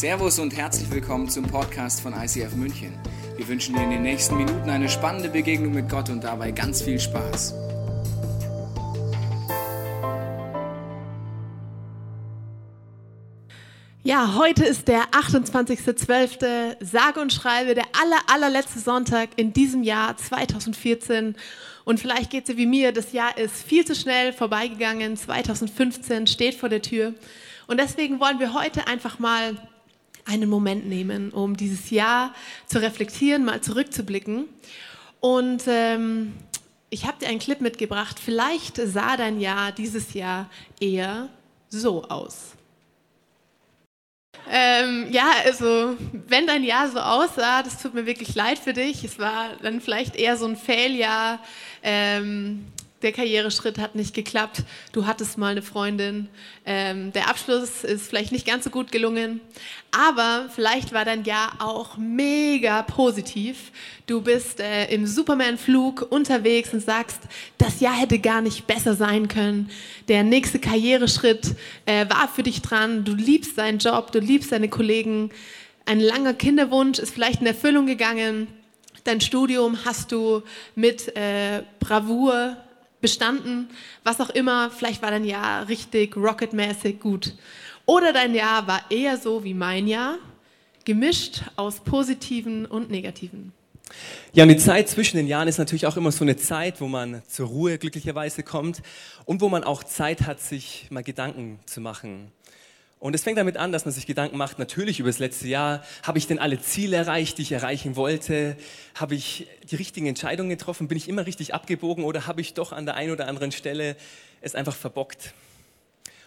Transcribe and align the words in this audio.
Servus 0.00 0.38
und 0.38 0.56
herzlich 0.56 0.90
willkommen 0.90 1.28
zum 1.28 1.44
Podcast 1.44 2.00
von 2.00 2.14
ICF 2.14 2.54
München. 2.54 2.98
Wir 3.36 3.46
wünschen 3.46 3.74
dir 3.74 3.82
in 3.82 3.90
den 3.90 4.00
nächsten 4.00 4.34
Minuten 4.38 4.70
eine 4.70 4.88
spannende 4.88 5.28
Begegnung 5.28 5.74
mit 5.74 5.90
Gott 5.90 6.08
und 6.08 6.24
dabei 6.24 6.52
ganz 6.52 6.80
viel 6.80 6.98
Spaß. 6.98 7.52
Ja, 14.02 14.36
heute 14.36 14.64
ist 14.64 14.88
der 14.88 15.02
28.12., 15.10 16.82
sage 16.82 17.20
und 17.20 17.30
schreibe, 17.30 17.74
der 17.74 17.84
aller, 18.00 18.20
allerletzte 18.26 18.78
Sonntag 18.78 19.28
in 19.36 19.52
diesem 19.52 19.82
Jahr 19.82 20.16
2014. 20.16 21.36
Und 21.84 22.00
vielleicht 22.00 22.30
geht 22.30 22.48
es 22.48 22.54
dir 22.54 22.56
wie 22.56 22.64
mir, 22.64 22.92
das 22.92 23.12
Jahr 23.12 23.36
ist 23.36 23.62
viel 23.62 23.84
zu 23.84 23.94
schnell 23.94 24.32
vorbeigegangen. 24.32 25.18
2015 25.18 26.26
steht 26.26 26.54
vor 26.54 26.70
der 26.70 26.80
Tür. 26.80 27.12
Und 27.66 27.78
deswegen 27.78 28.18
wollen 28.18 28.38
wir 28.38 28.54
heute 28.54 28.86
einfach 28.86 29.18
mal 29.18 29.56
einen 30.30 30.48
Moment 30.48 30.86
nehmen, 30.86 31.32
um 31.32 31.56
dieses 31.56 31.90
Jahr 31.90 32.34
zu 32.66 32.80
reflektieren, 32.80 33.44
mal 33.44 33.60
zurückzublicken. 33.60 34.48
Und 35.20 35.64
ähm, 35.66 36.32
ich 36.88 37.06
habe 37.06 37.18
dir 37.18 37.28
einen 37.28 37.38
Clip 37.38 37.60
mitgebracht. 37.60 38.18
Vielleicht 38.22 38.76
sah 38.76 39.16
dein 39.16 39.40
Jahr 39.40 39.72
dieses 39.72 40.14
Jahr 40.14 40.48
eher 40.80 41.28
so 41.68 42.04
aus. 42.04 42.54
Ähm, 44.48 45.06
ja, 45.10 45.30
also 45.44 45.96
wenn 46.12 46.46
dein 46.46 46.64
Jahr 46.64 46.88
so 46.88 46.98
aussah, 46.98 47.62
das 47.62 47.80
tut 47.80 47.94
mir 47.94 48.06
wirklich 48.06 48.34
leid 48.34 48.58
für 48.58 48.72
dich. 48.72 49.04
Es 49.04 49.18
war 49.18 49.56
dann 49.62 49.80
vielleicht 49.80 50.16
eher 50.16 50.36
so 50.36 50.46
ein 50.46 50.56
Failjahr. 50.56 51.40
Ähm, 51.82 52.66
der 53.02 53.12
Karriereschritt 53.12 53.78
hat 53.78 53.94
nicht 53.94 54.14
geklappt, 54.14 54.62
du 54.92 55.06
hattest 55.06 55.38
mal 55.38 55.52
eine 55.52 55.62
Freundin, 55.62 56.28
ähm, 56.66 57.12
der 57.12 57.28
Abschluss 57.28 57.84
ist 57.84 58.08
vielleicht 58.08 58.32
nicht 58.32 58.46
ganz 58.46 58.64
so 58.64 58.70
gut 58.70 58.92
gelungen, 58.92 59.40
aber 59.90 60.48
vielleicht 60.54 60.92
war 60.92 61.04
dein 61.04 61.24
Jahr 61.24 61.52
auch 61.58 61.96
mega 61.96 62.82
positiv. 62.82 63.72
Du 64.06 64.20
bist 64.20 64.60
äh, 64.60 64.92
im 64.92 65.06
Superman-Flug 65.06 66.06
unterwegs 66.10 66.72
und 66.72 66.80
sagst, 66.80 67.20
das 67.58 67.80
Jahr 67.80 67.94
hätte 67.94 68.18
gar 68.18 68.40
nicht 68.40 68.66
besser 68.66 68.94
sein 68.94 69.28
können. 69.28 69.70
Der 70.08 70.22
nächste 70.22 70.58
Karriereschritt 70.58 71.54
äh, 71.86 72.08
war 72.08 72.28
für 72.28 72.42
dich 72.42 72.62
dran. 72.62 73.04
Du 73.04 73.14
liebst 73.14 73.58
deinen 73.58 73.78
Job, 73.78 74.12
du 74.12 74.20
liebst 74.20 74.52
deine 74.52 74.68
Kollegen. 74.68 75.30
Ein 75.86 76.00
langer 76.00 76.34
Kinderwunsch 76.34 76.98
ist 76.98 77.14
vielleicht 77.14 77.40
in 77.40 77.46
Erfüllung 77.46 77.86
gegangen. 77.86 78.48
Dein 79.04 79.20
Studium 79.20 79.78
hast 79.84 80.12
du 80.12 80.42
mit 80.74 81.16
äh, 81.16 81.62
Bravour 81.80 82.56
bestanden, 83.00 83.68
was 84.04 84.20
auch 84.20 84.30
immer. 84.30 84.70
Vielleicht 84.70 85.02
war 85.02 85.10
dein 85.10 85.24
Jahr 85.24 85.68
richtig 85.68 86.16
rocketmäßig 86.16 87.00
gut. 87.00 87.34
Oder 87.86 88.12
dein 88.12 88.34
Jahr 88.34 88.66
war 88.66 88.82
eher 88.90 89.16
so 89.16 89.42
wie 89.44 89.54
mein 89.54 89.88
Jahr, 89.88 90.18
gemischt 90.84 91.42
aus 91.56 91.80
positiven 91.80 92.66
und 92.66 92.90
negativen. 92.90 93.52
Ja, 94.32 94.44
und 94.44 94.50
die 94.50 94.56
Zeit 94.56 94.88
zwischen 94.88 95.16
den 95.16 95.26
Jahren 95.26 95.48
ist 95.48 95.58
natürlich 95.58 95.86
auch 95.86 95.96
immer 95.96 96.12
so 96.12 96.24
eine 96.24 96.36
Zeit, 96.36 96.80
wo 96.80 96.86
man 96.86 97.22
zur 97.26 97.48
Ruhe 97.48 97.78
glücklicherweise 97.78 98.42
kommt 98.42 98.82
und 99.24 99.40
wo 99.40 99.48
man 99.48 99.64
auch 99.64 99.82
Zeit 99.82 100.22
hat, 100.22 100.40
sich 100.40 100.86
mal 100.90 101.02
Gedanken 101.02 101.58
zu 101.66 101.80
machen. 101.80 102.30
Und 103.00 103.14
es 103.14 103.22
fängt 103.22 103.38
damit 103.38 103.56
an, 103.56 103.72
dass 103.72 103.86
man 103.86 103.94
sich 103.94 104.06
Gedanken 104.06 104.36
macht, 104.36 104.58
natürlich 104.58 105.00
über 105.00 105.08
das 105.08 105.18
letzte 105.18 105.48
Jahr, 105.48 105.82
habe 106.02 106.18
ich 106.18 106.26
denn 106.26 106.38
alle 106.38 106.60
Ziele 106.60 106.98
erreicht, 106.98 107.38
die 107.38 107.42
ich 107.42 107.52
erreichen 107.52 107.96
wollte? 107.96 108.58
Habe 108.94 109.14
ich 109.14 109.48
die 109.70 109.76
richtigen 109.76 110.06
Entscheidungen 110.06 110.50
getroffen? 110.50 110.86
Bin 110.86 110.98
ich 110.98 111.08
immer 111.08 111.24
richtig 111.24 111.54
abgebogen 111.54 112.04
oder 112.04 112.26
habe 112.26 112.42
ich 112.42 112.52
doch 112.52 112.72
an 112.72 112.84
der 112.84 112.96
einen 112.96 113.10
oder 113.10 113.26
anderen 113.26 113.52
Stelle 113.52 113.96
es 114.42 114.54
einfach 114.54 114.76
verbockt? 114.76 115.32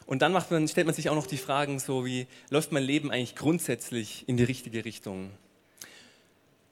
Und 0.07 0.23
dann 0.23 0.31
man, 0.31 0.67
stellt 0.67 0.87
man 0.87 0.95
sich 0.95 1.11
auch 1.11 1.15
noch 1.15 1.27
die 1.27 1.37
Fragen 1.37 1.79
so 1.79 2.05
wie, 2.05 2.25
läuft 2.49 2.71
mein 2.71 2.83
Leben 2.83 3.11
eigentlich 3.11 3.35
grundsätzlich 3.35 4.27
in 4.27 4.35
die 4.35 4.43
richtige 4.43 4.83
Richtung? 4.83 5.29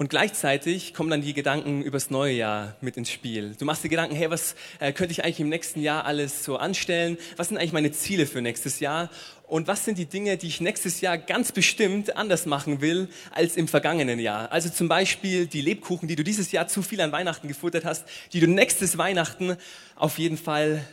Und 0.02 0.10
gleichzeitig 0.10 0.96
kommen 0.96 1.12
dann 1.12 1.22
die 1.22 1.36
Gedanken 1.36 1.84
übers 1.84 2.10
neue 2.10 2.34
Jahr 2.34 2.76
mit 2.82 2.98
ins 2.98 3.12
Spiel. 3.12 3.54
Du 3.60 3.66
machst 3.66 3.84
dir 3.84 3.90
Gedanken, 3.90 4.16
hey, 4.16 4.32
was 4.32 4.56
äh, 4.80 4.94
könnte 4.94 5.12
ich 5.12 5.24
eigentlich 5.24 5.42
im 5.42 5.50
nächsten 5.50 5.80
Jahr 5.80 6.06
alles 6.06 6.44
so 6.44 6.58
anstellen? 6.58 7.20
Was 7.38 7.50
sind 7.50 7.60
eigentlich 7.60 7.72
meine 7.72 7.92
Ziele 7.92 8.26
für 8.26 8.42
nächstes 8.42 8.80
Jahr? 8.80 9.12
Und 9.46 9.68
was 9.68 9.86
sind 9.86 10.00
die 10.00 10.08
Dinge, 10.08 10.38
die 10.38 10.48
ich 10.48 10.60
nächstes 10.60 11.02
Jahr 11.02 11.20
ganz 11.20 11.52
bestimmt 11.52 12.18
anders 12.18 12.48
machen 12.48 12.82
will 12.82 13.10
als 13.30 13.56
im 13.56 13.68
vergangenen 13.68 14.18
Jahr? 14.18 14.52
Also 14.52 14.70
zum 14.70 14.88
Beispiel 14.88 15.46
die 15.46 15.62
Lebkuchen, 15.62 16.08
die 16.08 16.16
du 16.16 16.24
dieses 16.24 16.52
Jahr 16.52 16.68
zu 16.68 16.82
viel 16.82 17.00
an 17.00 17.12
Weihnachten 17.12 17.48
gefuttert 17.48 17.86
hast, 17.86 18.04
die 18.34 18.40
du 18.40 18.48
nächstes 18.48 18.98
Weihnachten 18.98 19.56
auf 19.96 20.18
jeden 20.18 20.40
Fall 20.40 20.84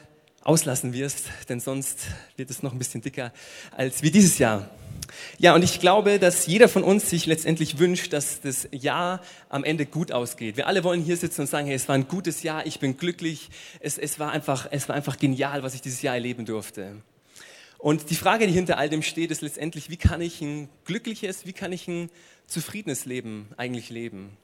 auslassen 0.42 0.92
wirst, 0.92 1.24
denn 1.48 1.60
sonst 1.60 2.06
wird 2.36 2.50
es 2.50 2.62
noch 2.62 2.72
ein 2.72 2.78
bisschen 2.78 3.00
dicker 3.00 3.32
als 3.76 4.02
wie 4.02 4.10
dieses 4.10 4.38
Jahr. 4.38 4.70
Ja, 5.38 5.54
und 5.54 5.62
ich 5.62 5.80
glaube, 5.80 6.18
dass 6.18 6.46
jeder 6.46 6.68
von 6.68 6.84
uns 6.84 7.08
sich 7.08 7.26
letztendlich 7.26 7.78
wünscht, 7.78 8.12
dass 8.12 8.40
das 8.40 8.68
Jahr 8.72 9.20
am 9.48 9.64
Ende 9.64 9.86
gut 9.86 10.12
ausgeht. 10.12 10.56
Wir 10.56 10.66
alle 10.66 10.84
wollen 10.84 11.02
hier 11.02 11.16
sitzen 11.16 11.42
und 11.42 11.46
sagen, 11.46 11.66
hey, 11.66 11.76
es 11.76 11.88
war 11.88 11.94
ein 11.94 12.08
gutes 12.08 12.42
Jahr, 12.42 12.66
ich 12.66 12.80
bin 12.80 12.96
glücklich, 12.96 13.50
es, 13.80 13.98
es, 13.98 14.18
war, 14.18 14.32
einfach, 14.32 14.68
es 14.70 14.88
war 14.88 14.96
einfach 14.96 15.18
genial, 15.18 15.62
was 15.62 15.74
ich 15.74 15.82
dieses 15.82 16.02
Jahr 16.02 16.14
erleben 16.14 16.44
durfte. 16.44 16.96
Und 17.78 18.10
die 18.10 18.16
Frage, 18.16 18.46
die 18.46 18.52
hinter 18.52 18.76
all 18.76 18.88
dem 18.88 19.02
steht, 19.02 19.30
ist 19.30 19.40
letztendlich, 19.40 19.88
wie 19.88 19.96
kann 19.96 20.20
ich 20.20 20.40
ein 20.40 20.68
glückliches, 20.84 21.46
wie 21.46 21.52
kann 21.52 21.72
ich 21.72 21.86
ein 21.86 22.10
zufriedenes 22.46 23.04
Leben 23.04 23.48
eigentlich 23.56 23.90
leben? 23.90 24.36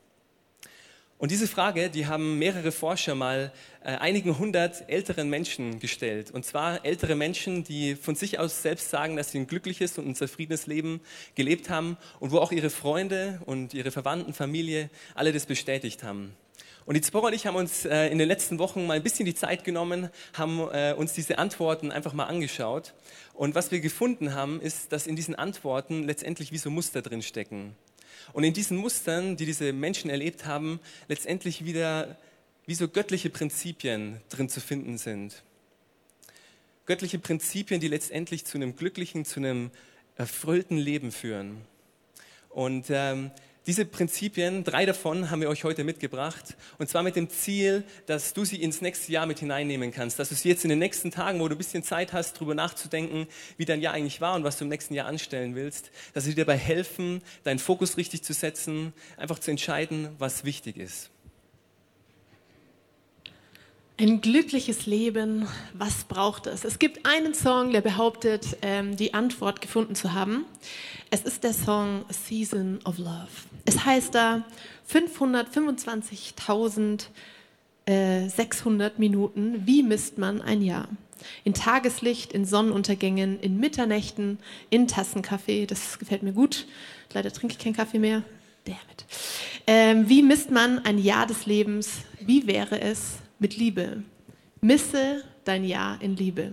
Und 1.25 1.31
diese 1.31 1.49
Frage, 1.49 1.89
die 1.89 2.07
haben 2.07 2.39
mehrere 2.39 2.71
Forscher 2.71 3.15
mal 3.15 3.51
äh, 3.83 3.93
einigen 3.93 4.39
hundert 4.39 4.91
älteren 4.91 5.31
Menschen 5.31 5.81
gestellt. 5.81 6.31
Und 6.31 6.45
zwar 6.45 6.85
ältere 6.85 7.15
Menschen, 7.15 7.65
die 7.65 7.95
von 7.95 8.15
sich 8.15 8.39
aus 8.39 8.61
selbst 8.61 8.91
sagen, 8.91 9.17
dass 9.17 9.31
sie 9.31 9.39
ein 9.39 9.47
glückliches 9.47 9.97
und 9.97 10.07
ein 10.07 10.15
zufriedenes 10.15 10.67
Leben 10.67 11.01
gelebt 11.35 11.71
haben 11.71 11.97
und 12.21 12.31
wo 12.31 12.41
auch 12.41 12.53
ihre 12.53 12.69
Freunde 12.69 13.41
und 13.47 13.73
ihre 13.73 13.91
Verwandten, 13.91 14.35
Familie 14.35 14.91
alle 15.15 15.33
das 15.33 15.47
bestätigt 15.47 16.03
haben. 16.03 16.37
Und 16.85 16.95
die 16.95 17.01
Zipporah 17.01 17.29
und 17.29 17.33
ich 17.33 17.47
haben 17.47 17.57
uns 17.57 17.87
äh, 17.87 18.09
in 18.09 18.19
den 18.19 18.29
letzten 18.29 18.59
Wochen 18.59 18.87
mal 18.87 18.93
ein 18.93 19.03
bisschen 19.03 19.25
die 19.25 19.35
Zeit 19.35 19.65
genommen, 19.65 20.11
haben 20.35 20.61
äh, 20.75 20.93
uns 20.93 21.15
diese 21.15 21.39
Antworten 21.39 21.91
einfach 21.91 22.13
mal 22.13 22.27
angeschaut. 22.27 22.93
Und 23.33 23.55
was 23.55 23.71
wir 23.71 23.81
gefunden 23.81 24.35
haben, 24.35 24.61
ist, 24.61 24.93
dass 24.93 25.07
in 25.07 25.17
diesen 25.17 25.35
Antworten 25.35 26.03
letztendlich 26.03 26.53
wie 26.53 26.59
so 26.59 26.69
Muster 26.69 27.01
drin 27.01 27.23
stecken. 27.23 27.75
Und 28.33 28.45
in 28.45 28.55
diesen 28.55 28.77
Mustern, 28.77 29.37
die 29.37 29.47
diese 29.47 29.73
Menschen 29.73 30.11
erlebt 30.11 30.47
haben, 30.47 30.81
letztendlich 31.09 31.65
wieder 31.65 32.17
wie 32.67 32.75
so 32.75 32.89
göttliche 32.89 33.31
Prinzipien 33.31 34.21
drin 34.31 34.49
zu 34.49 34.61
finden 34.61 34.99
sind. 34.99 35.43
Göttliche 36.87 37.19
Prinzipien, 37.19 37.81
die 37.81 37.89
letztendlich 37.89 38.45
zu 38.45 38.59
einem 38.59 38.77
glücklichen, 38.77 39.25
zu 39.25 39.41
einem 39.41 39.71
erfüllten 40.17 40.77
Leben 40.77 41.13
führen. 41.13 41.63
Und 42.51 42.87
ähm, 42.89 43.31
diese 43.67 43.87
Prinzipien, 43.87 44.63
drei 44.63 44.85
davon 44.85 45.31
haben 45.31 45.41
wir 45.41 45.49
euch 45.49 45.65
heute 45.65 45.85
mitgebracht. 45.85 46.55
Und 46.79 46.89
zwar 46.91 47.03
mit 47.03 47.17
dem 47.17 47.31
Ziel, 47.31 47.83
dass 48.05 48.35
du 48.35 48.45
sie 48.45 48.63
ins 48.63 48.83
nächste 48.83 49.11
Jahr 49.11 49.25
mit 49.25 49.39
hineinnehmen 49.39 49.91
kannst. 49.91 50.19
Dass 50.19 50.29
du 50.29 50.35
sie 50.35 50.51
jetzt 50.51 50.65
in 50.65 50.71
den 50.71 50.79
nächsten 50.79 51.11
Tagen, 51.11 51.41
wo 51.41 51.49
du 51.49 51.55
ein 51.55 51.59
bisschen 51.59 51.83
Zeit 51.83 52.13
hast, 52.13 52.37
darüber 52.37 52.55
nachzudenken, 52.55 53.27
wie 53.57 53.65
dein 53.65 53.81
Jahr 53.81 53.95
eigentlich 53.95 54.21
war 54.21 54.35
und 54.35 54.45
was 54.45 54.59
du 54.59 54.65
im 54.65 54.69
nächsten 54.69 54.93
Jahr 54.93 55.07
anstellen 55.07 55.55
willst, 55.55 55.91
dass 56.13 56.25
sie 56.25 56.35
dir 56.35 56.45
dabei 56.45 56.59
helfen, 56.59 57.23
deinen 57.45 57.59
Fokus 57.59 57.97
richtig 57.97 58.23
zu 58.23 58.35
setzen, 58.35 58.93
einfach 59.17 59.39
zu 59.39 59.51
entscheiden, 59.51 60.11
was 60.19 60.45
wichtig 60.45 60.77
ist. 60.77 61.14
Ein 63.97 64.21
glückliches 64.21 64.87
Leben, 64.87 65.47
was 65.73 66.03
braucht 66.03 66.49
es? 66.49 66.65
Es 66.65 66.81
gibt 66.81 67.07
einen 67.07 67.33
Song, 67.33 67.71
der 67.71 67.81
behauptet, 67.81 68.57
ähm, 68.61 68.97
die 68.97 69.15
Antwort 69.15 69.61
gefunden 69.61 69.95
zu 69.95 70.13
haben. 70.13 70.47
Es 71.11 71.23
ist 71.23 71.45
der 71.45 71.55
Song 71.55 72.05
Season 72.09 72.81
of 72.85 72.99
Love. 72.99 73.29
Es 73.67 73.85
heißt 73.85 74.13
da 74.13 74.43
525.600 74.91 77.07
äh, 77.87 78.91
Minuten. 78.99 79.63
Wie 79.65 79.85
misst 79.85 80.19
man 80.19 80.43
ein 80.43 80.61
Jahr? 80.61 80.89
In 81.45 81.55
Tageslicht, 81.55 82.33
in 82.33 82.45
Sonnenuntergängen, 82.45 83.39
in 83.39 83.61
Mitternächten, 83.61 84.41
in 84.71 84.89
Tassenkaffee. 84.89 85.67
Das 85.67 86.01
gefällt 86.01 86.25
mir 86.25 86.33
gut. 86.33 86.67
Leider 87.13 87.33
trinke 87.33 87.53
ich 87.53 87.61
keinen 87.61 87.77
Kaffee 87.77 88.01
mehr. 88.01 88.25
Damit. 88.65 89.05
Ähm, 89.69 90.09
wie 90.09 90.25
misst 90.25 90.51
man 90.51 90.85
ein 90.85 90.99
Jahr 90.99 91.29
des 91.29 91.47
Lebens? 91.47 91.99
Wie 92.19 92.49
wäre 92.49 92.81
es 92.81 93.19
mit 93.39 93.57
Liebe? 93.57 94.03
Misse 94.61 95.23
dein 95.45 95.65
Jahr 95.65 96.01
in 96.01 96.17
Liebe. 96.17 96.53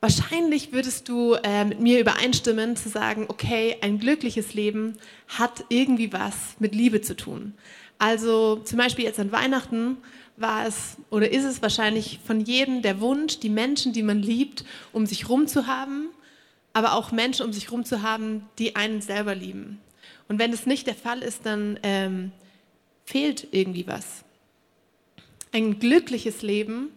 Wahrscheinlich 0.00 0.72
würdest 0.72 1.08
du 1.08 1.34
äh, 1.34 1.64
mit 1.64 1.80
mir 1.80 1.98
übereinstimmen 1.98 2.76
zu 2.76 2.90
sagen, 2.90 3.24
okay, 3.28 3.76
ein 3.80 3.98
glückliches 3.98 4.52
Leben 4.52 4.98
hat 5.28 5.64
irgendwie 5.70 6.12
was 6.12 6.56
mit 6.58 6.74
Liebe 6.74 7.00
zu 7.00 7.16
tun. 7.16 7.54
Also 7.98 8.56
zum 8.56 8.78
Beispiel 8.78 9.04
jetzt 9.04 9.18
an 9.18 9.32
Weihnachten 9.32 9.96
war 10.36 10.66
es 10.66 10.96
oder 11.10 11.30
ist 11.30 11.44
es 11.44 11.62
wahrscheinlich 11.62 12.20
von 12.26 12.40
jedem 12.40 12.82
der 12.82 13.00
Wunsch, 13.00 13.38
die 13.38 13.48
Menschen, 13.48 13.92
die 13.92 14.02
man 14.02 14.18
liebt, 14.20 14.64
um 14.92 15.06
sich 15.06 15.28
rum 15.28 15.46
zu 15.46 15.66
haben, 15.66 16.08
aber 16.72 16.94
auch 16.94 17.12
Menschen 17.12 17.46
um 17.46 17.52
sich 17.52 17.70
rum 17.70 17.84
zu 17.84 18.02
haben, 18.02 18.46
die 18.58 18.76
einen 18.76 19.00
selber 19.00 19.34
lieben. 19.34 19.80
Und 20.28 20.38
wenn 20.38 20.52
es 20.52 20.66
nicht 20.66 20.86
der 20.86 20.94
Fall 20.96 21.22
ist, 21.22 21.46
dann 21.46 21.78
ähm, 21.82 22.32
fehlt 23.04 23.48
irgendwie 23.52 23.86
was. 23.86 24.23
Ein 25.54 25.78
glückliches 25.78 26.42
Leben 26.42 26.90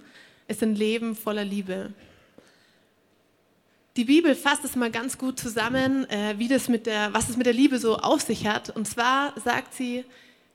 ist 0.48 0.64
ein 0.64 0.74
Leben 0.74 1.16
voller 1.16 1.46
Liebe. 1.46 1.94
die 3.98 4.06
Bibel 4.06 4.34
fasst 4.34 4.66
es 4.66 4.76
mal 4.76 4.90
ganz 4.90 5.20
gut 5.20 5.40
zusammen, 5.40 6.10
äh, 6.10 6.34
wie 6.40 6.48
das 6.48 6.68
mit 6.68 6.88
der, 6.88 7.14
was 7.14 7.30
es 7.30 7.38
mit 7.38 7.46
der 7.46 7.54
Liebe 7.54 7.78
so 7.78 7.98
auf 7.98 8.22
sich 8.22 8.48
hat. 8.48 8.76
Und 8.76 8.88
zwar 8.88 9.40
sagt 9.40 9.76
sie, 9.76 10.06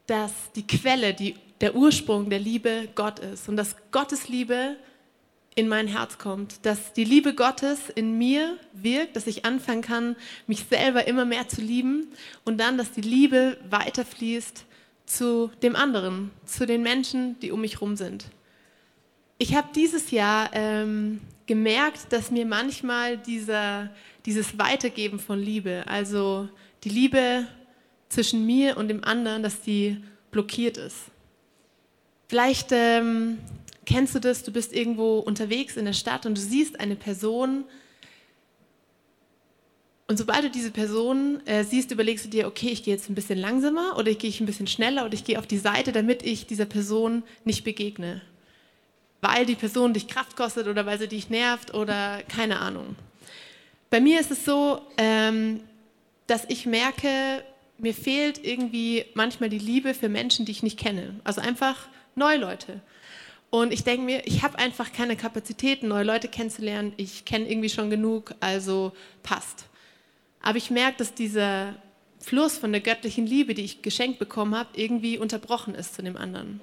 dass 0.09 0.33
die 0.57 0.67
Quelle, 0.67 1.15
die, 1.15 1.37
der 1.61 1.77
Ursprung 1.77 2.29
der 2.29 2.41
Liebe 2.41 2.89
Gott 2.97 3.21
ist 3.21 3.49
und 3.49 3.57
dass 3.57 3.77
Gottes 3.93 4.27
Liebe 4.27 4.77
in 5.55 5.69
mein 5.69 5.87
Herz 5.87 6.19
kommt, 6.19 6.67
dass 6.67 6.93
die 6.95 7.05
Liebe 7.05 7.37
Gottes 7.37 7.89
in 7.89 8.19
mir 8.19 8.59
wirkt, 8.73 9.15
dass 9.15 9.29
ich 9.29 9.45
anfangen 9.45 9.83
kann, 9.83 10.17
mich 10.49 10.65
selber 10.69 11.07
immer 11.07 11.25
mehr 11.25 11.49
zu 11.49 11.61
lieben 11.61 12.09
und 12.45 12.59
dann, 12.59 12.79
dass 12.79 12.91
die 12.91 13.01
Liebe 13.01 13.59
weiterfließt 13.71 14.65
zu 15.07 15.51
dem 15.63 15.77
anderen, 15.77 16.31
zu 16.45 16.67
den 16.67 16.83
Menschen, 16.83 17.39
die 17.41 17.53
um 17.53 17.61
mich 17.61 17.75
herum 17.75 17.97
sind. 17.97 18.27
Ich 19.39 19.55
habe 19.55 19.69
dieses 19.75 20.11
Jahr 20.11 20.51
ähm, 20.53 21.21
gemerkt, 21.47 22.13
dass 22.13 22.31
mir 22.31 22.47
manchmal 22.47 23.19
dieser, 23.19 23.91
dieses 24.25 24.59
Weitergeben 24.59 25.19
von 25.19 25.39
Liebe, 25.39 25.85
also 25.87 26.49
die 26.85 26.89
Liebe 26.89 27.47
zwischen 28.09 28.47
mir 28.47 28.77
und 28.77 28.89
dem 28.89 29.03
anderen, 29.05 29.43
dass 29.43 29.61
die 29.61 30.03
blockiert 30.31 30.77
ist. 30.77 30.97
Vielleicht 32.29 32.71
ähm, 32.73 33.39
kennst 33.85 34.15
du 34.15 34.21
das, 34.21 34.43
du 34.43 34.53
bist 34.53 34.73
irgendwo 34.73 35.19
unterwegs 35.19 35.77
in 35.77 35.85
der 35.85 35.93
Stadt 35.93 36.25
und 36.25 36.37
du 36.37 36.41
siehst 36.41 36.79
eine 36.79 36.97
Person 36.97 37.65
und 40.13 40.19
sobald 40.19 40.45
du 40.45 40.51
diese 40.51 40.71
Person 40.71 41.41
äh, 41.47 41.65
siehst, 41.65 41.91
überlegst 41.91 42.27
du 42.27 42.29
dir, 42.29 42.47
okay, 42.47 42.69
ich 42.69 42.83
gehe 42.83 42.93
jetzt 42.93 43.09
ein 43.09 43.15
bisschen 43.15 43.39
langsamer 43.39 43.97
oder 43.97 44.11
ich 44.11 44.19
gehe 44.19 44.31
ein 44.39 44.45
bisschen 44.45 44.67
schneller 44.67 45.07
oder 45.07 45.15
ich 45.15 45.25
gehe 45.25 45.39
auf 45.39 45.47
die 45.47 45.57
Seite, 45.57 45.91
damit 45.91 46.23
ich 46.23 46.47
dieser 46.47 46.67
Person 46.67 47.23
nicht 47.47 47.65
begegne. 47.65 48.21
Weil 49.23 49.47
die 49.47 49.55
Person 49.55 49.95
dich 49.95 50.09
Kraft 50.09 50.37
kostet 50.37 50.67
oder 50.67 50.85
weil 50.85 50.99
sie 50.99 51.09
dich 51.09 51.31
nervt 51.31 51.73
oder 51.73 52.23
keine 52.29 52.61
Ahnung. 52.61 52.95
Bei 53.89 54.03
mir 54.03 54.21
ist 54.21 54.31
es 54.31 54.45
so, 54.45 54.83
ähm, 54.99 55.61
dass 56.27 56.45
ich 56.49 56.67
merke, 56.67 57.43
mir 57.79 57.95
fehlt 57.95 58.45
irgendwie 58.45 59.07
manchmal 59.15 59.49
die 59.49 59.57
Liebe 59.57 59.95
für 59.95 60.11
Menschen, 60.11 60.45
die 60.45 60.53
ich 60.53 60.63
nicht 60.63 60.79
kenne. 60.79 61.15
Also 61.25 61.41
einfach 61.41 61.89
neue 62.17 62.37
Leute. 62.37 62.83
Und 63.49 63.73
ich 63.73 63.83
denke 63.83 64.05
mir, 64.05 64.27
ich 64.27 64.43
habe 64.43 64.59
einfach 64.59 64.93
keine 64.93 65.17
Kapazitäten, 65.17 65.89
neue 65.89 66.05
Leute 66.05 66.29
kennenzulernen. 66.29 66.93
Ich 66.99 67.25
kenne 67.25 67.51
irgendwie 67.51 67.71
schon 67.71 67.89
genug, 67.89 68.35
also 68.41 68.93
passt. 69.23 69.71
Aber 70.43 70.59
ich 70.59 70.71
merke, 70.71 70.99
dass 70.99 71.15
dieser 71.15 71.75
Fluss 72.19 72.59
von 72.59 72.73
der 72.73 72.81
göttlichen 72.81 73.27
Liebe, 73.27 73.55
die 73.55 73.63
ich 73.63 73.83
geschenkt 73.83 74.19
bekommen 74.19 74.55
habe, 74.55 74.71
irgendwie 74.75 75.19
unterbrochen 75.19 75.75
ist 75.75 75.95
zu 75.95 76.03
dem 76.03 76.17
anderen. 76.17 76.61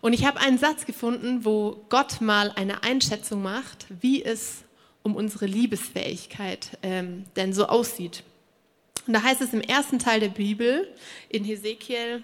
Und 0.00 0.14
ich 0.14 0.24
habe 0.24 0.40
einen 0.40 0.58
Satz 0.58 0.86
gefunden, 0.86 1.44
wo 1.44 1.84
Gott 1.90 2.20
mal 2.20 2.50
eine 2.56 2.82
Einschätzung 2.82 3.42
macht, 3.42 3.86
wie 4.00 4.24
es 4.24 4.64
um 5.02 5.14
unsere 5.14 5.46
Liebesfähigkeit 5.46 6.78
ähm, 6.82 7.24
denn 7.36 7.52
so 7.52 7.66
aussieht. 7.66 8.22
Und 9.06 9.14
da 9.14 9.22
heißt 9.22 9.40
es 9.40 9.52
im 9.52 9.60
ersten 9.60 9.98
Teil 9.98 10.20
der 10.20 10.28
Bibel 10.28 10.88
in 11.28 11.44
Hesekiel, 11.44 12.22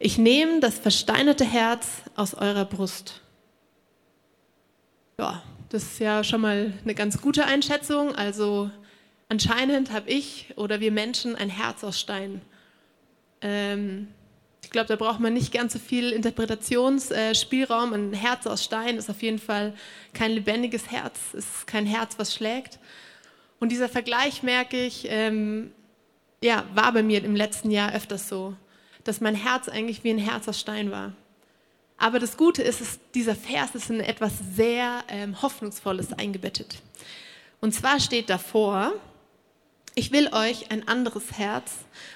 ich 0.00 0.16
nehme 0.16 0.60
das 0.60 0.78
versteinerte 0.78 1.44
Herz 1.44 1.88
aus 2.14 2.34
eurer 2.34 2.64
Brust. 2.64 3.20
Ja, 5.18 5.42
das 5.70 5.82
ist 5.82 5.98
ja 5.98 6.22
schon 6.22 6.40
mal 6.40 6.72
eine 6.84 6.94
ganz 6.94 7.20
gute 7.20 7.44
Einschätzung. 7.44 8.14
Also 8.14 8.70
anscheinend 9.28 9.92
habe 9.92 10.10
ich 10.10 10.52
oder 10.56 10.80
wir 10.80 10.92
Menschen 10.92 11.36
ein 11.36 11.50
Herz 11.50 11.84
aus 11.84 11.98
Stein. 11.98 12.40
Ähm, 13.40 14.08
ich 14.62 14.70
glaube, 14.70 14.88
da 14.88 14.96
braucht 14.96 15.20
man 15.20 15.32
nicht 15.32 15.52
ganz 15.52 15.72
so 15.72 15.78
viel 15.78 16.10
Interpretationsspielraum. 16.10 17.92
Ein 17.92 18.12
Herz 18.12 18.46
aus 18.46 18.64
Stein 18.64 18.96
ist 18.96 19.08
auf 19.08 19.22
jeden 19.22 19.38
Fall 19.38 19.72
kein 20.12 20.32
lebendiges 20.32 20.90
Herz, 20.90 21.18
ist 21.32 21.66
kein 21.66 21.86
Herz, 21.86 22.18
was 22.18 22.34
schlägt. 22.34 22.78
Und 23.60 23.72
dieser 23.72 23.88
Vergleich, 23.88 24.42
merke 24.42 24.84
ich, 24.84 25.06
ähm, 25.08 25.72
ja, 26.42 26.64
war 26.74 26.92
bei 26.92 27.02
mir 27.02 27.24
im 27.24 27.34
letzten 27.34 27.70
Jahr 27.70 27.94
öfters 27.94 28.28
so, 28.28 28.54
dass 29.04 29.20
mein 29.20 29.34
Herz 29.34 29.68
eigentlich 29.68 30.04
wie 30.04 30.10
ein 30.10 30.18
Herz 30.18 30.46
aus 30.48 30.60
Stein 30.60 30.90
war. 30.90 31.12
Aber 31.96 32.20
das 32.20 32.36
Gute 32.36 32.62
ist, 32.62 32.80
ist 32.80 33.00
dieser 33.14 33.34
Vers 33.34 33.74
ist 33.74 33.90
in 33.90 34.00
etwas 34.00 34.32
sehr 34.54 35.02
ähm, 35.08 35.40
Hoffnungsvolles 35.42 36.12
eingebettet. 36.12 36.80
Und 37.60 37.72
zwar 37.72 37.98
steht 37.98 38.30
davor, 38.30 38.92
ich 39.98 40.12
will 40.12 40.28
euch 40.32 40.70
ein 40.70 40.86
anderes 40.86 41.32
Herz 41.32 41.72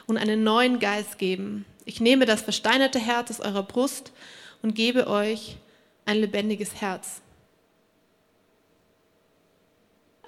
und 0.07 0.17
einen 0.17 0.45
neuen 0.45 0.79
Geist 0.79 1.19
geben. 1.19 1.65
Ich 1.85 2.01
nehme 2.01 2.27
das 2.27 2.41
versteinerte 2.41 3.01
Herz 3.01 3.29
aus 3.31 3.41
eurer 3.41 3.65
Brust 3.65 4.13
und 4.63 4.77
gebe 4.77 5.09
euch 5.09 5.57
ein 6.05 6.19
lebendiges 6.19 6.81
Herz. 6.81 7.23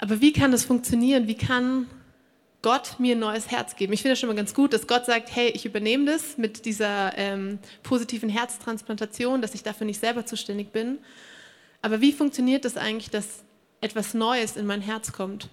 Aber 0.00 0.20
wie 0.20 0.32
kann 0.32 0.50
das 0.50 0.64
funktionieren? 0.64 1.28
Wie 1.28 1.36
kann 1.36 1.86
Gott 2.60 2.98
mir 2.98 3.14
ein 3.14 3.20
neues 3.20 3.52
Herz 3.52 3.76
geben? 3.76 3.92
Ich 3.92 4.02
finde 4.02 4.14
das 4.14 4.18
schon 4.18 4.28
mal 4.28 4.34
ganz 4.34 4.52
gut, 4.52 4.72
dass 4.72 4.88
Gott 4.88 5.06
sagt, 5.06 5.34
hey, 5.36 5.50
ich 5.50 5.64
übernehme 5.64 6.06
das 6.06 6.36
mit 6.36 6.64
dieser 6.64 7.16
ähm, 7.16 7.60
positiven 7.84 8.28
Herztransplantation, 8.28 9.40
dass 9.40 9.54
ich 9.54 9.62
dafür 9.62 9.86
nicht 9.86 10.00
selber 10.00 10.26
zuständig 10.26 10.72
bin. 10.72 10.98
Aber 11.82 12.00
wie 12.00 12.12
funktioniert 12.12 12.64
das 12.64 12.76
eigentlich, 12.76 13.10
dass 13.10 13.44
etwas 13.80 14.12
Neues 14.12 14.56
in 14.56 14.66
mein 14.66 14.80
Herz 14.80 15.12
kommt? 15.12 15.48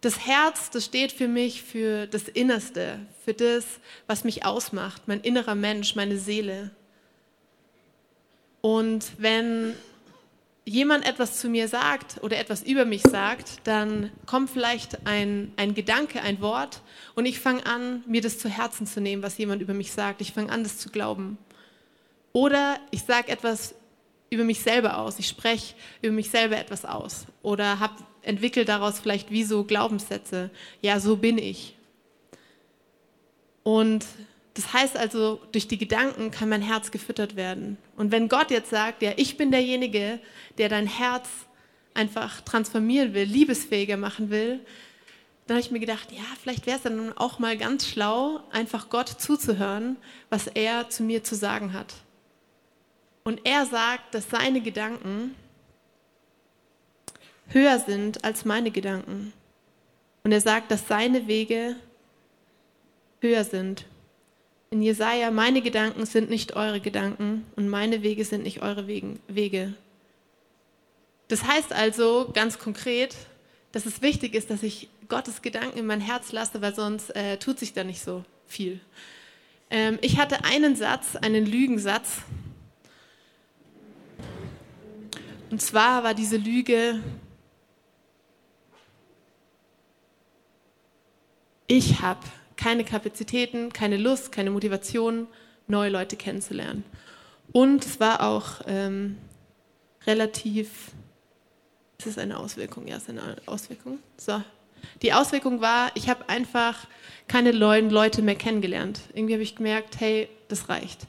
Das 0.00 0.26
Herz, 0.26 0.70
das 0.70 0.84
steht 0.84 1.10
für 1.10 1.26
mich 1.26 1.62
für 1.62 2.06
das 2.06 2.28
Innerste, 2.28 3.00
für 3.24 3.34
das, 3.34 3.64
was 4.06 4.22
mich 4.22 4.44
ausmacht, 4.44 5.02
mein 5.06 5.20
innerer 5.20 5.56
Mensch, 5.56 5.96
meine 5.96 6.18
Seele. 6.18 6.70
Und 8.60 9.06
wenn 9.18 9.74
jemand 10.64 11.06
etwas 11.06 11.40
zu 11.40 11.48
mir 11.48 11.66
sagt 11.66 12.22
oder 12.22 12.38
etwas 12.38 12.62
über 12.62 12.84
mich 12.84 13.02
sagt, 13.02 13.60
dann 13.64 14.12
kommt 14.26 14.50
vielleicht 14.50 15.06
ein, 15.06 15.52
ein 15.56 15.74
Gedanke, 15.74 16.20
ein 16.20 16.40
Wort 16.40 16.82
und 17.14 17.26
ich 17.26 17.40
fange 17.40 17.66
an, 17.66 18.04
mir 18.06 18.20
das 18.20 18.38
zu 18.38 18.48
Herzen 18.48 18.86
zu 18.86 19.00
nehmen, 19.00 19.22
was 19.22 19.38
jemand 19.38 19.62
über 19.62 19.74
mich 19.74 19.90
sagt. 19.90 20.20
Ich 20.20 20.32
fange 20.32 20.52
an, 20.52 20.62
das 20.62 20.78
zu 20.78 20.90
glauben. 20.90 21.38
Oder 22.32 22.78
ich 22.90 23.02
sage 23.02 23.32
etwas 23.32 23.74
über 24.30 24.44
mich 24.44 24.60
selber 24.60 24.98
aus. 24.98 25.18
Ich 25.18 25.26
spreche 25.26 25.74
über 26.02 26.12
mich 26.12 26.30
selber 26.30 26.58
etwas 26.58 26.84
aus. 26.84 27.26
Oder 27.42 27.80
habe 27.80 27.94
entwickle 28.28 28.64
daraus 28.64 29.00
vielleicht 29.00 29.30
wie 29.30 29.44
so 29.44 29.64
Glaubenssätze. 29.64 30.50
Ja, 30.82 31.00
so 31.00 31.16
bin 31.16 31.38
ich. 31.38 31.74
Und 33.62 34.04
das 34.54 34.72
heißt 34.72 34.96
also, 34.96 35.40
durch 35.52 35.68
die 35.68 35.78
Gedanken 35.78 36.30
kann 36.30 36.48
mein 36.48 36.62
Herz 36.62 36.90
gefüttert 36.90 37.36
werden. 37.36 37.78
Und 37.96 38.12
wenn 38.12 38.28
Gott 38.28 38.50
jetzt 38.50 38.70
sagt, 38.70 39.02
ja, 39.02 39.12
ich 39.16 39.36
bin 39.36 39.50
derjenige, 39.50 40.20
der 40.58 40.68
dein 40.68 40.86
Herz 40.86 41.28
einfach 41.94 42.40
transformieren 42.42 43.14
will, 43.14 43.24
liebesfähiger 43.24 43.96
machen 43.96 44.30
will, 44.30 44.60
dann 45.46 45.56
habe 45.56 45.64
ich 45.64 45.70
mir 45.70 45.80
gedacht, 45.80 46.12
ja, 46.12 46.24
vielleicht 46.42 46.66
wäre 46.66 46.76
es 46.76 46.82
dann 46.82 47.16
auch 47.16 47.38
mal 47.38 47.56
ganz 47.56 47.86
schlau, 47.86 48.40
einfach 48.50 48.90
Gott 48.90 49.08
zuzuhören, 49.08 49.96
was 50.28 50.46
er 50.46 50.90
zu 50.90 51.02
mir 51.02 51.24
zu 51.24 51.34
sagen 51.34 51.72
hat. 51.72 51.94
Und 53.24 53.40
er 53.44 53.64
sagt, 53.64 54.14
dass 54.14 54.28
seine 54.28 54.60
Gedanken 54.60 55.34
höher 57.48 57.78
sind 57.78 58.24
als 58.24 58.44
meine 58.44 58.70
Gedanken. 58.70 59.32
Und 60.24 60.32
er 60.32 60.40
sagt, 60.40 60.70
dass 60.70 60.88
seine 60.88 61.26
Wege 61.26 61.76
höher 63.20 63.44
sind. 63.44 63.86
In 64.70 64.82
Jesaja, 64.82 65.30
meine 65.30 65.62
Gedanken 65.62 66.04
sind 66.04 66.28
nicht 66.28 66.54
eure 66.54 66.80
Gedanken 66.80 67.46
und 67.56 67.68
meine 67.68 68.02
Wege 68.02 68.24
sind 68.24 68.42
nicht 68.42 68.60
eure 68.60 68.86
Wege. 68.86 69.74
Das 71.28 71.44
heißt 71.44 71.72
also 71.72 72.30
ganz 72.34 72.58
konkret, 72.58 73.16
dass 73.72 73.86
es 73.86 74.02
wichtig 74.02 74.34
ist, 74.34 74.50
dass 74.50 74.62
ich 74.62 74.88
Gottes 75.08 75.40
Gedanken 75.40 75.78
in 75.78 75.86
mein 75.86 76.00
Herz 76.00 76.32
lasse, 76.32 76.60
weil 76.60 76.74
sonst 76.74 77.14
äh, 77.16 77.38
tut 77.38 77.58
sich 77.58 77.72
da 77.72 77.84
nicht 77.84 78.02
so 78.02 78.24
viel. 78.46 78.80
Ähm, 79.70 79.98
ich 80.02 80.18
hatte 80.18 80.44
einen 80.44 80.76
Satz, 80.76 81.16
einen 81.16 81.46
Lügensatz. 81.46 82.18
Und 85.50 85.62
zwar 85.62 86.04
war 86.04 86.12
diese 86.12 86.36
Lüge, 86.36 87.00
ich 91.68 92.00
habe 92.00 92.20
keine 92.56 92.84
Kapazitäten, 92.84 93.72
keine 93.72 93.96
Lust, 93.96 94.32
keine 94.32 94.50
Motivation, 94.50 95.28
neue 95.68 95.90
Leute 95.90 96.16
kennenzulernen. 96.16 96.82
Und 97.52 97.84
es 97.84 98.00
war 98.00 98.22
auch 98.22 98.62
ähm, 98.66 99.16
relativ, 100.06 100.90
ist 101.98 102.06
es 102.06 102.18
eine 102.18 102.38
Auswirkung? 102.38 102.86
Ja, 102.88 102.96
es 102.96 103.04
ist 103.04 103.10
eine 103.10 103.36
Auswirkung. 103.46 103.98
So. 104.16 104.42
Die 105.02 105.12
Auswirkung 105.12 105.60
war, 105.60 105.90
ich 105.94 106.08
habe 106.08 106.28
einfach 106.28 106.86
keine 107.26 107.52
neuen 107.52 107.90
Leute 107.90 108.22
mehr 108.22 108.34
kennengelernt. 108.34 109.00
Irgendwie 109.14 109.34
habe 109.34 109.42
ich 109.42 109.56
gemerkt, 109.56 110.00
hey, 110.00 110.28
das 110.48 110.68
reicht. 110.68 111.06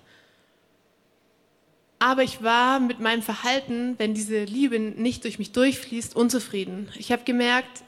Aber 2.00 2.24
ich 2.24 2.42
war 2.44 2.80
mit 2.80 3.00
meinem 3.00 3.22
Verhalten, 3.22 3.96
wenn 3.98 4.14
diese 4.14 4.44
Liebe 4.44 4.80
nicht 4.80 5.24
durch 5.24 5.38
mich 5.38 5.52
durchfließt, 5.52 6.16
unzufrieden. 6.16 6.90
Ich 6.96 7.12
habe 7.12 7.24
gemerkt, 7.24 7.84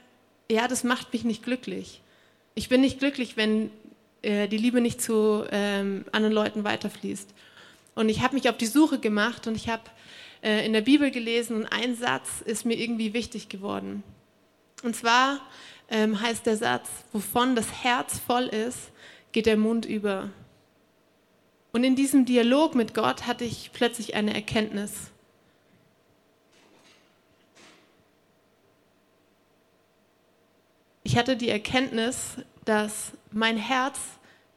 ja, 0.49 0.67
das 0.67 0.83
macht 0.83 1.13
mich 1.13 1.23
nicht 1.23 1.43
glücklich. 1.43 2.01
Ich 2.53 2.69
bin 2.69 2.81
nicht 2.81 2.99
glücklich, 2.99 3.37
wenn 3.37 3.71
äh, 4.21 4.47
die 4.47 4.57
Liebe 4.57 4.81
nicht 4.81 5.01
zu 5.01 5.45
ähm, 5.51 6.05
anderen 6.11 6.33
Leuten 6.33 6.63
weiterfließt. 6.63 7.33
Und 7.95 8.09
ich 8.09 8.21
habe 8.21 8.35
mich 8.35 8.49
auf 8.49 8.57
die 8.57 8.67
Suche 8.67 8.99
gemacht 8.99 9.47
und 9.47 9.55
ich 9.55 9.69
habe 9.69 9.83
äh, 10.43 10.65
in 10.65 10.73
der 10.73 10.81
Bibel 10.81 11.11
gelesen 11.11 11.55
und 11.55 11.65
ein 11.67 11.95
Satz 11.95 12.41
ist 12.43 12.65
mir 12.65 12.75
irgendwie 12.75 13.13
wichtig 13.13 13.49
geworden. 13.49 14.03
Und 14.83 14.95
zwar 14.95 15.39
ähm, 15.89 16.19
heißt 16.19 16.45
der 16.45 16.57
Satz, 16.57 16.89
wovon 17.11 17.55
das 17.55 17.83
Herz 17.83 18.19
voll 18.19 18.45
ist, 18.45 18.91
geht 19.31 19.45
der 19.45 19.57
Mund 19.57 19.85
über. 19.85 20.29
Und 21.73 21.83
in 21.83 21.95
diesem 21.95 22.25
Dialog 22.25 22.75
mit 22.75 22.93
Gott 22.93 23.27
hatte 23.27 23.45
ich 23.45 23.71
plötzlich 23.73 24.15
eine 24.15 24.33
Erkenntnis. 24.33 25.11
Ich 31.11 31.17
hatte 31.17 31.35
die 31.35 31.49
Erkenntnis, 31.49 32.37
dass 32.63 33.11
mein 33.33 33.57
Herz 33.57 33.99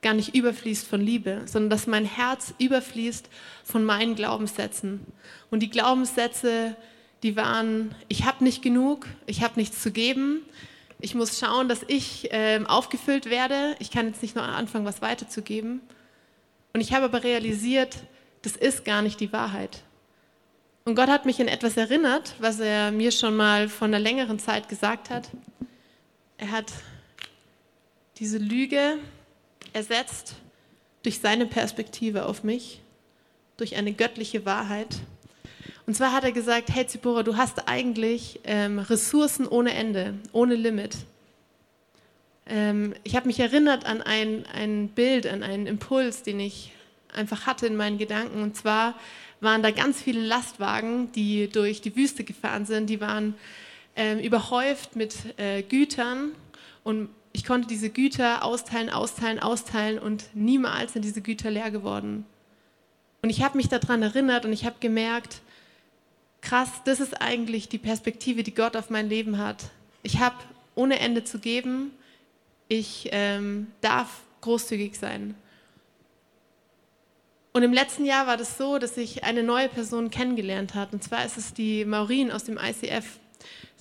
gar 0.03 0.15
nicht 0.15 0.37
überfließt 0.37 0.87
von 0.87 1.01
Liebe, 1.01 1.43
sondern 1.47 1.69
dass 1.69 1.89
mein 1.89 2.05
Herz 2.05 2.55
überfließt 2.59 3.29
von 3.65 3.85
meinen 3.85 4.15
Glaubenssätzen. 4.15 5.05
Und 5.51 5.65
die 5.65 5.69
Glaubenssätze, 5.69 6.77
die 7.25 7.35
waren, 7.35 7.93
ich 8.07 8.25
habe 8.25 8.45
nicht 8.45 8.63
genug, 8.63 9.09
ich 9.27 9.43
habe 9.43 9.55
nichts 9.57 9.83
zu 9.83 9.91
geben, 9.91 10.43
ich 11.01 11.17
muss 11.17 11.41
schauen, 11.41 11.69
dass 11.69 11.81
ich 11.89 12.33
äh, 12.33 12.61
aufgefüllt 12.69 13.31
werde, 13.31 13.75
ich 13.81 13.91
kann 13.91 14.07
jetzt 14.07 14.23
nicht 14.23 14.37
nur 14.37 14.45
anfangen, 14.45 14.85
was 14.85 15.03
weiterzugeben. 15.03 15.81
Und 16.73 16.81
ich 16.81 16.93
habe 16.93 17.07
aber 17.07 17.25
realisiert, 17.25 17.97
das 18.43 18.55
ist 18.55 18.85
gar 18.85 19.03
nicht 19.03 19.19
die 19.19 19.33
Wahrheit. 19.33 19.83
Und 20.85 20.95
Gott 20.95 21.09
hat 21.09 21.27
mich 21.27 21.41
in 21.41 21.49
etwas 21.49 21.77
erinnert, 21.77 22.37
was 22.39 22.61
er 22.61 22.93
mir 22.93 23.11
schon 23.11 23.35
mal 23.35 23.69
vor 23.69 23.89
einer 23.89 23.99
längeren 23.99 24.39
Zeit 24.39 24.69
gesagt 24.69 25.11
hat. 25.11 25.29
Er 26.39 26.51
hat 26.51 26.73
diese 28.19 28.39
Lüge 28.39 28.99
ersetzt 29.73 30.37
durch 31.03 31.21
seine 31.21 31.47
Perspektive 31.47 32.27
auf 32.27 32.45
mich, 32.45 32.81
durch 33.57 33.77
eine 33.77 33.93
göttliche 33.93 34.45
Wahrheit. 34.45 34.97
Und 35.87 35.95
zwar 35.95 36.13
hat 36.13 36.25
er 36.25 36.33
gesagt, 36.33 36.71
hey 36.73 36.87
Zipora, 36.87 37.23
du 37.23 37.37
hast 37.37 37.69
eigentlich 37.69 38.41
ähm, 38.45 38.79
Ressourcen 38.79 39.47
ohne 39.47 39.75
Ende, 39.75 40.15
ohne 40.33 40.55
Limit. 40.55 40.97
Ähm, 42.47 42.95
ich 43.05 43.17
habe 43.17 43.27
mich 43.27 43.39
erinnert 43.39 43.85
an 43.85 44.03
ein, 44.03 44.47
ein 44.47 44.89
Bild, 44.89 45.27
an 45.27 45.43
einen 45.43 45.67
Impuls, 45.67 46.23
den 46.23 46.41
ich 46.41 46.73
einfach 47.13 47.47
hatte 47.47 47.67
in 47.67 47.77
meinen 47.77 47.99
Gedanken. 47.99 48.43
Und 48.43 48.57
zwar 48.57 48.95
waren 49.41 49.63
da 49.63 49.71
ganz 49.71 50.01
viele 50.01 50.21
Lastwagen, 50.21 51.13
die 51.13 51.49
durch 51.49 51.81
die 51.81 51.95
Wüste 51.95 52.25
gefahren 52.25 52.67
sind. 52.67 52.89
Die 52.89 53.01
waren 53.01 53.35
ähm, 53.97 54.19
überhäuft 54.19 54.97
mit 54.97 55.39
äh, 55.39 55.63
Gütern 55.63 56.33
und 56.83 57.09
ich 57.33 57.45
konnte 57.45 57.67
diese 57.67 57.91
Güter 57.91 58.45
austeilen, 58.45 58.91
austeilen, 58.91 59.41
austeilen 59.41 59.99
und 59.99 60.25
niemals 60.35 60.93
sind 60.93 61.05
diese 61.05 61.21
Güter 61.21 61.51
leer 61.51 61.71
geworden. 61.71 62.25
Und 63.23 63.31
ich 63.31 63.43
habe 63.43 63.57
mich 63.57 63.69
daran 63.69 64.03
erinnert 64.03 64.45
und 64.45 64.53
ich 64.53 64.65
habe 64.65 64.77
gemerkt, 64.81 65.41
krass, 66.43 66.71
das 66.85 67.01
ist 67.01 67.21
eigentlich 67.21 67.69
die 67.69 67.79
Perspektive, 67.79 68.43
die 68.43 68.55
Gott 68.55 68.77
auf 68.77 68.91
mein 68.91 69.09
Leben 69.09 69.39
hat. 69.39 69.65
Ich 70.03 70.21
habe 70.21 70.37
ohne 70.75 71.01
Ende 71.01 71.25
zu 71.25 71.39
geben, 71.39 71.91
ich 72.69 73.09
ähm, 73.13 73.69
darf 73.81 74.21
großzügig 74.43 74.97
sein. 74.97 75.35
Und 77.53 77.63
im 77.63 77.73
letzten 77.73 78.05
Jahr 78.05 78.27
war 78.27 78.37
das 78.37 78.59
so, 78.59 78.79
dass 78.79 78.97
ich 78.97 79.25
eine 79.25 79.43
neue 79.43 79.69
Person 79.69 80.11
kennengelernt 80.11 80.75
habe. 80.75 80.97
Und 80.97 81.05
zwar 81.05 81.25
ist 81.25 81.39
es 81.39 81.55
die 81.55 81.85
Maureen 81.85 82.31
aus 82.31 82.45
dem 82.45 82.59
ICF. 82.59 83.19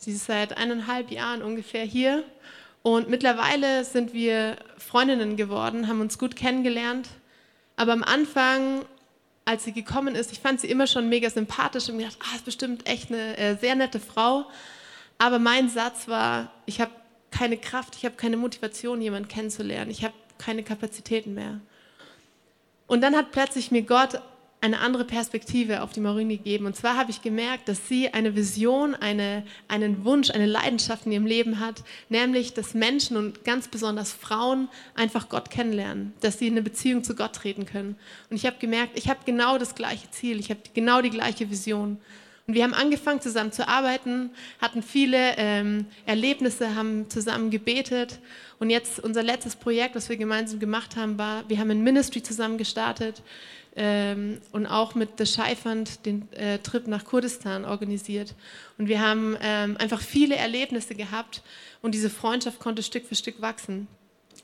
Sie 0.03 0.11
ist 0.11 0.25
seit 0.25 0.57
eineinhalb 0.57 1.11
Jahren 1.11 1.41
ungefähr 1.41 1.85
hier 1.85 2.25
und 2.81 3.09
mittlerweile 3.09 3.85
sind 3.85 4.13
wir 4.13 4.57
Freundinnen 4.77 5.37
geworden, 5.37 5.87
haben 5.87 6.01
uns 6.01 6.19
gut 6.19 6.35
kennengelernt. 6.35 7.07
Aber 7.77 7.93
am 7.93 8.03
Anfang, 8.03 8.83
als 9.45 9.63
sie 9.63 9.71
gekommen 9.71 10.15
ist, 10.15 10.33
ich 10.33 10.41
fand 10.41 10.59
sie 10.59 10.67
immer 10.67 10.87
schon 10.87 11.07
mega 11.07 11.29
sympathisch 11.29 11.87
und 11.87 11.99
gedacht, 11.99 12.17
ah, 12.19 12.35
ist 12.35 12.43
bestimmt 12.43 12.85
echt 12.85 13.11
eine 13.11 13.37
äh, 13.37 13.55
sehr 13.55 13.75
nette 13.75 14.01
Frau. 14.01 14.45
Aber 15.19 15.39
mein 15.39 15.69
Satz 15.69 16.09
war, 16.09 16.51
ich 16.65 16.81
habe 16.81 16.91
keine 17.31 17.55
Kraft, 17.55 17.95
ich 17.95 18.03
habe 18.03 18.15
keine 18.15 18.35
Motivation, 18.35 19.01
jemanden 19.01 19.29
kennenzulernen. 19.29 19.89
Ich 19.89 20.03
habe 20.03 20.13
keine 20.37 20.63
Kapazitäten 20.63 21.33
mehr. 21.33 21.61
Und 22.87 22.99
dann 22.99 23.15
hat 23.15 23.31
plötzlich 23.31 23.71
mir 23.71 23.83
Gott 23.83 24.21
eine 24.63 24.79
andere 24.79 25.03
Perspektive 25.03 25.81
auf 25.81 25.91
die 25.91 25.99
Maureen 25.99 26.29
gegeben. 26.29 26.65
Und 26.65 26.77
zwar 26.77 26.95
habe 26.95 27.11
ich 27.11 27.21
gemerkt, 27.21 27.67
dass 27.67 27.89
sie 27.89 28.13
eine 28.13 28.33
Vision, 28.33 28.95
eine, 28.95 29.43
einen 29.67 30.05
Wunsch, 30.05 30.31
eine 30.31 30.45
Leidenschaft 30.45 31.05
in 31.05 31.11
ihrem 31.11 31.25
Leben 31.25 31.59
hat, 31.59 31.83
nämlich, 32.07 32.53
dass 32.53 32.73
Menschen 32.73 33.17
und 33.17 33.43
ganz 33.43 33.67
besonders 33.67 34.13
Frauen 34.13 34.69
einfach 34.95 35.27
Gott 35.27 35.49
kennenlernen, 35.49 36.13
dass 36.21 36.39
sie 36.39 36.47
in 36.47 36.53
eine 36.53 36.61
Beziehung 36.61 37.03
zu 37.03 37.13
Gott 37.13 37.33
treten 37.33 37.65
können. 37.65 37.97
Und 38.29 38.37
ich 38.37 38.45
habe 38.45 38.55
gemerkt, 38.57 38.97
ich 38.97 39.09
habe 39.09 39.19
genau 39.25 39.57
das 39.57 39.75
gleiche 39.75 40.09
Ziel, 40.11 40.39
ich 40.39 40.49
habe 40.49 40.61
genau 40.73 41.01
die 41.01 41.09
gleiche 41.09 41.51
Vision. 41.51 41.97
Und 42.47 42.53
wir 42.53 42.63
haben 42.63 42.73
angefangen 42.73 43.19
zusammen 43.19 43.51
zu 43.51 43.67
arbeiten, 43.67 44.29
hatten 44.61 44.81
viele 44.81 45.35
ähm, 45.35 45.87
Erlebnisse, 46.05 46.73
haben 46.75 47.09
zusammen 47.09 47.51
gebetet. 47.51 48.19
Und 48.59 48.69
jetzt 48.69 49.01
unser 49.01 49.23
letztes 49.23 49.57
Projekt, 49.57 49.95
was 49.95 50.07
wir 50.07 50.15
gemeinsam 50.15 50.59
gemacht 50.59 50.95
haben, 50.95 51.17
war, 51.17 51.43
wir 51.49 51.59
haben 51.59 51.71
ein 51.71 51.83
Ministry 51.83 52.23
zusammen 52.23 52.57
gestartet 52.57 53.21
ähm, 53.75 54.39
und 54.51 54.67
auch 54.67 54.95
mit 54.95 55.17
The 55.17 55.25
Scheifand 55.25 56.05
den 56.05 56.31
äh, 56.33 56.59
Trip 56.59 56.87
nach 56.87 57.05
Kurdistan 57.05 57.65
organisiert. 57.65 58.35
Und 58.77 58.87
wir 58.87 59.01
haben 59.01 59.37
ähm, 59.41 59.77
einfach 59.77 60.01
viele 60.01 60.35
Erlebnisse 60.35 60.95
gehabt 60.95 61.41
und 61.81 61.93
diese 61.95 62.09
Freundschaft 62.09 62.59
konnte 62.59 62.83
Stück 62.83 63.05
für 63.05 63.15
Stück 63.15 63.41
wachsen. 63.41 63.87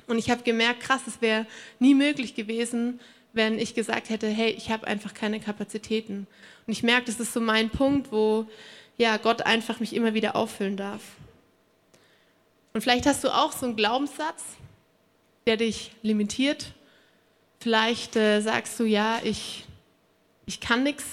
Und 0.08 0.18
ich 0.18 0.32
habe 0.32 0.44
gemerkt, 0.44 0.82
krass, 0.82 1.02
es 1.08 1.22
wäre 1.22 1.46
nie 1.80 1.94
möglich 1.94 2.34
gewesen, 2.34 3.00
wenn 3.34 3.60
ich 3.60 3.76
gesagt 3.76 4.10
hätte, 4.10 4.28
hey, 4.28 4.50
ich 4.50 4.72
habe 4.72 4.88
einfach 4.88 5.14
keine 5.14 5.40
Kapazitäten. 5.40 6.26
Und 6.66 6.74
ich 6.74 6.82
merke, 6.82 7.06
das 7.06 7.20
ist 7.20 7.34
so 7.34 7.40
mein 7.40 7.70
Punkt, 7.70 8.12
wo 8.12 8.48
ja, 8.98 9.18
Gott 9.18 9.44
einfach 9.44 9.80
mich 9.80 9.96
immer 9.96 10.14
wieder 10.14 10.36
auffüllen 10.36 10.78
darf. 10.78 11.02
Und 12.74 12.82
vielleicht 12.82 13.06
hast 13.06 13.24
du 13.24 13.30
auch 13.30 13.52
so 13.52 13.66
einen 13.66 13.76
Glaubenssatz, 13.76 14.44
der 15.46 15.58
dich 15.58 15.92
limitiert 16.02 16.74
Vielleicht 17.60 18.16
äh, 18.16 18.42
sagst 18.42 18.80
du, 18.80 18.86
ja, 18.86 19.20
ich, 19.24 19.66
ich 20.46 20.60
kann 20.60 20.84
nichts, 20.84 21.06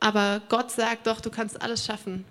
aber 0.00 0.40
Gott 0.48 0.70
sagt 0.70 1.06
doch, 1.06 1.20
du 1.20 1.30
kannst 1.30 1.60
alles 1.60 1.84
schaffen. 1.84 2.24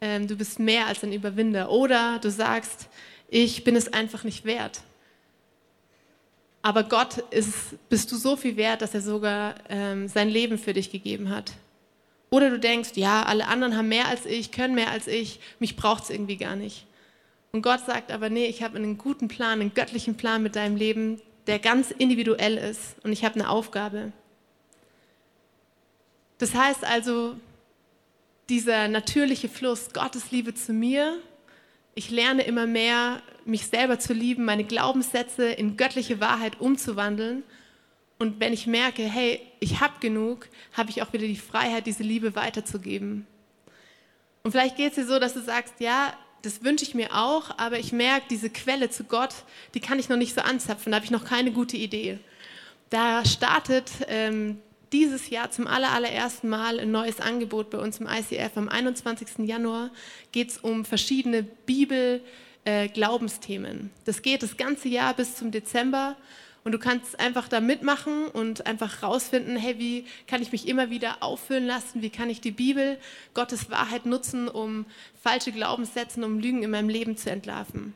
Ähm, 0.00 0.28
du 0.28 0.36
bist 0.36 0.60
mehr 0.60 0.86
als 0.86 1.02
ein 1.02 1.12
Überwinder. 1.12 1.70
Oder 1.70 2.20
du 2.20 2.30
sagst, 2.30 2.88
ich 3.28 3.64
bin 3.64 3.74
es 3.74 3.92
einfach 3.92 4.22
nicht 4.22 4.44
wert. 4.44 4.80
Aber 6.62 6.84
Gott 6.84 7.18
ist, 7.30 7.76
bist 7.88 8.10
du 8.12 8.16
so 8.16 8.36
viel 8.36 8.56
wert, 8.56 8.82
dass 8.82 8.94
er 8.94 9.00
sogar 9.00 9.56
ähm, 9.68 10.06
sein 10.06 10.28
Leben 10.28 10.58
für 10.58 10.72
dich 10.72 10.90
gegeben 10.90 11.30
hat. 11.30 11.52
Oder 12.30 12.50
du 12.50 12.60
denkst, 12.60 12.90
ja, 12.94 13.24
alle 13.24 13.46
anderen 13.48 13.76
haben 13.76 13.88
mehr 13.88 14.06
als 14.06 14.26
ich, 14.26 14.52
können 14.52 14.74
mehr 14.74 14.90
als 14.90 15.06
ich, 15.06 15.40
mich 15.58 15.76
braucht 15.76 16.04
es 16.04 16.10
irgendwie 16.10 16.36
gar 16.36 16.56
nicht. 16.56 16.86
Und 17.52 17.62
Gott 17.62 17.80
sagt 17.86 18.12
aber, 18.12 18.28
nee, 18.28 18.46
ich 18.46 18.62
habe 18.62 18.76
einen 18.76 18.98
guten 18.98 19.28
Plan, 19.28 19.60
einen 19.60 19.74
göttlichen 19.74 20.16
Plan 20.16 20.42
mit 20.42 20.56
deinem 20.56 20.76
Leben, 20.76 21.20
der 21.46 21.58
ganz 21.58 21.90
individuell 21.90 22.58
ist 22.58 22.96
und 23.04 23.12
ich 23.12 23.24
habe 23.24 23.36
eine 23.36 23.48
Aufgabe. 23.48 24.12
Das 26.36 26.54
heißt 26.54 26.84
also, 26.84 27.36
dieser 28.48 28.88
natürliche 28.88 29.48
Fluss, 29.48 29.92
Gottes 29.92 30.30
Liebe 30.30 30.54
zu 30.54 30.72
mir, 30.72 31.18
ich 31.94 32.10
lerne 32.10 32.42
immer 32.42 32.66
mehr, 32.66 33.22
mich 33.44 33.66
selber 33.66 33.98
zu 33.98 34.12
lieben, 34.12 34.44
meine 34.44 34.64
Glaubenssätze 34.64 35.48
in 35.48 35.76
göttliche 35.76 36.20
Wahrheit 36.20 36.60
umzuwandeln. 36.60 37.42
Und 38.18 38.38
wenn 38.40 38.52
ich 38.52 38.66
merke, 38.66 39.02
hey, 39.02 39.40
ich 39.58 39.80
habe 39.80 39.94
genug, 40.00 40.48
habe 40.74 40.90
ich 40.90 41.02
auch 41.02 41.12
wieder 41.12 41.26
die 41.26 41.36
Freiheit, 41.36 41.86
diese 41.86 42.04
Liebe 42.04 42.36
weiterzugeben. 42.36 43.26
Und 44.44 44.52
vielleicht 44.52 44.76
geht 44.76 44.90
es 44.90 44.94
dir 44.94 45.06
so, 45.06 45.18
dass 45.18 45.34
du 45.34 45.40
sagst, 45.40 45.80
ja, 45.80 46.12
das 46.42 46.64
wünsche 46.64 46.84
ich 46.84 46.94
mir 46.94 47.14
auch, 47.14 47.58
aber 47.58 47.78
ich 47.78 47.92
merke, 47.92 48.26
diese 48.30 48.50
Quelle 48.50 48.90
zu 48.90 49.04
Gott, 49.04 49.34
die 49.74 49.80
kann 49.80 49.98
ich 49.98 50.08
noch 50.08 50.16
nicht 50.16 50.34
so 50.34 50.40
anzapfen, 50.40 50.92
da 50.92 50.96
habe 50.96 51.04
ich 51.04 51.10
noch 51.10 51.24
keine 51.24 51.52
gute 51.52 51.76
Idee. 51.76 52.18
Da 52.90 53.24
startet 53.24 53.90
ähm, 54.06 54.58
dieses 54.92 55.30
Jahr 55.30 55.50
zum 55.50 55.66
allerersten 55.66 56.48
Mal 56.48 56.78
ein 56.80 56.90
neues 56.90 57.20
Angebot 57.20 57.68
bei 57.70 57.78
uns 57.78 58.00
im 58.00 58.06
ICF. 58.06 58.56
Am 58.56 58.68
21. 58.68 59.46
Januar 59.46 59.90
geht 60.32 60.50
es 60.50 60.58
um 60.58 60.84
verschiedene 60.84 61.42
Bibel-Glaubensthemen. 61.42 63.78
Äh, 63.78 63.88
das 64.04 64.20
geht 64.22 64.42
das 64.42 64.56
ganze 64.56 64.88
Jahr 64.88 65.14
bis 65.14 65.36
zum 65.36 65.50
Dezember 65.50 66.16
und 66.64 66.72
du 66.72 66.78
kannst 66.78 67.18
einfach 67.18 67.48
da 67.48 67.60
mitmachen 67.60 68.26
und 68.28 68.66
einfach 68.66 69.02
rausfinden, 69.02 69.56
hey, 69.56 69.78
wie 69.78 70.06
kann 70.26 70.42
ich 70.42 70.52
mich 70.52 70.68
immer 70.68 70.90
wieder 70.90 71.22
auffüllen 71.22 71.66
lassen? 71.66 72.02
Wie 72.02 72.10
kann 72.10 72.30
ich 72.30 72.40
die 72.40 72.50
Bibel, 72.50 72.98
Gottes 73.34 73.70
Wahrheit 73.70 74.06
nutzen, 74.06 74.48
um 74.48 74.86
falsche 75.22 75.52
Glaubenssätze, 75.52 76.24
um 76.24 76.38
Lügen 76.38 76.62
in 76.62 76.70
meinem 76.70 76.88
Leben 76.88 77.16
zu 77.16 77.30
entlarven? 77.30 77.94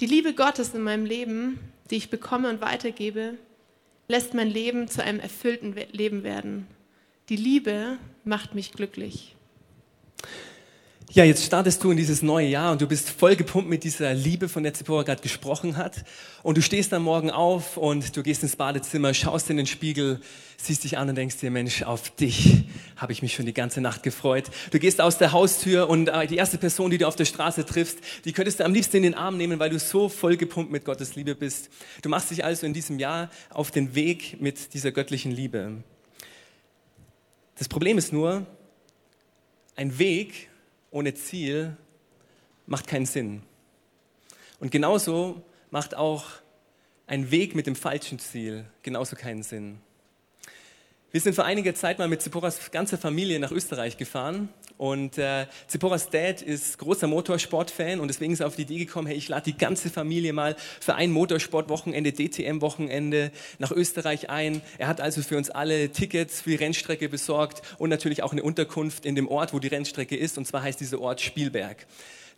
Die 0.00 0.06
Liebe 0.06 0.34
Gottes 0.34 0.74
in 0.74 0.82
meinem 0.82 1.04
Leben, 1.04 1.58
die 1.90 1.96
ich 1.96 2.08
bekomme 2.08 2.48
und 2.48 2.60
weitergebe, 2.60 3.36
lässt 4.08 4.34
mein 4.34 4.48
Leben 4.48 4.88
zu 4.88 5.04
einem 5.04 5.20
erfüllten 5.20 5.74
Leben 5.92 6.22
werden. 6.22 6.66
Die 7.28 7.36
Liebe 7.36 7.98
macht 8.24 8.54
mich 8.54 8.72
glücklich. 8.72 9.36
Ja, 11.12 11.24
jetzt 11.24 11.44
startest 11.44 11.82
du 11.82 11.90
in 11.90 11.96
dieses 11.96 12.22
neue 12.22 12.46
Jahr 12.46 12.70
und 12.70 12.80
du 12.80 12.86
bist 12.86 13.10
voll 13.10 13.34
gepumpt 13.34 13.68
mit 13.68 13.82
dieser 13.82 14.14
Liebe, 14.14 14.48
von 14.48 14.62
der 14.62 14.74
Zipporah 14.74 15.02
gerade 15.02 15.20
gesprochen 15.20 15.76
hat. 15.76 16.04
Und 16.44 16.56
du 16.56 16.62
stehst 16.62 16.92
am 16.92 17.02
Morgen 17.02 17.32
auf 17.32 17.76
und 17.76 18.16
du 18.16 18.22
gehst 18.22 18.44
ins 18.44 18.54
Badezimmer, 18.54 19.12
schaust 19.12 19.50
in 19.50 19.56
den 19.56 19.66
Spiegel, 19.66 20.20
siehst 20.56 20.84
dich 20.84 20.98
an 20.98 21.08
und 21.08 21.16
denkst 21.16 21.38
dir, 21.38 21.50
Mensch, 21.50 21.82
auf 21.82 22.10
dich 22.10 22.62
habe 22.94 23.10
ich 23.10 23.22
mich 23.22 23.34
schon 23.34 23.44
die 23.44 23.52
ganze 23.52 23.80
Nacht 23.80 24.04
gefreut. 24.04 24.52
Du 24.70 24.78
gehst 24.78 25.00
aus 25.00 25.18
der 25.18 25.32
Haustür 25.32 25.88
und 25.88 26.06
äh, 26.06 26.28
die 26.28 26.36
erste 26.36 26.58
Person, 26.58 26.92
die 26.92 26.98
du 26.98 27.08
auf 27.08 27.16
der 27.16 27.24
Straße 27.24 27.66
triffst, 27.66 27.98
die 28.24 28.32
könntest 28.32 28.60
du 28.60 28.64
am 28.64 28.72
liebsten 28.72 28.98
in 28.98 29.02
den 29.02 29.14
Arm 29.14 29.36
nehmen, 29.36 29.58
weil 29.58 29.70
du 29.70 29.80
so 29.80 30.08
voll 30.08 30.36
gepumpt 30.36 30.70
mit 30.70 30.84
Gottes 30.84 31.16
Liebe 31.16 31.34
bist. 31.34 31.70
Du 32.02 32.08
machst 32.08 32.30
dich 32.30 32.44
also 32.44 32.66
in 32.66 32.72
diesem 32.72 33.00
Jahr 33.00 33.30
auf 33.52 33.72
den 33.72 33.96
Weg 33.96 34.40
mit 34.40 34.74
dieser 34.74 34.92
göttlichen 34.92 35.32
Liebe. 35.32 35.82
Das 37.58 37.68
Problem 37.68 37.98
ist 37.98 38.12
nur, 38.12 38.46
ein 39.74 39.98
Weg 39.98 40.49
ohne 40.90 41.14
Ziel 41.14 41.76
macht 42.66 42.86
keinen 42.86 43.06
Sinn. 43.06 43.42
Und 44.58 44.70
genauso 44.70 45.42
macht 45.70 45.94
auch 45.94 46.26
ein 47.06 47.30
Weg 47.30 47.54
mit 47.54 47.66
dem 47.66 47.76
falschen 47.76 48.18
Ziel 48.18 48.64
genauso 48.82 49.16
keinen 49.16 49.42
Sinn. 49.42 49.80
Wir 51.10 51.20
sind 51.20 51.34
vor 51.34 51.44
einiger 51.44 51.74
Zeit 51.74 51.98
mal 51.98 52.06
mit 52.06 52.22
Zipporas 52.22 52.70
ganzer 52.70 52.96
Familie 52.96 53.40
nach 53.40 53.50
Österreich 53.50 53.96
gefahren 53.96 54.48
und 54.80 55.18
äh, 55.18 55.44
Zipporas 55.66 56.08
Dad 56.08 56.40
ist 56.40 56.78
großer 56.78 57.06
Motorsportfan 57.06 58.00
und 58.00 58.08
deswegen 58.08 58.32
ist 58.32 58.40
er 58.40 58.46
auf 58.46 58.56
die 58.56 58.62
Idee 58.62 58.78
gekommen, 58.78 59.08
hey, 59.08 59.16
ich 59.18 59.28
lade 59.28 59.44
die 59.44 59.58
ganze 59.58 59.90
Familie 59.90 60.32
mal 60.32 60.56
für 60.80 60.94
ein 60.94 61.12
Motorsportwochenende, 61.12 62.12
DTM-Wochenende 62.14 63.30
nach 63.58 63.72
Österreich 63.72 64.30
ein. 64.30 64.62
Er 64.78 64.88
hat 64.88 65.02
also 65.02 65.20
für 65.20 65.36
uns 65.36 65.50
alle 65.50 65.90
Tickets 65.90 66.40
für 66.40 66.48
die 66.48 66.56
Rennstrecke 66.56 67.10
besorgt 67.10 67.60
und 67.76 67.90
natürlich 67.90 68.22
auch 68.22 68.32
eine 68.32 68.42
Unterkunft 68.42 69.04
in 69.04 69.14
dem 69.14 69.28
Ort, 69.28 69.52
wo 69.52 69.58
die 69.58 69.68
Rennstrecke 69.68 70.16
ist 70.16 70.38
und 70.38 70.46
zwar 70.46 70.62
heißt 70.62 70.80
dieser 70.80 70.98
Ort 70.98 71.20
Spielberg. 71.20 71.86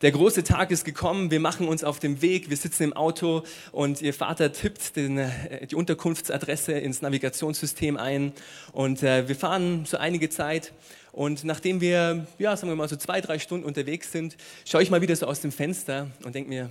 Der 0.03 0.11
große 0.11 0.43
Tag 0.43 0.73
ist 0.73 0.85
gekommen, 0.85 1.31
wir 1.31 1.39
machen 1.39 1.69
uns 1.69 1.85
auf 1.85 2.01
dem 2.01 2.23
Weg, 2.23 2.51
wir 2.51 2.57
sitzen 2.57 2.83
im 2.83 2.93
Auto 2.93 3.45
und 3.71 4.03
ihr 4.03 4.13
Vater 4.13 4.53
tippt 4.53 4.97
den, 4.97 5.17
äh, 5.17 5.65
die 5.69 5.77
Unterkunftsadresse 5.77 6.73
ins 6.73 7.03
Navigationssystem 7.03 7.97
ein 7.97 8.33
und 8.73 9.05
äh, 9.05 9.29
wir 9.29 9.37
fahren 9.37 9.85
so 9.85 9.99
einige 9.99 10.29
Zeit 10.29 10.73
und 11.13 11.45
nachdem 11.45 11.81
wir, 11.81 12.27
ja, 12.41 12.57
sagen 12.57 12.73
wir 12.73 12.75
mal 12.75 12.89
so 12.89 12.97
zwei, 12.97 13.21
drei 13.21 13.39
Stunden 13.39 13.65
unterwegs 13.65 14.11
sind, 14.11 14.37
schaue 14.65 14.83
ich 14.83 14.91
mal 14.91 15.03
wieder 15.03 15.15
so 15.15 15.27
aus 15.27 15.41
dem 15.41 15.53
Fenster 15.53 16.11
und 16.25 16.35
denke 16.35 16.49
mir, 16.49 16.71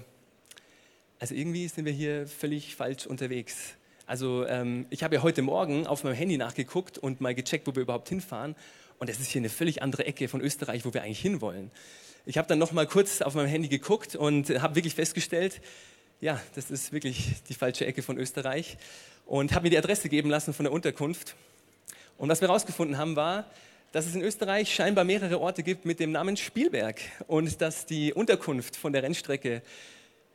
also 1.19 1.33
irgendwie 1.33 1.69
sind 1.69 1.85
wir 1.85 1.93
hier 1.93 2.27
völlig 2.27 2.75
falsch 2.75 3.07
unterwegs. 3.07 3.55
Also 4.07 4.45
ähm, 4.45 4.87
ich 4.89 5.03
habe 5.03 5.15
ja 5.15 5.23
heute 5.23 5.41
Morgen 5.41 5.87
auf 5.87 6.03
meinem 6.03 6.15
Handy 6.15 6.35
nachgeguckt 6.35 6.97
und 6.97 7.21
mal 7.21 7.33
gecheckt, 7.33 7.65
wo 7.65 7.75
wir 7.75 7.83
überhaupt 7.83 8.09
hinfahren. 8.09 8.57
Und 8.99 9.09
es 9.09 9.19
ist 9.19 9.31
hier 9.31 9.39
eine 9.39 9.49
völlig 9.49 9.81
andere 9.81 10.05
Ecke 10.05 10.27
von 10.27 10.41
Österreich, 10.41 10.83
wo 10.83 10.93
wir 10.93 11.01
eigentlich 11.01 11.21
hinwollen. 11.21 11.71
Ich 12.23 12.37
habe 12.37 12.47
dann 12.47 12.59
noch 12.59 12.71
mal 12.71 12.85
kurz 12.85 13.21
auf 13.23 13.33
meinem 13.33 13.47
Handy 13.47 13.67
geguckt 13.67 14.15
und 14.15 14.49
habe 14.61 14.75
wirklich 14.75 14.93
festgestellt, 14.93 15.59
ja, 16.19 16.39
das 16.53 16.69
ist 16.69 16.91
wirklich 16.91 17.41
die 17.49 17.55
falsche 17.55 17.87
Ecke 17.87 18.03
von 18.03 18.19
Österreich 18.19 18.77
und 19.25 19.53
habe 19.53 19.63
mir 19.63 19.69
die 19.71 19.77
Adresse 19.79 20.07
geben 20.07 20.29
lassen 20.29 20.53
von 20.53 20.65
der 20.65 20.71
Unterkunft. 20.71 21.35
Und 22.19 22.29
was 22.29 22.39
wir 22.39 22.47
herausgefunden 22.47 22.99
haben, 22.99 23.15
war, 23.15 23.49
dass 23.91 24.05
es 24.05 24.13
in 24.13 24.21
Österreich 24.21 24.71
scheinbar 24.71 25.03
mehrere 25.03 25.39
Orte 25.39 25.63
gibt 25.63 25.85
mit 25.85 25.99
dem 25.99 26.11
Namen 26.11 26.37
Spielberg 26.37 27.01
und 27.25 27.59
dass 27.59 27.87
die 27.87 28.13
Unterkunft 28.13 28.75
von 28.75 28.93
der 28.93 29.01
Rennstrecke 29.01 29.63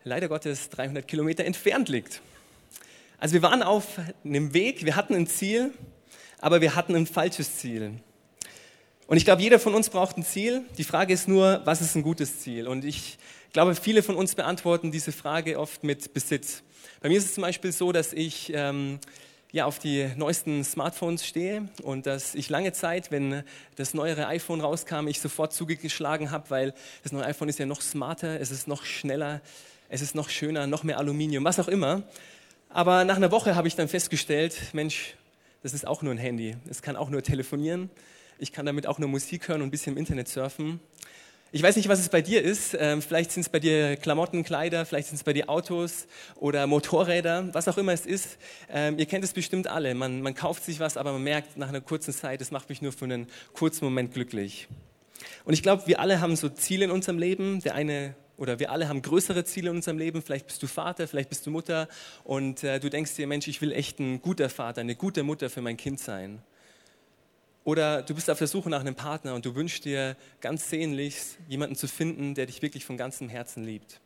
leider 0.03 0.27
Gottes 0.27 0.69
300 0.71 1.07
Kilometer 1.07 1.45
entfernt 1.45 1.89
liegt. 1.89 2.21
Also 3.19 3.35
wir 3.35 3.43
waren 3.43 3.63
auf 3.63 4.01
einem 4.25 4.53
Weg, 4.55 4.85
wir 4.85 4.97
hatten 4.97 5.15
ein 5.15 5.29
Ziel, 5.29 5.73
aber 6.41 6.61
wir 6.61 6.75
hatten 6.75 6.97
ein 6.97 7.07
falsches 7.07 7.59
Ziel. 7.59 7.93
Und 9.09 9.17
ich 9.17 9.25
glaube, 9.25 9.41
jeder 9.41 9.61
von 9.61 9.75
uns 9.75 9.89
braucht 9.89 10.17
ein 10.17 10.25
Ziel. 10.25 10.65
Die 10.79 10.85
Frage 10.85 11.15
ist 11.15 11.29
nur, 11.29 11.61
was 11.65 11.81
ist 11.81 11.95
ein 11.95 12.03
gutes 12.03 12.41
Ziel? 12.41 12.67
Und 12.67 12.85
ich 12.85 13.19
glaube, 13.53 13.77
viele 13.77 14.03
von 14.03 14.17
uns 14.17 14.35
beantworten 14.35 14.91
diese 14.91 15.13
Frage 15.13 15.61
oft 15.61 15.85
mit 15.85 16.13
Besitz. 16.13 16.65
Bei 17.01 17.09
mir 17.09 17.17
ist 17.17 17.27
es 17.27 17.35
zum 17.35 17.43
Beispiel 17.43 17.71
so, 17.71 17.93
dass 17.93 18.13
ich 18.13 18.51
ähm, 18.53 18.99
ja, 19.53 19.65
auf 19.65 19.79
die 19.79 20.11
neuesten 20.17 20.65
Smartphones 20.65 21.25
stehe 21.25 21.69
und 21.85 22.07
dass 22.07 22.35
ich 22.35 22.51
lange 22.51 22.73
Zeit, 22.73 23.13
wenn 23.13 23.45
das 23.77 23.95
neuere 23.95 24.27
iPhone 24.27 24.61
rauskam, 24.61 25.07
ich 25.07 25.21
sofort 25.21 25.53
zugeschlagen 25.53 26.33
habe, 26.33 26.51
weil 26.51 26.75
das 27.05 27.13
neue 27.13 27.27
iPhone 27.27 27.49
ist 27.49 27.61
ja 27.61 27.67
noch 27.67 27.83
smarter, 27.83 28.41
es 28.41 28.51
ist 28.51 28.67
noch 28.67 28.85
schneller, 28.85 29.41
es 29.89 30.03
ist 30.03 30.17
noch 30.17 30.31
schöner, 30.31 30.67
noch 30.67 30.83
mehr 30.83 30.99
Aluminium, 30.99 31.45
was 31.45 31.61
auch 31.61 31.69
immer. 31.69 32.03
Aber 32.71 33.05
nach 33.05 33.17
einer 33.17 33.31
Woche 33.31 33.55
habe 33.55 33.69
ich 33.69 33.77
dann 33.77 33.87
festgestellt, 33.87 34.57
Mensch, 34.73 35.15
das 35.63 35.75
ist 35.75 35.87
auch 35.87 36.03
nur 36.03 36.13
ein 36.13 36.19
Handy, 36.19 36.57
es 36.69 36.83
kann 36.83 36.97
auch 36.97 37.09
nur 37.09 37.23
telefonieren 37.23 37.89
ich 38.39 38.53
kann 38.53 38.67
damit 38.67 38.87
auch 38.87 38.99
nur 38.99 39.09
Musik 39.09 39.49
hören 39.49 39.63
und 39.63 39.69
ein 39.69 39.71
bisschen 39.71 39.95
im 39.95 39.99
Internet 39.99 40.29
surfen. 40.29 40.81
Ich 41.53 41.63
weiß 41.63 41.77
nicht, 41.77 41.89
was 41.89 42.01
es 42.01 42.09
bei 42.09 42.21
dir 42.21 42.43
ist. 42.43 42.77
Ähm, 42.79 43.01
vielleicht 43.01 43.33
sind 43.33 43.43
es 43.43 43.49
bei 43.49 43.61
dir 43.61 43.97
Klamotten, 43.97 44.45
Kleider, 44.45 44.85
vielleicht 44.85 45.09
sind 45.09 45.17
es 45.17 45.25
bei 45.25 45.33
dir 45.33 45.49
Autos 45.49 46.07
oder 46.35 46.67
Motorräder, 46.67 47.55
was 47.55 47.69
auch 47.69 47.79
immer 47.79 47.93
es 47.93 48.05
ist. 48.05 48.37
Ähm, 48.69 48.99
ihr 48.99 49.07
kennt 49.07 49.25
es 49.25 49.33
bestimmt 49.33 49.69
alle. 49.69 49.95
Man, 49.95 50.23
man 50.23 50.35
kauft 50.35 50.65
sich 50.65 50.81
was, 50.81 50.97
aber 50.97 51.13
man 51.13 51.23
merkt 51.23 51.57
nach 51.57 51.69
einer 51.69 51.81
kurzen 51.81 52.13
Zeit, 52.13 52.41
es 52.41 52.51
macht 52.51 52.69
mich 52.69 52.83
nur 52.83 52.93
für 52.93 53.05
einen 53.05 53.29
kurzen 53.53 53.85
Moment 53.85 54.13
glücklich. 54.13 54.69
Und 55.45 55.55
ich 55.55 55.63
glaube, 55.63 55.87
wir 55.87 56.01
alle 56.01 56.21
haben 56.21 56.37
so 56.37 56.49
Ziele 56.49 56.85
in 56.85 56.91
unserem 56.91 57.19
Leben. 57.19 57.61
Der 57.61 57.75
eine 57.75 58.15
oder 58.37 58.59
wir 58.59 58.71
alle 58.71 58.89
haben 58.89 59.01
größere 59.01 59.45
Ziele 59.45 59.71
in 59.71 59.77
unserem 59.77 59.99
Leben. 59.99 60.23
Vielleicht 60.23 60.47
bist 60.47 60.63
du 60.63 60.67
Vater, 60.67 61.09
vielleicht 61.09 61.29
bist 61.29 61.47
du 61.47 61.51
Mutter 61.51 61.89
und 62.25 62.65
äh, 62.65 62.81
du 62.81 62.91
denkst 62.91 63.15
dir, 63.15 63.27
Mensch, 63.27 63.49
ich 63.49 63.61
will 63.63 63.73
echt 63.73 63.99
ein 63.99 64.21
guter 64.21 64.51
Vater, 64.51 64.83
eine 64.83 64.95
gute 64.95 65.23
Mutter 65.23 65.49
für 65.49 65.63
mein 65.63 65.77
Kind 65.77 66.01
sein. 66.01 66.43
Oder 67.67 68.03
du 68.03 68.15
bist 68.15 68.31
auf 68.31 68.39
der 68.39 68.47
Suche 68.47 68.71
nach 68.71 68.79
einem 68.79 68.95
Partner 68.95 69.35
und 69.35 69.45
du 69.45 69.57
wünschst 69.57 69.85
dir 69.85 70.17
ganz 70.41 70.71
sehnlichst, 70.71 71.37
jemanden 71.49 71.75
zu 71.75 71.89
finden, 71.89 72.37
der 72.37 72.47
dich 72.47 72.63
wirklich 72.63 72.85
von 72.85 72.97
ganzem 72.97 73.29
Herzen 73.29 73.65
liebt. 73.65 74.01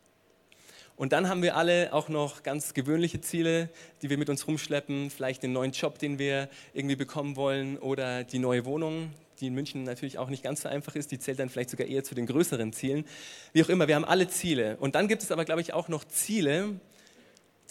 Und 0.96 1.12
dann 1.12 1.28
haben 1.28 1.42
wir 1.42 1.56
alle 1.56 1.92
auch 1.92 2.08
noch 2.08 2.42
ganz 2.42 2.72
gewöhnliche 2.72 3.20
Ziele, 3.20 3.68
die 4.00 4.08
wir 4.08 4.16
mit 4.16 4.30
uns 4.30 4.46
rumschleppen. 4.46 5.10
Vielleicht 5.10 5.42
den 5.42 5.52
neuen 5.52 5.72
Job, 5.72 5.98
den 5.98 6.18
wir 6.18 6.48
irgendwie 6.72 6.96
bekommen 6.96 7.36
wollen 7.36 7.76
oder 7.76 8.24
die 8.24 8.38
neue 8.38 8.64
Wohnung, 8.64 9.12
die 9.40 9.48
in 9.48 9.54
München 9.54 9.82
natürlich 9.82 10.16
auch 10.16 10.30
nicht 10.30 10.42
ganz 10.42 10.62
so 10.62 10.70
einfach 10.70 10.94
ist. 10.94 11.12
Die 11.12 11.18
zählt 11.18 11.38
dann 11.38 11.50
vielleicht 11.50 11.68
sogar 11.68 11.86
eher 11.86 12.02
zu 12.02 12.14
den 12.14 12.24
größeren 12.24 12.72
Zielen. 12.72 13.04
Wie 13.52 13.62
auch 13.62 13.68
immer, 13.68 13.86
wir 13.88 13.94
haben 13.94 14.06
alle 14.06 14.28
Ziele. 14.28 14.78
Und 14.78 14.94
dann 14.94 15.06
gibt 15.06 15.22
es 15.22 15.30
aber, 15.30 15.44
glaube 15.44 15.60
ich, 15.60 15.74
auch 15.74 15.88
noch 15.88 16.04
Ziele, 16.06 16.80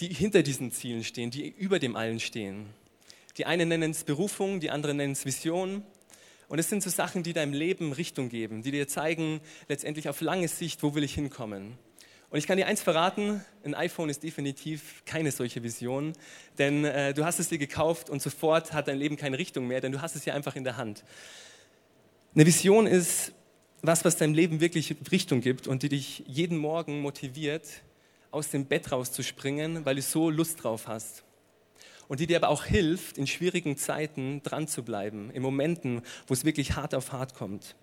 die 0.01 0.13
hinter 0.13 0.43
diesen 0.43 0.71
Zielen 0.71 1.03
stehen, 1.03 1.31
die 1.31 1.49
über 1.49 1.79
dem 1.79 1.95
allen 1.95 2.19
stehen. 2.19 2.67
Die 3.39 3.45
einen 3.45 3.69
nennen 3.69 3.91
es 3.91 4.03
Berufung, 4.03 4.59
die 4.59 4.69
anderen 4.69 4.97
nennen 4.97 5.13
es 5.13 5.25
Vision. 5.25 5.83
Und 6.49 6.59
es 6.59 6.67
sind 6.67 6.83
so 6.83 6.89
Sachen, 6.89 7.23
die 7.23 7.31
deinem 7.31 7.53
Leben 7.53 7.93
Richtung 7.93 8.27
geben, 8.27 8.63
die 8.63 8.71
dir 8.71 8.85
zeigen, 8.89 9.39
letztendlich 9.69 10.09
auf 10.09 10.19
lange 10.19 10.49
Sicht, 10.49 10.83
wo 10.83 10.93
will 10.93 11.05
ich 11.05 11.13
hinkommen. 11.13 11.77
Und 12.31 12.37
ich 12.37 12.47
kann 12.47 12.57
dir 12.57 12.67
eins 12.67 12.81
verraten, 12.81 13.43
ein 13.63 13.75
iPhone 13.75 14.09
ist 14.09 14.23
definitiv 14.23 15.03
keine 15.05 15.31
solche 15.31 15.63
Vision, 15.63 16.13
denn 16.57 16.83
äh, 16.83 17.13
du 17.13 17.23
hast 17.23 17.39
es 17.39 17.47
dir 17.47 17.57
gekauft 17.57 18.09
und 18.09 18.21
sofort 18.21 18.73
hat 18.73 18.89
dein 18.89 18.97
Leben 18.97 19.15
keine 19.15 19.37
Richtung 19.37 19.67
mehr, 19.67 19.79
denn 19.79 19.93
du 19.93 20.01
hast 20.01 20.17
es 20.17 20.25
ja 20.25 20.33
einfach 20.33 20.57
in 20.57 20.65
der 20.65 20.75
Hand. 20.75 21.05
Eine 22.35 22.45
Vision 22.45 22.87
ist 22.87 23.31
was, 23.81 24.03
was 24.03 24.17
deinem 24.17 24.33
Leben 24.33 24.59
wirklich 24.59 24.97
Richtung 25.11 25.39
gibt 25.39 25.65
und 25.65 25.81
die 25.81 25.89
dich 25.89 26.25
jeden 26.27 26.57
Morgen 26.57 26.99
motiviert, 26.99 27.83
aus 28.31 28.49
dem 28.49 28.65
Bett 28.65 28.91
rauszuspringen, 28.91 29.85
weil 29.85 29.95
du 29.95 30.01
so 30.01 30.29
Lust 30.29 30.61
drauf 30.61 30.87
hast 30.87 31.23
und 32.09 32.19
die 32.19 32.27
dir 32.27 32.37
aber 32.37 32.49
auch 32.49 32.65
hilft, 32.65 33.17
in 33.17 33.27
schwierigen 33.27 33.77
Zeiten 33.77 34.41
dran 34.43 34.67
zu 34.67 34.83
bleiben, 34.83 35.29
in 35.31 35.41
Momenten, 35.41 36.01
wo 36.27 36.33
es 36.33 36.43
wirklich 36.43 36.75
hart 36.75 36.93
auf 36.93 37.13
hart 37.13 37.35
kommt. 37.35 37.75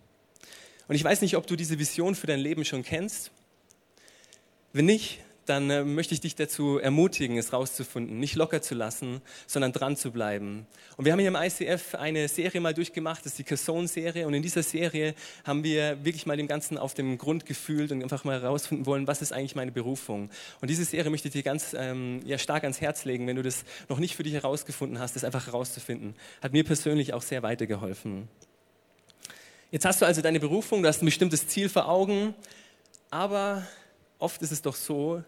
Und 0.88 0.96
ich 0.96 1.04
weiß 1.04 1.22
nicht, 1.22 1.36
ob 1.36 1.46
du 1.46 1.56
diese 1.56 1.78
Vision 1.78 2.14
für 2.14 2.26
dein 2.26 2.40
Leben 2.40 2.64
schon 2.64 2.82
kennst. 2.82 3.30
Wenn 4.72 4.84
nicht, 4.84 5.20
dann 5.46 5.70
äh, 5.70 5.84
möchte 5.84 6.14
ich 6.14 6.20
dich 6.20 6.34
dazu 6.34 6.78
ermutigen, 6.78 7.38
es 7.38 7.52
rauszufinden, 7.52 8.18
nicht 8.18 8.34
locker 8.34 8.60
zu 8.60 8.74
lassen, 8.74 9.22
sondern 9.46 9.72
dran 9.72 9.96
zu 9.96 10.10
bleiben. 10.10 10.66
Und 10.96 11.04
wir 11.04 11.12
haben 11.12 11.20
hier 11.20 11.28
im 11.28 11.36
ICF 11.36 11.94
eine 11.94 12.28
Serie 12.28 12.60
mal 12.60 12.74
durchgemacht, 12.74 13.20
das 13.20 13.32
ist 13.32 13.38
die 13.38 13.44
Casson-Serie. 13.44 14.26
Und 14.26 14.34
in 14.34 14.42
dieser 14.42 14.62
Serie 14.62 15.14
haben 15.44 15.64
wir 15.64 16.04
wirklich 16.04 16.26
mal 16.26 16.36
dem 16.36 16.48
Ganzen 16.48 16.78
auf 16.78 16.94
dem 16.94 17.16
Grund 17.18 17.46
gefühlt 17.46 17.92
und 17.92 18.02
einfach 18.02 18.24
mal 18.24 18.40
herausfinden 18.40 18.86
wollen, 18.86 19.06
was 19.06 19.22
ist 19.22 19.32
eigentlich 19.32 19.54
meine 19.54 19.72
Berufung. 19.72 20.30
Und 20.60 20.68
diese 20.68 20.84
Serie 20.84 21.10
möchte 21.10 21.28
ich 21.28 21.32
dir 21.32 21.42
ganz 21.42 21.74
ähm, 21.78 22.20
ja, 22.24 22.38
stark 22.38 22.64
ans 22.64 22.80
Herz 22.80 23.04
legen, 23.04 23.26
wenn 23.26 23.36
du 23.36 23.42
das 23.42 23.64
noch 23.88 23.98
nicht 23.98 24.16
für 24.16 24.22
dich 24.22 24.34
herausgefunden 24.34 24.98
hast, 24.98 25.16
das 25.16 25.24
einfach 25.24 25.46
herauszufinden. 25.46 26.14
Hat 26.42 26.52
mir 26.52 26.64
persönlich 26.64 27.14
auch 27.14 27.22
sehr 27.22 27.42
weitergeholfen. 27.42 28.28
Jetzt 29.70 29.84
hast 29.84 30.00
du 30.00 30.06
also 30.06 30.22
deine 30.22 30.40
Berufung, 30.40 30.82
du 30.82 30.88
hast 30.88 31.02
ein 31.02 31.06
bestimmtes 31.06 31.48
Ziel 31.48 31.68
vor 31.68 31.88
Augen, 31.88 32.34
aber 33.10 33.66
oft 34.18 34.40
ist 34.42 34.52
es 34.52 34.62
doch 34.62 34.74
so, 34.74 35.22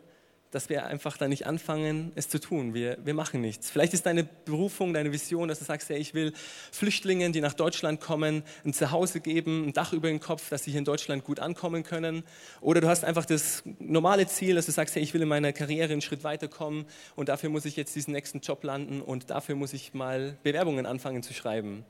dass 0.51 0.69
wir 0.69 0.87
einfach 0.87 1.17
da 1.17 1.29
nicht 1.29 1.47
anfangen, 1.47 2.13
es 2.15 2.29
zu 2.29 2.41
tun. 2.41 2.73
Wir, 2.73 2.97
wir 3.05 3.15
machen 3.15 3.41
nichts. 3.41 3.71
Vielleicht 3.71 3.93
ist 3.93 4.07
deine 4.07 4.25
Berufung, 4.25 4.95
deine 4.95 5.13
Vision, 5.13 5.49
dass 5.49 5.59
du 5.59 5.65
sagst, 5.65 5.91
ja, 5.91 5.97
ich 5.97 6.15
will 6.15 6.33
Flüchtlingen, 6.73 7.33
die 7.33 7.41
nach 7.41 7.53
Deutschland 7.53 8.01
kommen, 8.01 8.43
ein 8.65 8.73
Zuhause 8.73 9.21
geben, 9.21 9.67
ein 9.67 9.73
Dach 9.73 9.93
über 9.93 10.09
den 10.09 10.21
Kopf, 10.21 10.49
dass 10.49 10.65
sie 10.65 10.71
hier 10.71 10.79
in 10.79 10.85
Deutschland 10.85 11.25
gut 11.25 11.41
ankommen 11.41 11.83
können. 11.83 12.25
Oder 12.61 12.81
du 12.81 12.89
hast 12.89 13.05
einfach 13.05 13.27
das 13.27 13.63
normale 13.79 14.27
Ziel, 14.27 14.55
dass 14.55 14.67
du 14.67 14.73
sagst, 14.73 14.97
ja, 14.97 15.03
ich 15.03 15.13
will 15.13 15.23
in 15.23 15.29
meiner 15.29 15.53
Karriere 15.53 15.93
einen 15.93 16.03
Schritt 16.03 16.25
weiterkommen 16.25 16.87
und 17.15 17.29
dafür 17.29 17.51
muss 17.51 17.67
ich 17.67 17.77
jetzt 17.77 17.95
diesen 17.95 18.13
nächsten 18.13 18.41
Job 18.41 18.65
landen 18.65 19.03
und 19.03 19.31
dafür 19.31 19.55
muss 19.55 19.75
ich 19.75 19.93
mal 19.93 20.39
Bewerbungen 20.43 20.87
anfangen 20.87 21.23
zu 21.23 21.35
schreiben. 21.35 21.85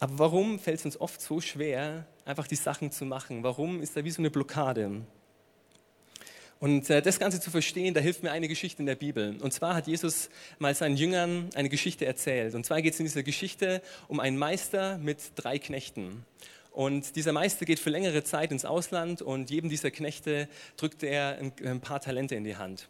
Aber 0.00 0.18
warum 0.18 0.60
fällt 0.60 0.78
es 0.78 0.84
uns 0.84 1.00
oft 1.00 1.20
so 1.20 1.40
schwer, 1.40 2.06
einfach 2.24 2.46
die 2.46 2.54
Sachen 2.54 2.92
zu 2.92 3.04
machen? 3.04 3.42
Warum 3.42 3.82
ist 3.82 3.96
da 3.96 4.04
wie 4.04 4.10
so 4.12 4.22
eine 4.22 4.30
Blockade? 4.30 5.02
Und 6.60 6.90
äh, 6.90 7.00
das 7.02 7.20
Ganze 7.20 7.40
zu 7.40 7.50
verstehen, 7.50 7.94
da 7.94 8.00
hilft 8.00 8.22
mir 8.22 8.32
eine 8.32 8.48
Geschichte 8.48 8.82
in 8.82 8.86
der 8.86 8.96
Bibel. 8.96 9.36
Und 9.40 9.52
zwar 9.52 9.74
hat 9.74 9.86
Jesus 9.86 10.28
mal 10.58 10.74
seinen 10.74 10.96
Jüngern 10.96 11.50
eine 11.54 11.68
Geschichte 11.68 12.04
erzählt. 12.04 12.54
Und 12.54 12.66
zwar 12.66 12.82
geht 12.82 12.94
es 12.94 13.00
in 13.00 13.06
dieser 13.06 13.22
Geschichte 13.22 13.80
um 14.08 14.18
einen 14.18 14.36
Meister 14.36 14.98
mit 14.98 15.18
drei 15.36 15.58
Knechten. 15.58 16.24
Und 16.72 17.16
dieser 17.16 17.32
Meister 17.32 17.64
geht 17.64 17.78
für 17.78 17.90
längere 17.90 18.24
Zeit 18.24 18.52
ins 18.52 18.64
Ausland 18.64 19.22
und 19.22 19.50
jedem 19.50 19.70
dieser 19.70 19.90
Knechte 19.90 20.48
drückt 20.76 21.02
er 21.02 21.38
ein, 21.38 21.52
ein 21.64 21.80
paar 21.80 22.00
Talente 22.00 22.34
in 22.34 22.44
die 22.44 22.56
Hand. 22.56 22.88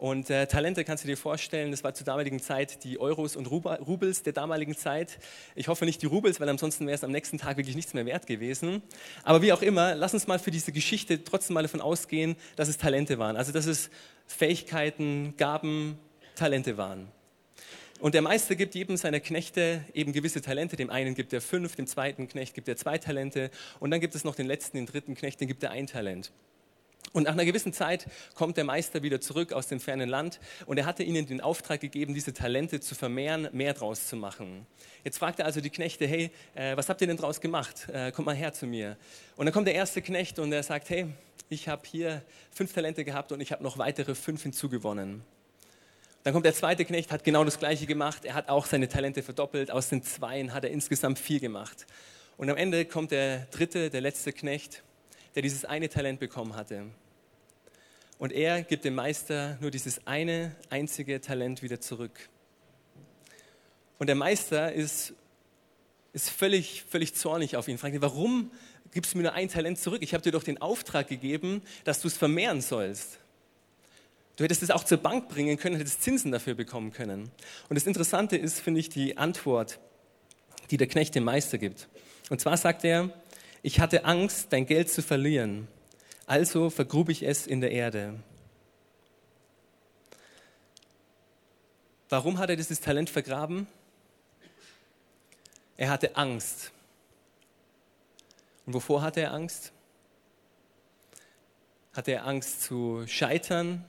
Und 0.00 0.30
äh, 0.30 0.46
Talente 0.46 0.82
kannst 0.82 1.04
du 1.04 1.08
dir 1.08 1.16
vorstellen, 1.18 1.72
das 1.72 1.84
war 1.84 1.92
zur 1.92 2.06
damaligen 2.06 2.40
Zeit 2.40 2.84
die 2.84 2.98
Euros 2.98 3.36
und 3.36 3.44
Rubels 3.44 4.22
der 4.22 4.32
damaligen 4.32 4.74
Zeit. 4.74 5.18
Ich 5.54 5.68
hoffe 5.68 5.84
nicht 5.84 6.00
die 6.00 6.06
Rubels, 6.06 6.40
weil 6.40 6.48
ansonsten 6.48 6.86
wäre 6.86 6.94
es 6.94 7.04
am 7.04 7.10
nächsten 7.10 7.36
Tag 7.36 7.58
wirklich 7.58 7.76
nichts 7.76 7.92
mehr 7.92 8.06
wert 8.06 8.26
gewesen. 8.26 8.80
Aber 9.24 9.42
wie 9.42 9.52
auch 9.52 9.60
immer, 9.60 9.94
lass 9.94 10.14
uns 10.14 10.26
mal 10.26 10.38
für 10.38 10.50
diese 10.50 10.72
Geschichte 10.72 11.22
trotzdem 11.22 11.52
mal 11.52 11.60
davon 11.60 11.82
ausgehen, 11.82 12.36
dass 12.56 12.68
es 12.68 12.78
Talente 12.78 13.18
waren. 13.18 13.36
Also 13.36 13.52
dass 13.52 13.66
es 13.66 13.90
Fähigkeiten, 14.26 15.34
Gaben, 15.36 15.98
Talente 16.34 16.78
waren. 16.78 17.08
Und 18.00 18.14
der 18.14 18.22
Meister 18.22 18.54
gibt 18.54 18.74
jedem 18.74 18.96
seiner 18.96 19.20
Knechte 19.20 19.84
eben 19.92 20.14
gewisse 20.14 20.40
Talente. 20.40 20.76
Dem 20.76 20.88
einen 20.88 21.14
gibt 21.14 21.34
er 21.34 21.42
fünf, 21.42 21.76
dem 21.76 21.86
zweiten 21.86 22.26
Knecht 22.26 22.54
gibt 22.54 22.68
er 22.68 22.76
zwei 22.78 22.96
Talente 22.96 23.50
und 23.80 23.90
dann 23.90 24.00
gibt 24.00 24.14
es 24.14 24.24
noch 24.24 24.34
den 24.34 24.46
letzten, 24.46 24.78
den 24.78 24.86
dritten 24.86 25.14
Knecht, 25.14 25.42
den 25.42 25.48
gibt 25.48 25.62
er 25.62 25.72
ein 25.72 25.86
Talent. 25.86 26.32
Und 27.12 27.24
nach 27.24 27.32
einer 27.32 27.44
gewissen 27.44 27.72
Zeit 27.72 28.06
kommt 28.34 28.56
der 28.56 28.62
Meister 28.62 29.02
wieder 29.02 29.20
zurück 29.20 29.52
aus 29.52 29.66
dem 29.66 29.80
fernen 29.80 30.08
Land 30.08 30.38
und 30.66 30.78
er 30.78 30.86
hatte 30.86 31.02
ihnen 31.02 31.26
den 31.26 31.40
Auftrag 31.40 31.80
gegeben, 31.80 32.14
diese 32.14 32.32
Talente 32.32 32.78
zu 32.78 32.94
vermehren, 32.94 33.48
mehr 33.52 33.74
draus 33.74 34.06
zu 34.06 34.14
machen. 34.14 34.64
Jetzt 35.02 35.18
fragt 35.18 35.40
er 35.40 35.46
also 35.46 35.60
die 35.60 35.70
Knechte, 35.70 36.06
hey, 36.06 36.30
äh, 36.54 36.76
was 36.76 36.88
habt 36.88 37.00
ihr 37.00 37.08
denn 37.08 37.16
draus 37.16 37.40
gemacht? 37.40 37.88
Äh, 37.92 38.12
kommt 38.12 38.26
mal 38.26 38.36
her 38.36 38.52
zu 38.52 38.66
mir. 38.66 38.96
Und 39.36 39.46
dann 39.46 39.52
kommt 39.52 39.66
der 39.66 39.74
erste 39.74 40.02
Knecht 40.02 40.38
und 40.38 40.52
er 40.52 40.62
sagt, 40.62 40.88
hey, 40.90 41.08
ich 41.48 41.66
habe 41.66 41.82
hier 41.84 42.22
fünf 42.52 42.72
Talente 42.72 43.04
gehabt 43.04 43.32
und 43.32 43.40
ich 43.40 43.50
habe 43.50 43.64
noch 43.64 43.76
weitere 43.76 44.14
fünf 44.14 44.44
hinzugewonnen. 44.44 45.24
Dann 46.22 46.32
kommt 46.32 46.46
der 46.46 46.54
zweite 46.54 46.84
Knecht, 46.84 47.10
hat 47.10 47.24
genau 47.24 47.42
das 47.42 47.58
gleiche 47.58 47.86
gemacht. 47.86 48.24
Er 48.24 48.34
hat 48.34 48.48
auch 48.48 48.66
seine 48.66 48.88
Talente 48.88 49.24
verdoppelt. 49.24 49.72
Aus 49.72 49.88
den 49.88 50.04
Zweien 50.04 50.52
hat 50.54 50.62
er 50.62 50.70
insgesamt 50.70 51.18
vier 51.18 51.40
gemacht. 51.40 51.86
Und 52.36 52.50
am 52.50 52.56
Ende 52.56 52.84
kommt 52.84 53.10
der 53.10 53.46
dritte, 53.50 53.90
der 53.90 54.00
letzte 54.00 54.32
Knecht 54.32 54.84
der 55.34 55.42
dieses 55.42 55.64
eine 55.64 55.88
Talent 55.88 56.20
bekommen 56.20 56.56
hatte. 56.56 56.86
Und 58.18 58.32
er 58.32 58.62
gibt 58.62 58.84
dem 58.84 58.94
Meister 58.94 59.56
nur 59.60 59.70
dieses 59.70 60.06
eine 60.06 60.54
einzige 60.68 61.20
Talent 61.20 61.62
wieder 61.62 61.80
zurück. 61.80 62.28
Und 63.98 64.08
der 64.08 64.16
Meister 64.16 64.72
ist, 64.72 65.14
ist 66.12 66.30
völlig, 66.30 66.84
völlig 66.88 67.14
zornig 67.14 67.56
auf 67.56 67.68
ihn. 67.68 67.78
Fragt 67.78 67.94
ihn, 67.94 68.02
warum 68.02 68.50
gibst 68.92 69.14
du 69.14 69.18
mir 69.18 69.24
nur 69.24 69.32
ein 69.32 69.48
Talent 69.48 69.78
zurück? 69.78 70.02
Ich 70.02 70.12
habe 70.14 70.22
dir 70.22 70.32
doch 70.32 70.42
den 70.42 70.60
Auftrag 70.60 71.08
gegeben, 71.08 71.62
dass 71.84 72.00
du 72.00 72.08
es 72.08 72.16
vermehren 72.16 72.60
sollst. 72.60 73.18
Du 74.36 74.44
hättest 74.44 74.62
es 74.62 74.70
auch 74.70 74.84
zur 74.84 74.98
Bank 74.98 75.28
bringen 75.28 75.58
können, 75.58 75.76
hättest 75.76 76.02
Zinsen 76.02 76.32
dafür 76.32 76.54
bekommen 76.54 76.92
können. 76.92 77.30
Und 77.68 77.74
das 77.74 77.86
Interessante 77.86 78.36
ist, 78.36 78.60
finde 78.60 78.80
ich, 78.80 78.88
die 78.88 79.18
Antwort, 79.18 79.78
die 80.70 80.76
der 80.76 80.86
Knecht 80.86 81.14
dem 81.14 81.24
Meister 81.24 81.58
gibt. 81.58 81.88
Und 82.30 82.40
zwar 82.40 82.56
sagt 82.56 82.84
er, 82.84 83.10
ich 83.62 83.80
hatte 83.80 84.04
Angst, 84.04 84.52
dein 84.52 84.66
Geld 84.66 84.90
zu 84.90 85.02
verlieren, 85.02 85.68
also 86.26 86.70
vergrub 86.70 87.08
ich 87.08 87.22
es 87.22 87.46
in 87.46 87.60
der 87.60 87.72
Erde. 87.72 88.14
Warum 92.08 92.38
hat 92.38 92.50
er 92.50 92.56
dieses 92.56 92.80
Talent 92.80 93.08
vergraben? 93.08 93.68
Er 95.76 95.90
hatte 95.90 96.16
Angst. 96.16 96.72
Und 98.66 98.74
wovor 98.74 99.02
hatte 99.02 99.20
er 99.20 99.32
Angst? 99.32 99.72
Hatte 101.92 102.12
er 102.12 102.26
Angst 102.26 102.62
zu 102.62 103.04
scheitern, 103.06 103.84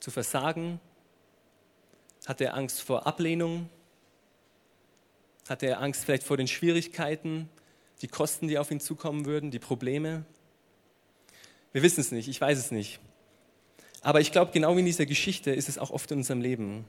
zu 0.00 0.10
versagen? 0.10 0.80
Hatte 2.26 2.44
er 2.44 2.54
Angst 2.54 2.82
vor 2.82 3.06
Ablehnung? 3.06 3.68
Hatte 5.48 5.66
er 5.66 5.80
Angst 5.80 6.04
vielleicht 6.04 6.24
vor 6.24 6.36
den 6.36 6.48
Schwierigkeiten, 6.48 7.48
die 8.04 8.08
Kosten, 8.08 8.48
die 8.48 8.58
auf 8.58 8.70
ihn 8.70 8.80
zukommen 8.80 9.24
würden, 9.24 9.50
die 9.50 9.58
Probleme? 9.58 10.26
Wir 11.72 11.82
wissen 11.82 12.02
es 12.02 12.12
nicht, 12.12 12.28
ich 12.28 12.38
weiß 12.38 12.58
es 12.58 12.70
nicht. 12.70 13.00
Aber 14.02 14.20
ich 14.20 14.30
glaube, 14.30 14.52
genau 14.52 14.76
wie 14.76 14.80
in 14.80 14.84
dieser 14.84 15.06
Geschichte 15.06 15.52
ist 15.52 15.70
es 15.70 15.78
auch 15.78 15.90
oft 15.90 16.10
in 16.10 16.18
unserem 16.18 16.42
Leben. 16.42 16.84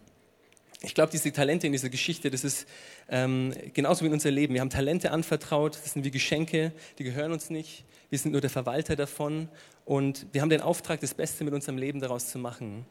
Ich 0.82 0.94
glaube, 0.94 1.14
diese 1.14 1.32
Talente 1.32 1.68
in 1.68 1.72
dieser 1.72 1.88
Geschichte, 1.88 2.30
das 2.30 2.44
ist 2.44 2.68
ähm, 3.08 3.54
genauso 3.74 4.02
wie 4.02 4.08
in 4.08 4.14
unserem 4.14 4.36
Leben. 4.36 4.54
Wir 4.54 4.60
haben 4.60 4.70
Talente 4.70 5.12
anvertraut, 5.12 5.76
das 5.76 5.94
sind 5.94 6.04
wie 6.04 6.12
Geschenke, 6.12 6.74
die 7.00 7.06
gehören 7.06 7.32
uns 7.32 7.50
nicht. 7.50 7.86
Wir 8.10 8.20
sind 8.20 8.34
nur 8.34 8.42
der 8.42 8.50
Verwalter 8.50 8.98
davon 8.98 9.48
und 9.86 10.28
wir 10.34 10.42
haben 10.42 10.50
den 10.50 10.60
Auftrag, 10.60 11.00
das 11.00 11.14
Beste 11.14 11.46
mit 11.46 11.54
unserem 11.54 11.78
Leben 11.78 12.02
daraus 12.02 12.28
zu 12.28 12.40
machen. 12.40 12.86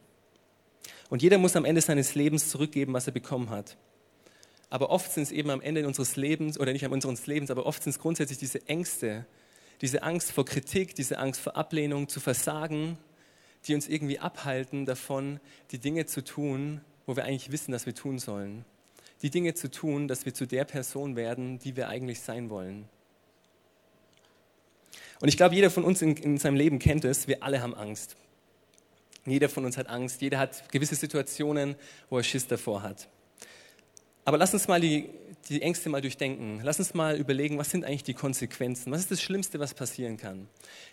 Und 1.11 1.21
jeder 1.21 1.37
muss 1.37 1.55
am 1.55 1.63
Ende 1.63 1.81
seines 1.81 2.15
Lebens 2.15 2.49
zurückgeben, 2.49 2.91
was 2.91 3.05
er 3.05 3.13
bekommen 3.13 3.51
hat. 3.51 3.77
Aber 4.69 4.89
oft 4.89 5.11
sind 5.11 5.23
es 5.23 5.31
eben 5.31 5.49
am 5.49 5.61
Ende 5.61 5.85
unseres 5.85 6.15
Lebens, 6.15 6.59
oder 6.59 6.73
nicht 6.73 6.85
am 6.85 6.93
Ende 6.93 7.07
unseres 7.07 7.27
Lebens, 7.27 7.51
aber 7.51 7.65
oft 7.65 7.83
sind 7.83 7.91
es 7.91 7.99
grundsätzlich 7.99 8.39
diese 8.39 8.67
Ängste, 8.67 9.25
diese 9.81 10.03
Angst 10.03 10.31
vor 10.31 10.45
Kritik, 10.45 10.95
diese 10.95 11.17
Angst 11.17 11.41
vor 11.41 11.55
Ablehnung, 11.55 12.07
zu 12.07 12.19
versagen, 12.19 12.97
die 13.67 13.75
uns 13.75 13.87
irgendwie 13.87 14.19
abhalten 14.19 14.85
davon, 14.85 15.39
die 15.71 15.79
Dinge 15.79 16.05
zu 16.05 16.23
tun, 16.23 16.81
wo 17.05 17.15
wir 17.15 17.25
eigentlich 17.25 17.51
wissen, 17.51 17.71
dass 17.71 17.85
wir 17.85 17.95
tun 17.95 18.19
sollen. 18.19 18.65
Die 19.21 19.29
Dinge 19.29 19.53
zu 19.53 19.69
tun, 19.69 20.07
dass 20.07 20.25
wir 20.25 20.33
zu 20.33 20.45
der 20.45 20.65
Person 20.65 21.15
werden, 21.15 21.59
die 21.59 21.75
wir 21.75 21.87
eigentlich 21.87 22.19
sein 22.21 22.49
wollen. 22.49 22.87
Und 25.21 25.29
ich 25.29 25.37
glaube, 25.37 25.55
jeder 25.55 25.71
von 25.71 25.83
uns 25.83 26.01
in, 26.01 26.15
in 26.17 26.37
seinem 26.37 26.55
Leben 26.55 26.79
kennt 26.79 27.05
es, 27.05 27.27
wir 27.27 27.43
alle 27.43 27.61
haben 27.61 27.73
Angst. 27.73 28.15
Jeder 29.25 29.49
von 29.49 29.65
uns 29.65 29.77
hat 29.77 29.87
Angst, 29.87 30.21
jeder 30.21 30.37
hat 30.37 30.71
gewisse 30.71 30.95
Situationen, 30.95 31.75
wo 32.09 32.17
er 32.17 32.23
Schiss 32.23 32.47
davor 32.47 32.83
hat. 32.83 33.09
Aber 34.25 34.39
lass 34.39 34.53
uns 34.53 34.67
mal 34.67 34.81
die, 34.81 35.09
die 35.49 35.61
Ängste 35.61 35.89
mal 35.89 36.01
durchdenken. 36.01 36.59
Lass 36.63 36.79
uns 36.79 36.95
mal 36.95 37.15
überlegen, 37.15 37.59
was 37.59 37.69
sind 37.69 37.85
eigentlich 37.85 38.03
die 38.03 38.15
Konsequenzen? 38.15 38.91
Was 38.91 39.01
ist 39.01 39.11
das 39.11 39.21
Schlimmste, 39.21 39.59
was 39.59 39.75
passieren 39.75 40.17
kann? 40.17 40.47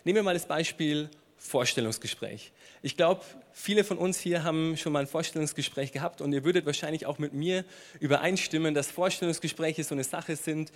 Nehmen 0.05 0.17
wir 0.17 0.23
mal 0.23 0.35
das 0.35 0.47
Beispiel 0.47 1.09
Vorstellungsgespräch. 1.39 2.53
Ich 2.83 2.97
glaube, 2.97 3.23
viele 3.53 3.85
von 3.85 3.99
uns 3.99 4.19
hier 4.21 4.45
haben 4.45 4.77
schon 4.77 4.93
mal 4.93 5.01
ein 5.01 5.07
Vorstellungsgespräch 5.07 5.93
gehabt 5.93 6.21
und 6.21 6.33
ihr 6.33 6.45
würdet 6.45 6.67
wahrscheinlich 6.67 7.07
auch 7.07 7.19
mit 7.19 7.33
mir 7.33 7.65
übereinstimmen, 7.99 8.75
dass 8.75 8.91
Vorstellungsgespräche 8.91 9.83
so 9.83 9.95
eine 9.95 10.05
Sache 10.05 10.37
sind, 10.37 10.71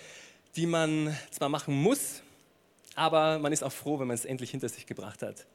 die 0.57 0.67
man 0.67 1.17
zwar 1.31 1.51
machen 1.51 1.75
muss, 1.75 2.23
aber 2.97 3.39
man 3.39 3.53
ist 3.53 3.63
auch 3.63 3.73
froh, 3.73 4.01
wenn 4.01 4.09
man 4.09 4.15
es 4.15 4.25
endlich 4.25 4.51
hinter 4.51 4.69
sich 4.69 4.87
gebracht 4.87 5.23
hat. 5.23 5.47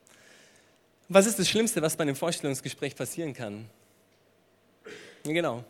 Was 1.09 1.25
ist 1.25 1.39
das 1.39 1.49
Schlimmste, 1.49 1.81
was 1.81 1.97
bei 1.97 2.03
einem 2.03 2.15
Vorstellungsgespräch 2.15 2.95
passieren 2.95 3.33
kann? 3.33 3.69
Genau, 5.23 5.65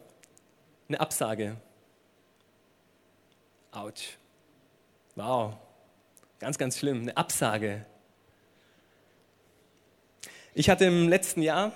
eine 0.91 0.99
Absage. 0.99 1.55
Autsch. 3.71 4.17
Wow. 5.15 5.53
Ganz, 6.39 6.57
ganz 6.57 6.77
schlimm. 6.77 7.03
Eine 7.03 7.15
Absage. 7.15 7.85
Ich 10.53 10.69
hatte 10.69 10.83
im 10.83 11.07
letzten 11.07 11.41
Jahr 11.41 11.71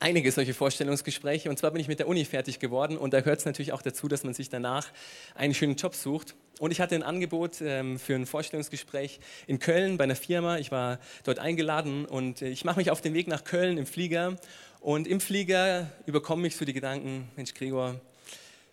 einige 0.00 0.32
solche 0.32 0.54
Vorstellungsgespräche 0.54 1.48
und 1.48 1.56
zwar 1.56 1.70
bin 1.70 1.80
ich 1.80 1.86
mit 1.86 2.00
der 2.00 2.08
Uni 2.08 2.24
fertig 2.24 2.58
geworden 2.58 2.98
und 2.98 3.12
da 3.14 3.20
gehört 3.20 3.38
es 3.38 3.44
natürlich 3.44 3.72
auch 3.72 3.82
dazu, 3.82 4.08
dass 4.08 4.24
man 4.24 4.34
sich 4.34 4.48
danach 4.48 4.88
einen 5.36 5.54
schönen 5.54 5.76
Job 5.76 5.94
sucht. 5.94 6.34
Und 6.58 6.72
ich 6.72 6.80
hatte 6.80 6.96
ein 6.96 7.04
Angebot 7.04 7.60
ähm, 7.60 8.00
für 8.00 8.16
ein 8.16 8.26
Vorstellungsgespräch 8.26 9.20
in 9.46 9.60
Köln 9.60 9.98
bei 9.98 10.04
einer 10.04 10.16
Firma. 10.16 10.58
Ich 10.58 10.72
war 10.72 10.98
dort 11.22 11.38
eingeladen 11.38 12.06
und 12.06 12.42
äh, 12.42 12.48
ich 12.48 12.64
mache 12.64 12.80
mich 12.80 12.90
auf 12.90 13.00
den 13.00 13.14
Weg 13.14 13.28
nach 13.28 13.44
Köln 13.44 13.78
im 13.78 13.86
Flieger 13.86 14.36
und 14.80 15.06
im 15.06 15.20
Flieger 15.20 15.90
überkommen 16.06 16.42
mich 16.42 16.56
so 16.56 16.64
die 16.64 16.72
Gedanken, 16.72 17.28
Mensch 17.36 17.54
Gregor, 17.54 18.00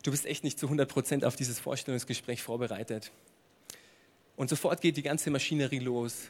du 0.03 0.11
bist 0.11 0.25
echt 0.25 0.43
nicht 0.43 0.59
zu 0.59 0.67
100 0.67 0.89
Prozent 0.89 1.25
auf 1.25 1.35
dieses 1.35 1.59
Vorstellungsgespräch 1.59 2.43
vorbereitet. 2.43 3.11
Und 4.35 4.49
sofort 4.49 4.81
geht 4.81 4.97
die 4.97 5.03
ganze 5.03 5.31
Maschinerie 5.31 5.79
los. 5.79 6.29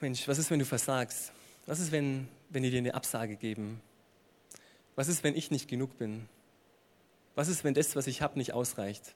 Mensch, 0.00 0.28
was 0.28 0.38
ist, 0.38 0.50
wenn 0.50 0.58
du 0.58 0.64
versagst? 0.64 1.32
Was 1.66 1.80
ist, 1.80 1.92
wenn, 1.92 2.28
wenn 2.50 2.62
die 2.62 2.70
dir 2.70 2.78
eine 2.78 2.94
Absage 2.94 3.36
geben? 3.36 3.80
Was 4.94 5.08
ist, 5.08 5.24
wenn 5.24 5.36
ich 5.36 5.50
nicht 5.50 5.68
genug 5.68 5.98
bin? 5.98 6.28
Was 7.34 7.48
ist, 7.48 7.64
wenn 7.64 7.74
das, 7.74 7.96
was 7.96 8.06
ich 8.06 8.22
habe, 8.22 8.38
nicht 8.38 8.52
ausreicht? 8.52 9.14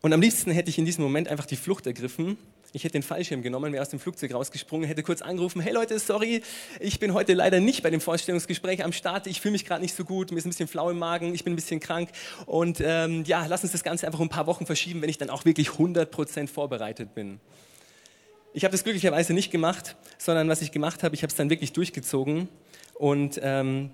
Und 0.00 0.12
am 0.12 0.20
liebsten 0.20 0.50
hätte 0.50 0.70
ich 0.70 0.78
in 0.78 0.84
diesem 0.84 1.02
Moment 1.02 1.28
einfach 1.28 1.46
die 1.46 1.56
Flucht 1.56 1.86
ergriffen 1.86 2.38
ich 2.72 2.84
hätte 2.84 2.92
den 2.92 3.02
Fallschirm 3.02 3.42
genommen, 3.42 3.72
wäre 3.72 3.82
aus 3.82 3.88
dem 3.88 3.98
Flugzeug 3.98 4.34
rausgesprungen, 4.34 4.86
hätte 4.86 5.02
kurz 5.02 5.22
angerufen, 5.22 5.60
hey 5.60 5.72
Leute, 5.72 5.98
sorry, 5.98 6.42
ich 6.80 7.00
bin 7.00 7.14
heute 7.14 7.32
leider 7.32 7.60
nicht 7.60 7.82
bei 7.82 7.90
dem 7.90 8.00
Vorstellungsgespräch 8.00 8.84
am 8.84 8.92
Start, 8.92 9.26
ich 9.26 9.40
fühle 9.40 9.52
mich 9.52 9.64
gerade 9.64 9.80
nicht 9.80 9.94
so 9.94 10.04
gut, 10.04 10.30
mir 10.30 10.38
ist 10.38 10.44
ein 10.44 10.50
bisschen 10.50 10.68
flau 10.68 10.90
im 10.90 10.98
Magen, 10.98 11.34
ich 11.34 11.44
bin 11.44 11.54
ein 11.54 11.56
bisschen 11.56 11.80
krank 11.80 12.10
und 12.46 12.80
ähm, 12.82 13.24
ja, 13.24 13.46
lass 13.46 13.62
uns 13.62 13.72
das 13.72 13.82
Ganze 13.82 14.06
einfach 14.06 14.20
ein 14.20 14.28
paar 14.28 14.46
Wochen 14.46 14.66
verschieben, 14.66 15.00
wenn 15.00 15.08
ich 15.08 15.18
dann 15.18 15.30
auch 15.30 15.44
wirklich 15.44 15.68
100% 15.68 16.48
vorbereitet 16.48 17.14
bin. 17.14 17.40
Ich 18.52 18.64
habe 18.64 18.72
das 18.72 18.84
glücklicherweise 18.84 19.32
nicht 19.32 19.50
gemacht, 19.50 19.96
sondern 20.18 20.48
was 20.48 20.62
ich 20.62 20.72
gemacht 20.72 21.02
habe, 21.02 21.14
ich 21.14 21.22
habe 21.22 21.30
es 21.30 21.36
dann 21.36 21.50
wirklich 21.50 21.72
durchgezogen 21.72 22.48
und 22.94 23.40
ähm, 23.42 23.90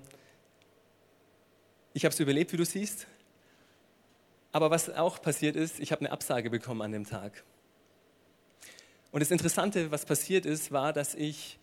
ich 1.92 2.04
habe 2.04 2.12
es 2.12 2.18
überlebt, 2.18 2.52
wie 2.52 2.56
du 2.56 2.64
siehst. 2.64 3.06
Aber 4.50 4.70
was 4.70 4.88
auch 4.90 5.20
passiert 5.20 5.56
ist, 5.56 5.80
ich 5.80 5.92
habe 5.92 6.00
eine 6.00 6.12
Absage 6.12 6.50
bekommen 6.50 6.82
an 6.82 6.92
dem 6.92 7.06
Tag. 7.06 7.44
Und 9.14 9.20
das 9.20 9.30
Interessante, 9.30 9.92
was 9.92 10.06
passiert 10.06 10.44
ist, 10.44 10.72
war, 10.72 10.92
dass 10.92 11.14
ich 11.14 11.60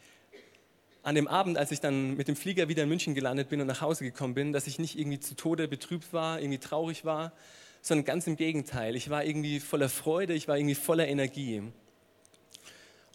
an 1.04 1.16
dem 1.16 1.28
Abend, 1.28 1.58
als 1.58 1.74
ich 1.74 1.82
dann 1.82 2.16
mit 2.16 2.30
dem 2.30 2.38
Flieger 2.38 2.70
wieder 2.70 2.84
in 2.84 2.88
München 2.88 3.14
gelandet 3.14 3.50
bin 3.50 3.60
und 3.60 3.68
nach 3.68 3.82
Hause 3.82 4.06
gekommen 4.06 4.34
bin, 4.34 4.54
dass 4.54 4.68
ich 4.68 4.80
nicht 4.80 4.98
irgendwie 4.98 5.20
zu 5.20 5.36
Tode 5.36 5.68
betrübt 5.68 6.14
war, 6.14 6.40
irgendwie 6.40 6.60
traurig 6.60 7.04
war, 7.04 7.34
sondern 7.82 8.06
ganz 8.06 8.26
im 8.26 8.38
Gegenteil. 8.38 8.96
Ich 8.96 9.10
war 9.10 9.26
irgendwie 9.26 9.60
voller 9.60 9.90
Freude, 9.90 10.32
ich 10.32 10.48
war 10.48 10.58
irgendwie 10.58 10.76
voller 10.76 11.10
Energie. 11.10 11.58
Und 11.60 11.74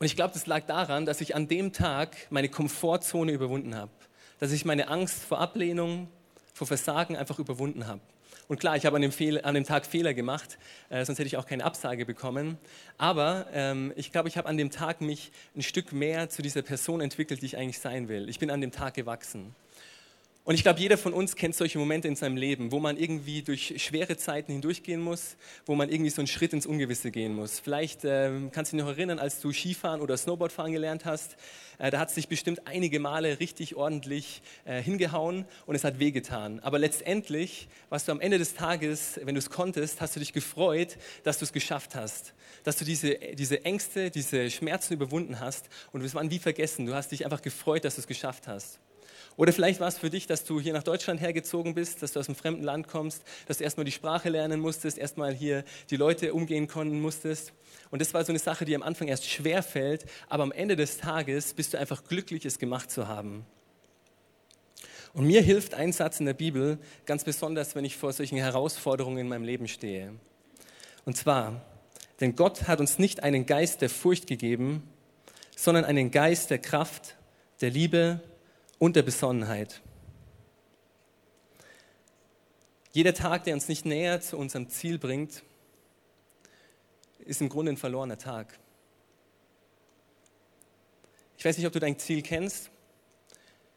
ich 0.05 0.17
glaube, 0.17 0.35
das 0.35 0.47
lag 0.47 0.67
daran, 0.67 1.07
dass 1.07 1.23
ich 1.23 1.35
an 1.35 1.49
dem 1.49 1.73
Tag 1.73 2.15
meine 2.29 2.51
Komfortzone 2.51 3.33
überwunden 3.33 3.75
habe, 3.75 3.93
dass 4.39 4.53
ich 4.53 4.67
meine 4.67 4.89
Angst 4.89 5.25
vor 5.25 5.41
Ablehnung, 5.41 6.09
vor 6.53 6.67
Versagen 6.67 7.17
einfach 7.17 7.39
überwunden 7.39 7.87
habe. 7.87 8.03
Und 8.49 8.61
klar, 8.61 8.77
ich 8.77 8.87
habe 8.87 8.97
an, 8.97 9.03
an 9.03 9.55
dem, 9.55 9.65
Tag 9.65 9.87
Fehler 9.87 10.15
gemacht, 10.15 10.59
äh, 10.89 11.05
sonst 11.05 11.19
hätte 11.19 11.27
ich 11.27 11.37
auch 11.37 11.47
keine 11.47 11.65
Absage 11.65 12.07
bekommen. 12.07 12.59
Aber 12.97 13.47
ähm, 13.53 13.93
ich 13.97 14.13
glaube, 14.13 14.29
ich 14.29 14.37
habe 14.37 14.49
an 14.49 14.57
dem 14.57 14.71
Tag 14.71 15.01
mich 15.01 15.33
ein 15.57 15.63
Stück 15.63 15.93
mehr 15.93 16.29
zu 16.29 16.43
dieser 16.43 16.63
Person 16.63 17.01
entwickelt, 17.01 17.43
die 17.43 17.47
ich 17.47 17.57
eigentlich 17.57 17.81
sein 17.81 18.09
will. 18.09 18.29
Ich 18.29 18.39
bin 18.39 18.51
an 18.51 18.61
dem 18.61 18.71
Tag 18.71 18.95
gewachsen. 18.95 19.55
Und 20.47 20.55
ich 20.55 20.63
glaube, 20.63 20.79
jeder 20.79 20.97
von 20.97 21.13
uns 21.13 21.35
kennt 21.35 21.57
solche 21.57 21.77
Momente 21.77 22.07
in 22.07 22.15
seinem 22.15 22.37
Leben, 22.37 22.71
wo 22.71 22.79
man 22.79 22.97
irgendwie 22.97 23.43
durch 23.43 23.83
schwere 23.83 24.17
Zeiten 24.17 24.53
hindurchgehen 24.53 25.01
muss, 25.01 25.37
wo 25.65 25.75
man 25.75 25.91
irgendwie 25.91 26.11
so 26.11 26.21
einen 26.21 26.29
Schritt 26.29 26.53
ins 26.53 26.67
Ungewisse 26.67 27.11
gehen 27.11 27.35
muss. 27.35 27.59
Vielleicht 27.59 28.05
äh, 28.05 28.31
kannst 28.53 28.73
du 28.73 28.77
dich 28.77 28.85
noch 28.85 28.93
erinnern, 28.93 29.19
als 29.19 29.41
du 29.41 29.51
Skifahren 29.51 30.01
oder 30.01 30.17
Snowboardfahren 30.17 30.71
gelernt 30.71 31.05
hast, 31.05 31.35
äh, 31.79 31.91
da 31.91 31.99
hat 31.99 32.11
es 32.11 32.15
dich 32.15 32.29
bestimmt 32.29 32.65
einige 32.65 33.01
Male 33.01 33.41
richtig 33.41 33.75
ordentlich 33.75 34.41
äh, 34.67 34.81
hingehauen 34.81 35.47
und 35.67 35.75
es 35.75 35.83
hat 35.83 35.99
wehgetan. 35.99 36.61
Aber 36.61 36.79
letztendlich 36.79 37.67
warst 37.89 38.07
du 38.07 38.13
am 38.13 38.21
Ende 38.21 38.39
des 38.39 38.55
Tages, 38.55 39.19
wenn 39.25 39.35
du 39.35 39.41
es 39.41 39.51
konntest, 39.51 40.01
hast 40.01 40.15
du 40.15 40.21
dich 40.21 40.33
gefreut, 40.33 40.97
dass 41.25 41.41
du 41.41 41.45
es 41.45 41.53
geschafft 41.53 41.97
hast. 41.97 42.35
Dass 42.63 42.77
du 42.77 42.85
diese, 42.85 43.19
diese 43.35 43.65
Ängste, 43.65 44.13
diese 44.13 44.49
Schmerzen 44.49 44.95
überwunden 44.95 45.41
hast 45.41 45.69
und 45.91 46.05
es 46.05 46.15
waren 46.15 46.31
wie 46.31 46.39
vergessen. 46.39 46.87
Du 46.87 46.95
hast 46.95 47.11
dich 47.11 47.25
einfach 47.25 47.43
gefreut, 47.43 47.85
dass 47.85 47.97
du 47.97 48.03
es 48.03 48.07
geschafft 48.07 48.47
hast. 48.47 48.79
Oder 49.37 49.53
vielleicht 49.53 49.81
war 49.81 49.89
es 49.89 49.99
für 49.99 50.09
dich, 50.09 50.27
dass 50.27 50.45
du 50.45 50.61
hier 50.61 50.73
nach 50.73 50.83
Deutschland 50.83 51.21
hergezogen 51.21 51.75
bist, 51.75 52.03
dass 52.03 52.13
du 52.13 52.21
aus 52.21 52.29
einem 52.29 52.37
fremden 52.37 52.63
Land 52.63 52.89
kommst, 52.89 53.23
dass 53.47 53.59
du 53.59 53.65
erstmal 53.65 53.85
die 53.85 53.93
Sprache 53.93 54.31
lernen 54.31 54.61
musstest, 54.61 54.97
erstmal 54.97 55.35
hier 55.35 55.63
die 55.91 55.97
Leute 55.97 56.33
umgehen 56.33 56.69
können 56.69 57.01
musstest. 57.01 57.53
Und 57.91 58.01
das 58.01 58.15
war 58.15 58.25
so 58.25 58.33
eine 58.33 58.39
Sache, 58.39 58.65
die 58.65 58.75
am 58.75 58.83
Anfang 58.83 59.09
erst 59.09 59.29
schwer 59.29 59.63
fällt, 59.63 60.07
aber 60.29 60.43
am 60.43 60.53
Ende 60.53 60.75
des 60.75 60.97
Tages 60.97 61.53
bist 61.53 61.75
du 61.75 61.79
einfach 61.79 62.05
glücklich, 62.05 62.47
es 62.47 62.59
gemacht 62.59 62.91
zu 62.91 63.09
haben. 63.09 63.45
Und 65.13 65.27
mir 65.27 65.43
hilft 65.43 65.75
ein 65.75 65.93
Satz 65.93 66.19
in 66.21 66.27
der 66.27 66.35
Bibel 66.35 66.79
ganz 67.05 67.25
besonders, 67.25 67.75
wenn 67.75 67.85
ich 67.85 67.97
vor 67.97 68.13
solchen 68.13 68.39
Herausforderungen 68.39 69.19
in 69.19 69.29
meinem 69.29 69.45
Leben 69.45 69.69
stehe. 69.69 70.13
Und 71.05 71.17
zwar, 71.17 71.63
denn 72.21 72.37
Gott 72.37 72.69
hat 72.69 72.81
uns 72.81 72.99
nicht 72.99 73.23
einen 73.23 73.45
Geist 73.45 73.83
der 73.83 73.91
Furcht 73.91 74.27
gegeben, 74.27 74.83
sondern 75.57 75.85
einen 75.85 76.11
Geist 76.11 76.51
der 76.51 76.59
Kraft, 76.59 77.17
der 77.61 77.71
Liebe 77.71 78.21
und 78.79 78.97
der 78.97 79.03
Besonnenheit. 79.03 79.83
Jeder 82.93 83.15
Tag, 83.15 83.45
der 83.45 83.55
uns 83.55 83.69
nicht 83.69 83.85
näher 83.85 84.21
zu 84.21 84.39
unserem 84.39 84.69
Ziel 84.71 84.99
bringt, 84.99 85.43
ist 87.19 87.41
im 87.41 87.49
Grunde 87.49 87.73
ein 87.73 87.77
verlorener 87.77 88.19
Tag. 88.19 88.59
Ich 91.37 91.45
weiß 91.45 91.59
nicht, 91.59 91.67
ob 91.67 91.73
du 91.73 91.81
dein 91.81 91.99
Ziel 91.99 92.23
kennst. 92.23 92.71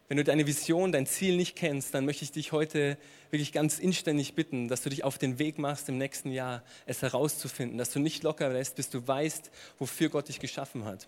Wenn 0.07 0.17
du 0.17 0.23
deine 0.23 0.47
Vision, 0.47 0.91
dein 0.91 1.05
Ziel 1.05 1.35
nicht 1.35 1.55
kennst, 1.55 1.93
dann 1.93 2.05
möchte 2.05 2.23
ich 2.23 2.31
dich 2.31 2.51
heute 2.51 2.97
wirklich 3.29 3.51
ganz 3.51 3.77
inständig 3.77 4.33
bitten, 4.33 4.67
dass 4.67 4.81
du 4.81 4.89
dich 4.89 5.03
auf 5.03 5.17
den 5.19 5.37
Weg 5.37 5.59
machst, 5.59 5.87
im 5.89 5.97
nächsten 5.97 6.31
Jahr 6.31 6.63
es 6.87 7.01
herauszufinden, 7.03 7.77
dass 7.77 7.91
du 7.91 7.99
nicht 7.99 8.23
locker 8.23 8.49
lässt, 8.49 8.75
bis 8.75 8.89
du 8.89 9.07
weißt, 9.07 9.51
wofür 9.77 10.09
Gott 10.09 10.29
dich 10.29 10.39
geschaffen 10.39 10.85
hat. 10.85 11.07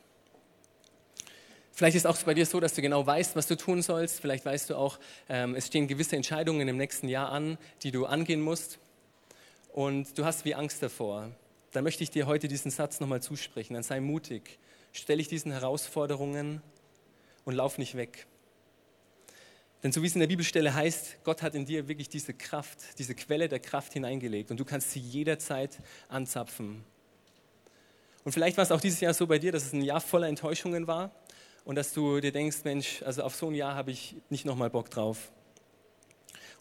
Vielleicht 1.72 1.96
ist 1.96 2.06
auch 2.06 2.18
bei 2.24 2.34
dir 2.34 2.46
so, 2.46 2.60
dass 2.60 2.74
du 2.74 2.82
genau 2.82 3.06
weißt, 3.06 3.36
was 3.36 3.48
du 3.48 3.56
tun 3.56 3.82
sollst. 3.82 4.20
Vielleicht 4.20 4.46
weißt 4.46 4.70
du 4.70 4.76
auch, 4.76 5.00
ähm, 5.30 5.56
es 5.56 5.68
stehen 5.68 5.88
gewisse 5.88 6.16
Entscheidungen 6.16 6.68
im 6.68 6.78
nächsten 6.78 7.08
Jahr 7.08 7.32
an, 7.32 7.58
die 7.84 7.92
du 7.92 8.06
angehen 8.06 8.42
musst. 8.42 8.80
Und 9.74 10.18
du 10.18 10.26
hast 10.26 10.44
wie 10.44 10.54
Angst 10.54 10.84
davor. 10.84 11.32
Da 11.72 11.82
möchte 11.82 12.04
ich 12.04 12.12
dir 12.12 12.28
heute 12.28 12.50
diesen 12.50 12.72
Satz 12.72 13.00
nochmal 13.00 13.22
zusprechen. 13.22 13.74
Dann 13.74 13.84
sei 13.84 14.02
mutig. 14.02 14.60
Stell 14.92 15.18
dich 15.18 15.30
diesen 15.30 15.52
Herausforderungen 15.52 16.62
und 17.46 17.56
lauf 17.56 17.78
nicht 17.78 17.96
weg. 17.96 18.28
Denn 19.84 19.92
so 19.92 20.04
wie 20.04 20.08
es 20.08 20.14
in 20.14 20.20
der 20.20 20.28
Bibelstelle 20.28 20.74
heißt, 20.74 21.24
Gott 21.24 21.42
hat 21.42 21.56
in 21.56 21.66
dir 21.66 21.88
wirklich 21.88 22.10
diese 22.10 22.34
Kraft, 22.34 23.00
diese 23.00 23.16
Quelle 23.16 23.48
der 23.48 23.60
Kraft 23.60 23.94
hineingelegt 23.94 24.52
und 24.52 24.60
du 24.60 24.66
kannst 24.66 24.92
sie 24.92 25.00
jederzeit 25.00 25.80
anzapfen. 26.08 26.84
Und 28.24 28.32
vielleicht 28.32 28.58
war 28.58 28.64
es 28.64 28.72
auch 28.72 28.82
dieses 28.82 29.00
Jahr 29.00 29.16
so 29.16 29.26
bei 29.26 29.40
dir, 29.40 29.52
dass 29.52 29.66
es 29.66 29.74
ein 29.74 29.82
Jahr 29.82 30.02
voller 30.02 30.28
Enttäuschungen 30.28 30.86
war 30.86 31.12
und 31.66 31.76
dass 31.76 31.94
du 31.94 32.20
dir 32.20 32.32
denkst, 32.32 32.64
Mensch, 32.64 33.04
also 33.04 33.24
auf 33.24 33.36
so 33.36 33.48
ein 33.48 33.56
Jahr 33.56 33.76
habe 33.76 33.92
ich 33.92 34.16
nicht 34.30 34.46
nochmal 34.46 34.70
Bock 34.70 34.90
drauf. 34.90 35.32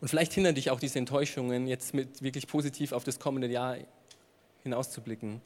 Und 0.01 0.09
vielleicht 0.09 0.33
hindern 0.33 0.55
dich 0.55 0.71
auch 0.71 0.81
diese 0.81 0.99
Enttäuschungen, 0.99 1.67
jetzt 1.67 1.95
mit 1.95 2.23
wirklich 2.23 2.47
positiv 2.47 2.93
auf 2.93 3.05
das 3.05 3.19
kommende 3.19 3.49
Jahr 3.49 3.77
hinauszublicken. 4.63 5.41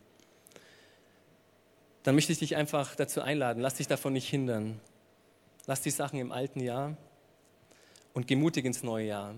Dann 2.04 2.14
möchte 2.14 2.32
ich 2.32 2.38
dich 2.38 2.56
einfach 2.56 2.94
dazu 2.94 3.22
einladen, 3.22 3.60
lass 3.60 3.74
dich 3.74 3.88
davon 3.88 4.12
nicht 4.12 4.28
hindern. 4.28 4.80
Lass 5.66 5.80
die 5.80 5.90
Sachen 5.90 6.18
im 6.18 6.30
alten 6.30 6.60
Jahr 6.60 6.96
und 8.12 8.26
geh 8.26 8.36
mutig 8.36 8.64
ins 8.64 8.82
neue 8.82 9.06
Jahr. 9.06 9.34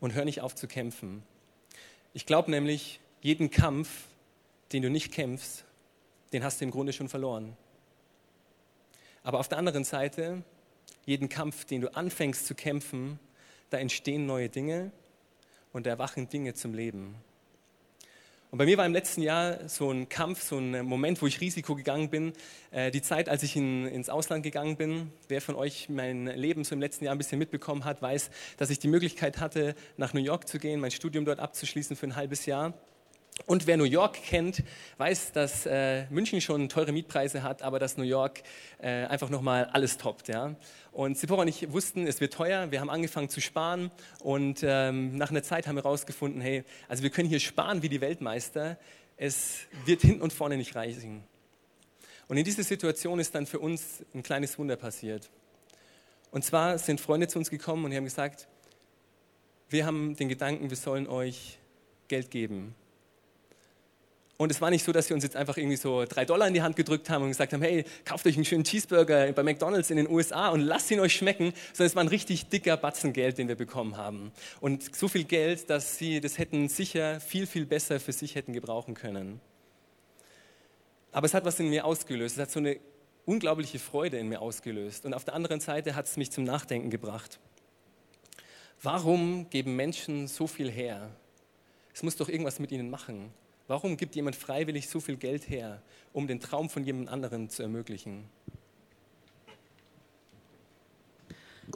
Und 0.00 0.14
hör 0.14 0.24
nicht 0.24 0.40
auf 0.40 0.54
zu 0.54 0.66
kämpfen. 0.66 1.22
Ich 2.14 2.26
glaube 2.26 2.50
nämlich, 2.50 3.00
jeden 3.20 3.50
Kampf, 3.50 4.08
den 4.72 4.82
du 4.82 4.90
nicht 4.90 5.12
kämpfst, 5.12 5.64
den 6.32 6.42
hast 6.42 6.60
du 6.60 6.64
im 6.64 6.70
Grunde 6.70 6.92
schon 6.92 7.08
verloren. 7.08 7.56
Aber 9.24 9.40
auf 9.40 9.48
der 9.48 9.56
anderen 9.56 9.84
Seite, 9.84 10.42
jeden 11.06 11.30
Kampf, 11.30 11.64
den 11.64 11.80
du 11.80 11.94
anfängst 11.94 12.46
zu 12.46 12.54
kämpfen, 12.54 13.18
da 13.70 13.78
entstehen 13.78 14.26
neue 14.26 14.50
Dinge 14.50 14.92
und 15.72 15.86
erwachen 15.86 16.28
Dinge 16.28 16.52
zum 16.52 16.74
Leben. 16.74 17.14
Und 18.50 18.58
bei 18.58 18.66
mir 18.66 18.76
war 18.76 18.84
im 18.84 18.92
letzten 18.92 19.22
Jahr 19.22 19.66
so 19.68 19.90
ein 19.90 20.10
Kampf, 20.10 20.42
so 20.42 20.58
ein 20.58 20.84
Moment, 20.84 21.22
wo 21.22 21.26
ich 21.26 21.40
Risiko 21.40 21.74
gegangen 21.74 22.10
bin. 22.10 22.34
Äh, 22.70 22.90
die 22.90 23.02
Zeit, 23.02 23.28
als 23.28 23.42
ich 23.42 23.56
in, 23.56 23.86
ins 23.86 24.10
Ausland 24.10 24.44
gegangen 24.44 24.76
bin. 24.76 25.10
Wer 25.26 25.40
von 25.40 25.56
euch 25.56 25.88
mein 25.88 26.26
Leben 26.26 26.62
so 26.62 26.74
im 26.74 26.80
letzten 26.80 27.06
Jahr 27.06 27.14
ein 27.14 27.18
bisschen 27.18 27.38
mitbekommen 27.38 27.84
hat, 27.84 28.02
weiß, 28.02 28.30
dass 28.58 28.70
ich 28.70 28.78
die 28.78 28.88
Möglichkeit 28.88 29.40
hatte, 29.40 29.74
nach 29.96 30.12
New 30.12 30.20
York 30.20 30.46
zu 30.46 30.58
gehen, 30.58 30.78
mein 30.80 30.92
Studium 30.92 31.24
dort 31.24 31.40
abzuschließen 31.40 31.96
für 31.96 32.06
ein 32.06 32.14
halbes 32.14 32.46
Jahr. 32.46 32.74
Und 33.46 33.66
wer 33.66 33.76
New 33.76 33.84
York 33.84 34.14
kennt, 34.22 34.62
weiß, 34.96 35.32
dass 35.32 35.66
äh, 35.66 36.06
München 36.08 36.40
schon 36.40 36.68
teure 36.68 36.92
Mietpreise 36.92 37.42
hat, 37.42 37.62
aber 37.62 37.78
dass 37.78 37.96
New 37.96 38.04
York 38.04 38.42
äh, 38.78 39.04
einfach 39.06 39.28
nochmal 39.28 39.64
alles 39.66 39.98
toppt. 39.98 40.28
Ja? 40.28 40.54
Und 40.92 41.18
Sephora 41.18 41.42
und 41.42 41.48
ich 41.48 41.70
wussten, 41.72 42.06
es 42.06 42.20
wird 42.20 42.32
teuer. 42.32 42.70
Wir 42.70 42.80
haben 42.80 42.90
angefangen 42.90 43.28
zu 43.28 43.40
sparen 43.40 43.90
und 44.20 44.60
ähm, 44.62 45.18
nach 45.18 45.30
einer 45.30 45.42
Zeit 45.42 45.66
haben 45.66 45.74
wir 45.74 45.82
herausgefunden, 45.82 46.40
hey, 46.40 46.64
also 46.88 47.02
wir 47.02 47.10
können 47.10 47.28
hier 47.28 47.40
sparen 47.40 47.82
wie 47.82 47.88
die 47.88 48.00
Weltmeister. 48.00 48.78
Es 49.16 49.66
wird 49.84 50.02
hinten 50.02 50.22
und 50.22 50.32
vorne 50.32 50.56
nicht 50.56 50.76
reichen. 50.76 51.24
Und 52.28 52.36
in 52.36 52.44
dieser 52.44 52.62
Situation 52.62 53.18
ist 53.18 53.34
dann 53.34 53.46
für 53.46 53.58
uns 53.58 54.04
ein 54.14 54.22
kleines 54.22 54.58
Wunder 54.58 54.76
passiert. 54.76 55.28
Und 56.30 56.44
zwar 56.44 56.78
sind 56.78 57.00
Freunde 57.00 57.28
zu 57.28 57.38
uns 57.40 57.50
gekommen 57.50 57.84
und 57.84 57.94
haben 57.94 58.04
gesagt, 58.04 58.48
wir 59.68 59.84
haben 59.84 60.16
den 60.16 60.28
Gedanken, 60.28 60.70
wir 60.70 60.76
sollen 60.76 61.08
euch 61.08 61.58
Geld 62.08 62.30
geben 62.30 62.76
und 64.36 64.50
es 64.50 64.60
war 64.60 64.70
nicht 64.70 64.84
so, 64.84 64.90
dass 64.90 65.08
wir 65.08 65.14
uns 65.14 65.22
jetzt 65.22 65.36
einfach 65.36 65.56
irgendwie 65.56 65.76
so 65.76 66.04
drei 66.04 66.24
Dollar 66.24 66.48
in 66.48 66.54
die 66.54 66.62
Hand 66.62 66.74
gedrückt 66.74 67.08
haben 67.08 67.22
und 67.22 67.28
gesagt 67.28 67.52
haben, 67.52 67.62
hey, 67.62 67.84
kauft 68.04 68.26
euch 68.26 68.34
einen 68.34 68.44
schönen 68.44 68.64
Cheeseburger 68.64 69.32
bei 69.32 69.42
McDonald's 69.44 69.90
in 69.90 69.96
den 69.96 70.10
USA 70.10 70.48
und 70.48 70.60
lasst 70.60 70.90
ihn 70.90 70.98
euch 70.98 71.14
schmecken, 71.14 71.52
sondern 71.72 71.86
es 71.86 71.94
war 71.94 72.02
ein 72.02 72.08
richtig 72.08 72.48
dicker 72.48 72.76
Batzen 72.76 73.12
Geld, 73.12 73.38
den 73.38 73.46
wir 73.46 73.54
bekommen 73.54 73.96
haben. 73.96 74.32
Und 74.60 74.94
so 74.96 75.06
viel 75.06 75.22
Geld, 75.22 75.70
dass 75.70 75.98
sie 75.98 76.20
das 76.20 76.38
hätten 76.38 76.68
sicher 76.68 77.20
viel, 77.20 77.46
viel 77.46 77.64
besser 77.64 78.00
für 78.00 78.12
sich 78.12 78.34
hätten 78.34 78.52
gebrauchen 78.52 78.94
können. 78.94 79.40
Aber 81.12 81.26
es 81.26 81.34
hat 81.34 81.44
was 81.44 81.60
in 81.60 81.70
mir 81.70 81.84
ausgelöst. 81.84 82.36
Es 82.36 82.42
hat 82.42 82.50
so 82.50 82.58
eine 82.58 82.80
unglaubliche 83.26 83.78
Freude 83.78 84.18
in 84.18 84.28
mir 84.28 84.40
ausgelöst. 84.40 85.06
Und 85.06 85.14
auf 85.14 85.24
der 85.24 85.34
anderen 85.34 85.60
Seite 85.60 85.94
hat 85.94 86.06
es 86.06 86.16
mich 86.16 86.32
zum 86.32 86.42
Nachdenken 86.42 86.90
gebracht. 86.90 87.38
Warum 88.82 89.48
geben 89.48 89.76
Menschen 89.76 90.26
so 90.26 90.48
viel 90.48 90.72
her? 90.72 91.08
Es 91.94 92.02
muss 92.02 92.16
doch 92.16 92.28
irgendwas 92.28 92.58
mit 92.58 92.72
ihnen 92.72 92.90
machen. 92.90 93.32
Warum 93.66 93.96
gibt 93.96 94.14
jemand 94.14 94.36
freiwillig 94.36 94.88
so 94.88 95.00
viel 95.00 95.16
Geld 95.16 95.48
her, 95.48 95.80
um 96.12 96.26
den 96.26 96.38
Traum 96.38 96.68
von 96.68 96.84
jemand 96.84 97.08
anderem 97.08 97.48
zu 97.48 97.62
ermöglichen? 97.62 98.24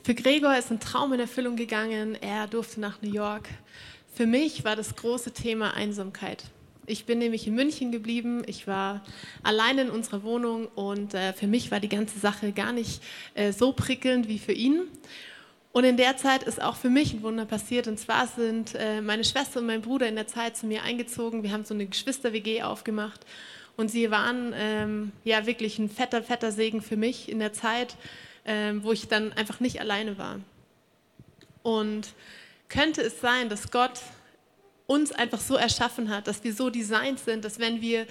Für 0.04 0.14
Gregor 0.14 0.56
ist 0.56 0.70
ein 0.70 0.80
Traum 0.80 1.14
in 1.14 1.20
Erfüllung 1.20 1.56
gegangen. 1.56 2.14
Er 2.14 2.46
durfte 2.46 2.80
nach 2.80 3.00
New 3.00 3.10
York. 3.10 3.48
Für 4.12 4.26
mich 4.26 4.64
war 4.64 4.76
das 4.76 4.96
große 4.96 5.32
Thema 5.32 5.74
Einsamkeit. 5.74 6.44
Ich 6.86 7.06
bin 7.06 7.18
nämlich 7.18 7.46
in 7.46 7.54
München 7.54 7.90
geblieben. 7.90 8.42
Ich 8.46 8.66
war 8.66 9.04
allein 9.42 9.78
in 9.78 9.90
unserer 9.90 10.22
Wohnung 10.22 10.66
und 10.68 11.14
äh, 11.14 11.32
für 11.32 11.46
mich 11.46 11.70
war 11.70 11.80
die 11.80 11.88
ganze 11.88 12.18
Sache 12.18 12.52
gar 12.52 12.72
nicht 12.72 13.02
äh, 13.34 13.52
so 13.52 13.72
prickelnd 13.72 14.28
wie 14.28 14.38
für 14.38 14.52
ihn. 14.52 14.82
Und 15.78 15.84
in 15.84 15.96
der 15.96 16.16
Zeit 16.16 16.42
ist 16.42 16.60
auch 16.60 16.74
für 16.74 16.90
mich 16.90 17.12
ein 17.12 17.22
Wunder 17.22 17.44
passiert. 17.44 17.86
Und 17.86 18.00
zwar 18.00 18.26
sind 18.26 18.74
äh, 18.74 19.00
meine 19.00 19.22
Schwester 19.22 19.60
und 19.60 19.66
mein 19.66 19.80
Bruder 19.80 20.08
in 20.08 20.16
der 20.16 20.26
Zeit 20.26 20.56
zu 20.56 20.66
mir 20.66 20.82
eingezogen. 20.82 21.44
Wir 21.44 21.52
haben 21.52 21.64
so 21.64 21.72
eine 21.72 21.86
Geschwister-WG 21.86 22.64
aufgemacht. 22.64 23.20
Und 23.76 23.88
sie 23.88 24.10
waren 24.10 24.52
ähm, 24.56 25.12
ja 25.22 25.46
wirklich 25.46 25.78
ein 25.78 25.88
fetter, 25.88 26.20
fetter 26.20 26.50
Segen 26.50 26.82
für 26.82 26.96
mich 26.96 27.28
in 27.28 27.38
der 27.38 27.52
Zeit, 27.52 27.94
ähm, 28.44 28.82
wo 28.82 28.90
ich 28.90 29.06
dann 29.06 29.32
einfach 29.34 29.60
nicht 29.60 29.80
alleine 29.80 30.18
war. 30.18 30.40
Und 31.62 32.08
könnte 32.68 33.02
es 33.02 33.20
sein, 33.20 33.48
dass 33.48 33.70
Gott 33.70 34.00
uns 34.88 35.12
einfach 35.12 35.40
so 35.40 35.54
erschaffen 35.54 36.08
hat, 36.08 36.26
dass 36.26 36.42
wir 36.42 36.54
so 36.54 36.70
designt 36.70 37.20
sind, 37.20 37.44
dass 37.44 37.60
wenn 37.60 37.80
wir 37.80 38.08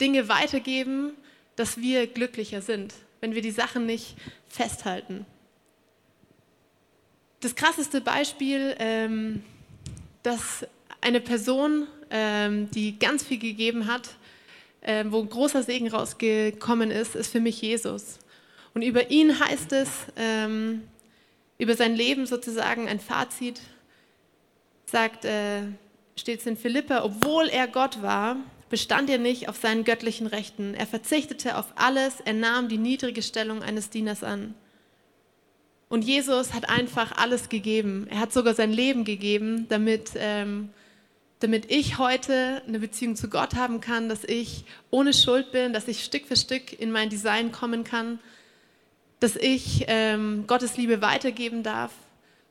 Dinge 0.00 0.30
weitergeben, 0.30 1.12
dass 1.56 1.76
wir 1.76 2.06
glücklicher 2.06 2.62
sind, 2.62 2.94
wenn 3.20 3.34
wir 3.34 3.42
die 3.42 3.50
Sachen 3.50 3.84
nicht 3.84 4.16
festhalten. 4.48 5.26
Das 7.40 7.54
krasseste 7.54 8.02
Beispiel, 8.02 8.74
ähm, 8.78 9.42
dass 10.22 10.66
eine 11.00 11.20
Person, 11.20 11.86
ähm, 12.10 12.70
die 12.70 12.98
ganz 12.98 13.24
viel 13.24 13.38
gegeben 13.38 13.86
hat, 13.86 14.10
ähm, 14.82 15.10
wo 15.10 15.20
ein 15.20 15.28
großer 15.30 15.62
Segen 15.62 15.88
rausgekommen 15.88 16.90
ist, 16.90 17.14
ist 17.14 17.32
für 17.32 17.40
mich 17.40 17.62
Jesus. 17.62 18.18
Und 18.74 18.82
über 18.82 19.10
ihn 19.10 19.40
heißt 19.40 19.72
es, 19.72 19.88
ähm, 20.16 20.82
über 21.56 21.76
sein 21.76 21.94
Leben 21.94 22.26
sozusagen 22.26 22.88
ein 22.88 23.00
Fazit, 23.00 23.60
sagt, 24.84 25.24
äh, 25.24 25.62
steht 26.16 26.40
es 26.40 26.46
in 26.46 26.58
Philippa, 26.58 27.04
obwohl 27.04 27.48
er 27.48 27.68
Gott 27.68 28.02
war, 28.02 28.36
bestand 28.68 29.08
er 29.08 29.18
nicht 29.18 29.48
auf 29.48 29.56
seinen 29.56 29.84
göttlichen 29.84 30.26
Rechten. 30.26 30.74
Er 30.74 30.86
verzichtete 30.86 31.56
auf 31.56 31.72
alles, 31.76 32.20
er 32.24 32.34
nahm 32.34 32.68
die 32.68 32.78
niedrige 32.78 33.22
Stellung 33.22 33.62
eines 33.62 33.88
Dieners 33.88 34.22
an. 34.22 34.54
Und 35.90 36.02
Jesus 36.02 36.54
hat 36.54 36.70
einfach 36.70 37.18
alles 37.18 37.48
gegeben. 37.48 38.06
Er 38.08 38.20
hat 38.20 38.32
sogar 38.32 38.54
sein 38.54 38.72
Leben 38.72 39.04
gegeben, 39.04 39.66
damit, 39.68 40.12
ähm, 40.14 40.68
damit 41.40 41.68
ich 41.68 41.98
heute 41.98 42.62
eine 42.64 42.78
Beziehung 42.78 43.16
zu 43.16 43.28
Gott 43.28 43.56
haben 43.56 43.80
kann, 43.80 44.08
dass 44.08 44.22
ich 44.22 44.64
ohne 44.90 45.12
Schuld 45.12 45.50
bin, 45.50 45.72
dass 45.72 45.88
ich 45.88 46.04
Stück 46.04 46.26
für 46.26 46.36
Stück 46.36 46.78
in 46.78 46.92
mein 46.92 47.10
Design 47.10 47.50
kommen 47.50 47.82
kann, 47.82 48.20
dass 49.18 49.34
ich 49.34 49.86
ähm, 49.88 50.44
Gottes 50.46 50.76
Liebe 50.76 51.02
weitergeben 51.02 51.64
darf. 51.64 51.90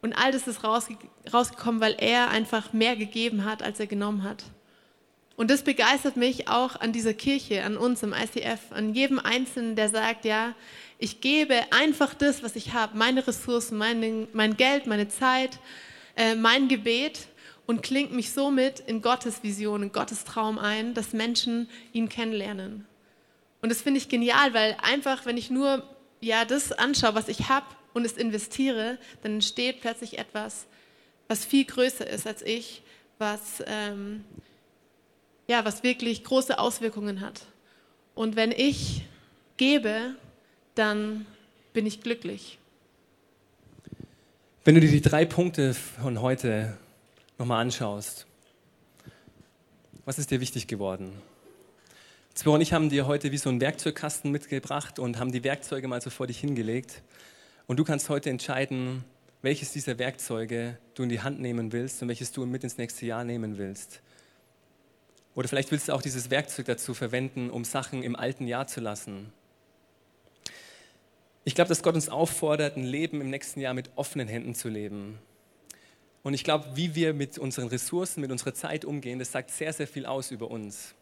Und 0.02 0.12
all 0.14 0.34
das 0.34 0.46
ist 0.46 0.66
rausge 0.66 0.98
rausgekommen, 1.34 1.80
weil 1.80 1.96
er 1.98 2.32
einfach 2.32 2.74
mehr 2.74 2.98
gegeben 2.98 3.46
hat, 3.46 3.64
als 3.64 3.80
er 3.80 3.88
genommen 3.88 4.24
hat. 4.24 4.44
Und 5.38 5.50
das 5.50 5.64
begeistert 5.64 6.18
mich 6.18 6.50
auch 6.50 6.76
an 6.76 6.92
dieser 6.92 7.14
Kirche, 7.14 7.64
an 7.64 7.78
uns 7.78 8.04
im 8.04 8.12
ICF, 8.14 8.60
an 8.72 8.94
jedem 8.94 9.18
Einzelnen, 9.20 9.78
der 9.78 9.88
sagt, 9.88 10.26
ja, 10.26 10.54
ich 11.00 11.22
gebe 11.22 11.56
einfach 11.72 12.14
das, 12.14 12.44
was 12.44 12.56
ich 12.56 12.74
habe, 12.74 12.98
meine 12.98 13.26
Ressourcen, 13.26 13.78
mein, 13.78 14.28
mein 14.34 14.58
Geld, 14.58 14.86
meine 14.86 15.08
Zeit, 15.08 15.58
äh, 16.16 16.36
mein 16.36 16.68
Gebet 16.68 17.28
und 17.66 17.82
klingt 17.82 18.12
mich 18.12 18.32
somit 18.32 18.82
in 18.82 19.02
Gottes 19.02 19.42
Vision, 19.42 19.82
in 19.82 19.92
Gottes 19.94 20.26
Traum 20.26 20.60
ein, 20.60 20.94
dass 20.94 21.14
Menschen 21.14 21.70
ihn 21.94 22.10
kennenlernen. 22.10 22.86
Und 23.62 23.70
das 23.70 23.82
finde 23.82 24.00
ich 24.00 24.10
genial, 24.10 24.54
weil 24.54 24.76
einfach, 24.82 25.26
wenn 25.26 25.38
ich 25.38 25.50
nur 25.50 25.84
ja, 26.20 26.44
das 26.44 26.74
anschaue, 26.74 27.16
was 27.16 27.30
ich 27.30 27.48
habe 27.48 27.66
und 27.94 28.06
es 28.06 28.14
investiere, 28.14 28.98
dann 29.24 29.36
entsteht 29.36 29.80
plötzlich 29.80 30.18
etwas, 30.20 30.68
was 31.30 31.46
viel 31.46 31.64
größer 31.64 32.08
ist 32.08 32.28
als 32.28 32.42
ich, 32.42 32.82
was 33.18 33.64
ähm, 33.68 34.26
ja, 35.48 35.64
was 35.64 35.82
wirklich 35.84 36.24
große 36.24 36.60
Auswirkungen 36.60 37.22
hat. 37.22 37.42
Und 38.16 38.36
wenn 38.36 38.52
ich 38.52 39.02
gebe, 39.58 40.16
dann 40.80 41.26
bin 41.74 41.86
ich 41.86 42.02
glücklich. 42.02 42.58
Wenn 44.64 44.76
du 44.76 44.82
dir 44.82 44.90
die 44.90 45.02
drei 45.02 45.26
Punkte 45.26 45.74
von 45.74 46.22
heute 46.22 46.78
nochmal 47.38 47.62
anschaust, 47.62 48.26
was 50.06 50.18
ist 50.18 50.32
dir 50.32 50.40
wichtig 50.40 50.68
geworden? 50.68 51.12
Zwo 52.34 52.54
und 52.54 52.62
ich 52.62 52.72
haben 52.72 52.90
dir 52.90 53.06
heute 53.08 53.32
wie 53.32 53.38
so 53.38 53.50
einen 53.50 53.60
Werkzeugkasten 53.60 54.32
mitgebracht 54.32 55.00
und 55.00 55.20
haben 55.20 55.34
die 55.34 55.44
Werkzeuge 55.44 55.88
mal 55.90 56.02
so 56.02 56.10
vor 56.10 56.28
dich 56.28 56.40
hingelegt. 56.40 57.02
Und 57.68 57.78
du 57.78 57.84
kannst 57.84 58.08
heute 58.08 58.30
entscheiden, 58.30 59.04
welches 59.42 59.74
dieser 59.74 60.00
Werkzeuge 60.00 60.78
du 60.96 61.04
in 61.04 61.10
die 61.10 61.22
Hand 61.22 61.42
nehmen 61.42 61.74
willst 61.74 62.02
und 62.02 62.08
welches 62.08 62.32
du 62.32 62.46
mit 62.46 62.64
ins 62.64 62.78
nächste 62.78 63.06
Jahr 63.06 63.26
nehmen 63.26 63.58
willst. 63.58 64.02
Oder 65.36 65.50
vielleicht 65.50 65.72
willst 65.72 65.90
du 65.90 65.94
auch 65.94 66.02
dieses 66.02 66.30
Werkzeug 66.30 66.68
dazu 66.68 66.94
verwenden, 66.94 67.50
um 67.50 67.66
Sachen 67.66 68.02
im 68.02 68.16
alten 68.16 68.48
Jahr 68.48 68.68
zu 68.68 68.80
lassen. 68.80 69.34
Ich 71.46 71.56
glaube, 71.56 71.70
dass 71.70 71.82
Gott 71.82 71.96
uns 71.96 72.10
auffordert, 72.10 72.78
ein 72.78 72.84
Leben 72.84 73.22
im 73.22 73.30
nächsten 73.30 73.62
Jahr 73.62 73.74
mit 73.74 73.92
offenen 73.96 74.28
Händen 74.28 74.56
zu 74.56 74.70
leben. 74.70 75.18
Und 76.22 76.34
ich 76.34 76.44
glaube, 76.44 76.66
wie 76.76 76.96
wir 76.96 77.14
mit 77.14 77.38
unseren 77.38 77.68
Ressourcen, 77.68 78.22
mit 78.22 78.32
unserer 78.32 78.54
Zeit 78.54 78.84
umgehen, 78.84 79.20
das 79.20 79.32
sagt 79.32 79.52
sehr, 79.52 79.72
sehr 79.72 79.88
viel 79.88 80.06
aus 80.06 80.32
über 80.32 80.52
uns. 80.52 80.94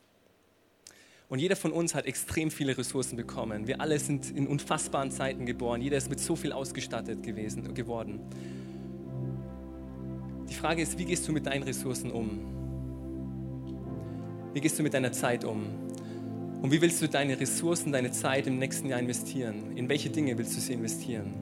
Und 1.29 1.39
jeder 1.39 1.55
von 1.55 1.71
uns 1.73 1.93
hat 1.93 2.05
extrem 2.05 2.51
viele 2.51 2.77
Ressourcen 2.77 3.17
bekommen. 3.17 3.67
Wir 3.67 3.81
alle 3.81 3.99
sind 3.99 4.29
in 4.29 4.47
unfassbaren 4.47 5.11
Zeiten 5.11 5.45
geboren. 5.45 5.81
Jeder 5.81 5.97
ist 5.97 6.09
mit 6.09 6.19
so 6.19 6.35
viel 6.35 6.53
ausgestattet 6.53 7.23
gewesen, 7.23 7.73
geworden. 7.73 8.21
Die 10.49 10.53
Frage 10.53 10.81
ist, 10.81 10.97
wie 10.97 11.05
gehst 11.05 11.27
du 11.27 11.33
mit 11.33 11.45
deinen 11.45 11.63
Ressourcen 11.63 12.11
um? 12.11 12.39
Wie 14.53 14.61
gehst 14.61 14.79
du 14.79 14.83
mit 14.83 14.93
deiner 14.93 15.11
Zeit 15.11 15.43
um? 15.43 15.86
Und 16.67 16.73
wie 16.73 16.81
willst 16.81 17.01
du 17.01 17.07
deine 17.07 17.39
Ressourcen, 17.39 17.93
deine 17.93 18.11
Zeit 18.11 18.45
im 18.45 18.59
nächsten 18.59 18.89
Jahr 18.89 18.99
investieren? 18.99 19.77
In 19.77 19.87
welche 19.87 20.09
Dinge 20.09 20.37
willst 20.37 20.53
du 20.57 20.59
sie 20.59 20.73
investieren? 20.73 21.33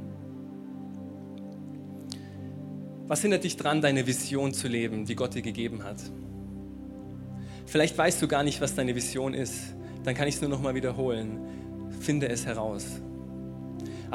Was 3.07 3.23
hindert 3.23 3.43
dich 3.43 3.57
daran, 3.57 3.81
deine 3.81 4.05
Vision 4.05 4.53
zu 4.53 4.67
leben, 4.67 5.05
die 5.05 5.15
Gott 5.15 5.33
dir 5.33 5.41
gegeben 5.41 5.83
hat? 5.83 5.97
Vielleicht 7.65 7.97
weißt 7.97 8.21
du 8.21 8.27
gar 8.27 8.43
nicht, 8.43 8.61
was 8.61 8.75
deine 8.75 8.93
Vision 8.95 9.33
ist. 9.33 9.73
Dann 10.03 10.13
kann 10.13 10.27
ich 10.27 10.35
es 10.35 10.41
nur 10.41 10.49
noch 10.51 10.61
mal 10.61 10.75
wiederholen. 10.75 11.39
Finde 12.01 12.29
es 12.29 12.45
heraus. 12.45 12.85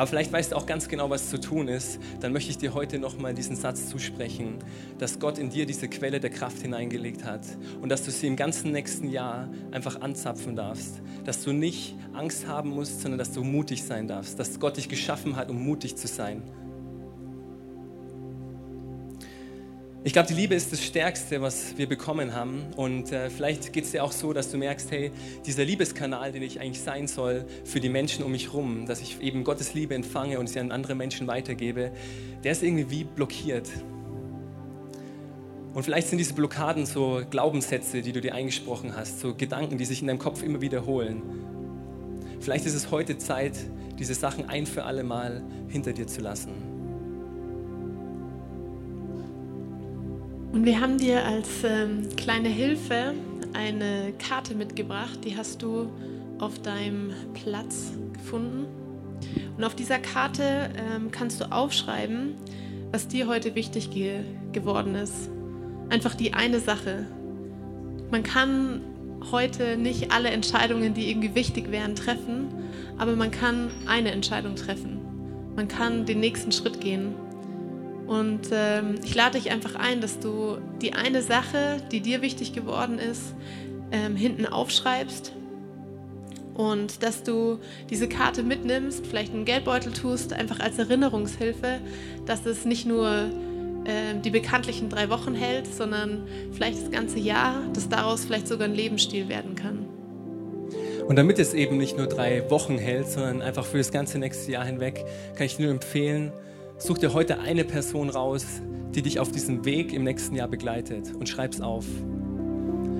Aber 0.00 0.06
vielleicht 0.06 0.32
weißt 0.32 0.52
du 0.52 0.56
auch 0.56 0.64
ganz 0.64 0.88
genau, 0.88 1.10
was 1.10 1.28
zu 1.28 1.38
tun 1.38 1.68
ist. 1.68 2.00
Dann 2.20 2.32
möchte 2.32 2.50
ich 2.50 2.56
dir 2.56 2.72
heute 2.72 2.98
nochmal 2.98 3.34
diesen 3.34 3.54
Satz 3.54 3.86
zusprechen, 3.90 4.54
dass 4.96 5.18
Gott 5.18 5.36
in 5.36 5.50
dir 5.50 5.66
diese 5.66 5.88
Quelle 5.88 6.20
der 6.20 6.30
Kraft 6.30 6.62
hineingelegt 6.62 7.26
hat 7.26 7.42
und 7.82 7.90
dass 7.90 8.06
du 8.06 8.10
sie 8.10 8.26
im 8.26 8.34
ganzen 8.34 8.72
nächsten 8.72 9.10
Jahr 9.10 9.50
einfach 9.72 10.00
anzapfen 10.00 10.56
darfst. 10.56 11.02
Dass 11.26 11.44
du 11.44 11.52
nicht 11.52 11.96
Angst 12.14 12.48
haben 12.48 12.70
musst, 12.70 13.02
sondern 13.02 13.18
dass 13.18 13.32
du 13.32 13.44
mutig 13.44 13.84
sein 13.84 14.08
darfst. 14.08 14.38
Dass 14.38 14.58
Gott 14.58 14.78
dich 14.78 14.88
geschaffen 14.88 15.36
hat, 15.36 15.50
um 15.50 15.62
mutig 15.62 15.96
zu 15.96 16.08
sein. 16.08 16.44
Ich 20.02 20.14
glaube, 20.14 20.28
die 20.28 20.34
Liebe 20.34 20.54
ist 20.54 20.72
das 20.72 20.82
Stärkste, 20.82 21.42
was 21.42 21.76
wir 21.76 21.86
bekommen 21.86 22.34
haben. 22.34 22.62
Und 22.74 23.12
äh, 23.12 23.28
vielleicht 23.28 23.70
geht 23.74 23.84
es 23.84 23.90
dir 23.90 24.02
auch 24.02 24.12
so, 24.12 24.32
dass 24.32 24.50
du 24.50 24.56
merkst, 24.56 24.90
hey, 24.90 25.10
dieser 25.44 25.62
Liebeskanal, 25.62 26.32
den 26.32 26.42
ich 26.42 26.58
eigentlich 26.58 26.80
sein 26.80 27.06
soll 27.06 27.44
für 27.64 27.80
die 27.80 27.90
Menschen 27.90 28.24
um 28.24 28.32
mich 28.32 28.46
herum, 28.46 28.86
dass 28.86 29.02
ich 29.02 29.20
eben 29.20 29.44
Gottes 29.44 29.74
Liebe 29.74 29.94
empfange 29.94 30.40
und 30.40 30.48
sie 30.48 30.58
an 30.58 30.72
andere 30.72 30.94
Menschen 30.94 31.26
weitergebe, 31.26 31.92
der 32.42 32.52
ist 32.52 32.62
irgendwie 32.62 32.90
wie 32.90 33.04
blockiert. 33.04 33.68
Und 35.74 35.82
vielleicht 35.82 36.08
sind 36.08 36.16
diese 36.16 36.32
Blockaden 36.32 36.86
so 36.86 37.20
Glaubenssätze, 37.28 38.00
die 38.00 38.12
du 38.12 38.22
dir 38.22 38.34
eingesprochen 38.34 38.96
hast, 38.96 39.20
so 39.20 39.34
Gedanken, 39.34 39.76
die 39.76 39.84
sich 39.84 40.00
in 40.00 40.06
deinem 40.06 40.18
Kopf 40.18 40.42
immer 40.42 40.62
wiederholen. 40.62 41.20
Vielleicht 42.40 42.64
ist 42.64 42.74
es 42.74 42.90
heute 42.90 43.18
Zeit, 43.18 43.52
diese 43.98 44.14
Sachen 44.14 44.48
ein 44.48 44.64
für 44.64 44.84
alle 44.84 45.04
Mal 45.04 45.42
hinter 45.68 45.92
dir 45.92 46.06
zu 46.06 46.22
lassen. 46.22 46.69
Und 50.52 50.64
wir 50.64 50.80
haben 50.80 50.98
dir 50.98 51.24
als 51.24 51.48
ähm, 51.64 52.08
kleine 52.16 52.48
Hilfe 52.48 53.14
eine 53.52 54.12
Karte 54.18 54.54
mitgebracht, 54.54 55.20
die 55.24 55.36
hast 55.36 55.62
du 55.62 55.90
auf 56.38 56.58
deinem 56.60 57.12
Platz 57.34 57.92
gefunden. 58.14 58.66
Und 59.56 59.64
auf 59.64 59.76
dieser 59.76 59.98
Karte 59.98 60.70
ähm, 60.76 61.10
kannst 61.12 61.40
du 61.40 61.52
aufschreiben, 61.52 62.34
was 62.90 63.06
dir 63.06 63.28
heute 63.28 63.54
wichtig 63.54 63.90
ge 63.90 64.24
geworden 64.52 64.96
ist. 64.96 65.30
Einfach 65.88 66.14
die 66.16 66.34
eine 66.34 66.58
Sache. 66.58 67.06
Man 68.10 68.24
kann 68.24 68.80
heute 69.30 69.76
nicht 69.76 70.10
alle 70.10 70.30
Entscheidungen, 70.30 70.94
die 70.94 71.10
irgendwie 71.10 71.34
wichtig 71.36 71.70
wären, 71.70 71.94
treffen, 71.94 72.48
aber 72.98 73.14
man 73.14 73.30
kann 73.30 73.70
eine 73.86 74.10
Entscheidung 74.10 74.56
treffen. 74.56 74.98
Man 75.54 75.68
kann 75.68 76.06
den 76.06 76.18
nächsten 76.20 76.50
Schritt 76.50 76.80
gehen. 76.80 77.14
Und 78.10 78.48
ähm, 78.50 78.96
ich 79.04 79.14
lade 79.14 79.38
dich 79.38 79.52
einfach 79.52 79.76
ein, 79.76 80.00
dass 80.00 80.18
du 80.18 80.58
die 80.82 80.94
eine 80.94 81.22
Sache, 81.22 81.76
die 81.92 82.00
dir 82.00 82.22
wichtig 82.22 82.52
geworden 82.52 82.98
ist, 82.98 83.36
ähm, 83.92 84.16
hinten 84.16 84.46
aufschreibst 84.46 85.30
und 86.54 87.04
dass 87.04 87.22
du 87.22 87.60
diese 87.88 88.08
Karte 88.08 88.42
mitnimmst, 88.42 89.06
vielleicht 89.06 89.32
einen 89.32 89.44
Geldbeutel 89.44 89.92
tust, 89.92 90.32
einfach 90.32 90.58
als 90.58 90.76
Erinnerungshilfe, 90.80 91.78
dass 92.26 92.46
es 92.46 92.64
nicht 92.64 92.84
nur 92.84 93.30
äh, 93.84 94.18
die 94.24 94.30
bekanntlichen 94.30 94.88
drei 94.88 95.08
Wochen 95.08 95.36
hält, 95.36 95.72
sondern 95.72 96.26
vielleicht 96.50 96.82
das 96.82 96.90
ganze 96.90 97.20
Jahr, 97.20 97.62
dass 97.74 97.88
daraus 97.88 98.24
vielleicht 98.24 98.48
sogar 98.48 98.66
ein 98.66 98.74
Lebensstil 98.74 99.28
werden 99.28 99.54
kann. 99.54 99.86
Und 101.06 101.14
damit 101.14 101.38
es 101.38 101.54
eben 101.54 101.76
nicht 101.76 101.96
nur 101.96 102.08
drei 102.08 102.50
Wochen 102.50 102.76
hält, 102.76 103.06
sondern 103.06 103.40
einfach 103.40 103.64
für 103.64 103.78
das 103.78 103.92
ganze 103.92 104.18
nächste 104.18 104.50
Jahr 104.50 104.64
hinweg, 104.64 105.04
kann 105.36 105.46
ich 105.46 105.60
nur 105.60 105.70
empfehlen, 105.70 106.32
Such 106.82 106.96
dir 106.96 107.12
heute 107.12 107.40
eine 107.40 107.64
Person 107.64 108.08
raus, 108.08 108.46
die 108.94 109.02
dich 109.02 109.20
auf 109.20 109.30
diesem 109.30 109.66
Weg 109.66 109.92
im 109.92 110.02
nächsten 110.02 110.34
Jahr 110.34 110.48
begleitet 110.48 111.12
und 111.14 111.28
schreib's 111.28 111.60
auf. 111.60 111.84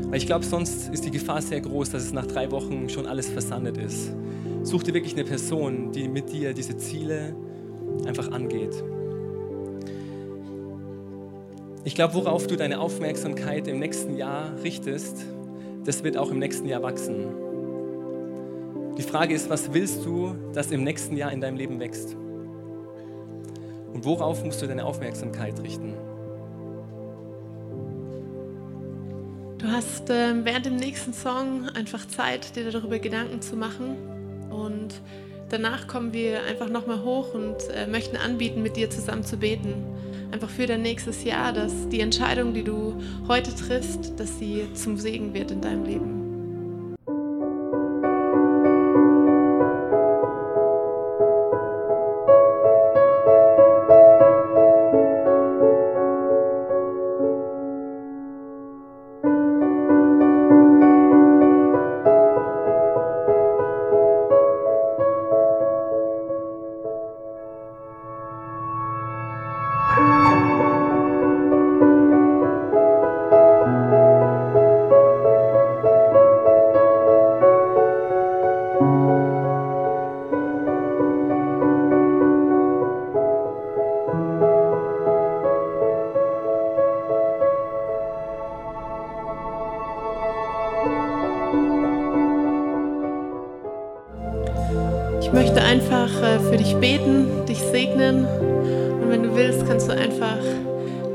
Weil 0.05 0.19
ich 0.19 0.27
glaube, 0.27 0.45
sonst 0.45 0.91
ist 0.93 1.07
die 1.07 1.11
Gefahr 1.11 1.41
sehr 1.41 1.63
groß, 1.63 1.89
dass 1.89 2.03
es 2.03 2.13
nach 2.13 2.27
drei 2.27 2.51
Wochen 2.51 2.91
schon 2.91 3.07
alles 3.07 3.31
versandet 3.31 3.79
ist. 3.79 4.13
Such 4.65 4.83
dir 4.83 4.93
wirklich 4.93 5.15
eine 5.15 5.25
Person, 5.25 5.93
die 5.93 6.09
mit 6.09 6.31
dir 6.31 6.53
diese 6.53 6.77
Ziele 6.77 7.35
einfach 8.05 8.31
angeht. 8.31 8.85
Ich 11.85 11.95
glaube, 11.95 12.13
worauf 12.13 12.47
du 12.47 12.57
deine 12.57 12.81
Aufmerksamkeit 12.81 13.67
im 13.67 13.79
nächsten 13.79 14.15
Jahr 14.15 14.53
richtest, 14.63 15.25
das 15.87 16.05
wird 16.05 16.19
auch 16.19 16.31
im 16.31 16.39
nächsten 16.39 16.69
Jahr 16.69 16.83
wachsen. 16.83 17.29
Die 18.99 19.03
Frage 19.03 19.35
ist, 19.35 19.49
was 19.49 19.73
willst 19.73 20.05
du, 20.05 20.35
dass 20.53 20.71
im 20.71 20.85
nächsten 20.85 21.17
Jahr 21.17 21.33
in 21.33 21.41
deinem 21.41 21.57
Leben 21.57 21.81
wächst? 21.81 22.15
Und 23.93 24.05
worauf 24.05 24.45
musst 24.45 24.63
du 24.63 24.67
deine 24.67 24.85
Aufmerksamkeit 24.85 25.61
richten? 25.61 25.95
Du 29.59 29.67
hast 29.67 30.09
äh, 30.09 30.33
während 30.45 30.65
dem 30.65 30.77
nächsten 30.77 31.13
Song 31.13 31.69
einfach 31.75 32.09
Zeit, 32.09 32.57
dir 32.57 32.71
darüber 32.71 32.99
Gedanken 32.99 33.43
zu 33.43 33.57
machen. 33.57 33.97
Und 34.51 35.03
danach 35.51 35.87
kommen 35.87 36.15
wir 36.15 36.43
einfach 36.45 36.71
nochmal 36.71 37.05
hoch 37.05 37.35
und 37.35 37.57
äh, 37.75 37.87
möchten 37.87 38.17
anbieten, 38.17 38.63
mit 38.63 38.77
dir 38.77 38.89
zusammen 38.89 39.23
zu 39.23 39.37
beten. 39.37 39.85
Einfach 40.33 40.49
für 40.49 40.67
dein 40.67 40.83
nächstes 40.83 41.25
Jahr, 41.25 41.53
dass 41.53 41.89
die 41.89 42.01
Entscheidung, 42.01 42.55
die 42.55 42.65
du 42.65 42.95
heute 43.29 43.55
triffst, 43.55 44.19
dass 44.19 44.39
sie 44.39 44.73
zum 44.75 44.97
Segen 44.97 45.35
wird 45.35 45.51
in 45.51 45.61
deinem 45.61 45.85
Leben. 45.85 46.20
Willst, 99.41 99.67
kannst 99.67 99.89
du 99.89 99.93
einfach 99.93 100.39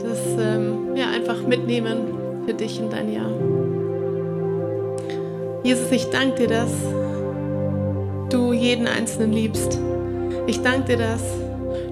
das 0.02 0.20
ähm, 0.40 0.96
ja, 0.96 1.10
einfach 1.10 1.46
mitnehmen 1.48 2.44
für 2.46 2.54
dich 2.54 2.80
in 2.80 2.90
dein 2.90 3.14
Jahr. 3.14 3.30
Jesus, 5.64 5.92
ich 5.92 6.10
danke 6.10 6.48
dir, 6.48 6.48
dass 6.48 6.72
du 8.30 8.54
jeden 8.54 8.88
Einzelnen 8.88 9.32
liebst. 9.32 9.80
Ich 10.48 10.62
danke 10.62 10.96
dir, 10.96 10.98
dass 10.98 11.22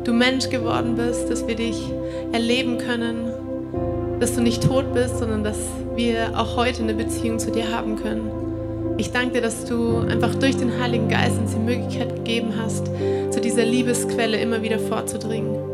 du 0.03 0.13
Mensch 0.13 0.49
geworden 0.49 0.95
bist, 0.95 1.29
dass 1.29 1.47
wir 1.47 1.55
dich 1.55 1.91
erleben 2.31 2.77
können, 2.79 4.19
dass 4.19 4.35
du 4.35 4.41
nicht 4.41 4.63
tot 4.63 4.93
bist, 4.93 5.19
sondern 5.19 5.43
dass 5.43 5.57
wir 5.95 6.37
auch 6.37 6.57
heute 6.57 6.81
eine 6.81 6.93
Beziehung 6.93 7.39
zu 7.39 7.51
dir 7.51 7.71
haben 7.71 7.95
können. 7.95 8.29
Ich 8.97 9.11
danke 9.11 9.35
dir, 9.35 9.41
dass 9.41 9.65
du 9.65 9.97
einfach 9.97 10.33
durch 10.35 10.57
den 10.57 10.79
Heiligen 10.81 11.09
Geist 11.09 11.39
uns 11.39 11.53
die 11.53 11.59
Möglichkeit 11.59 12.15
gegeben 12.15 12.53
hast, 12.59 12.87
zu 13.31 13.41
dieser 13.41 13.65
Liebesquelle 13.65 14.37
immer 14.37 14.61
wieder 14.61 14.79
vorzudringen. 14.79 15.72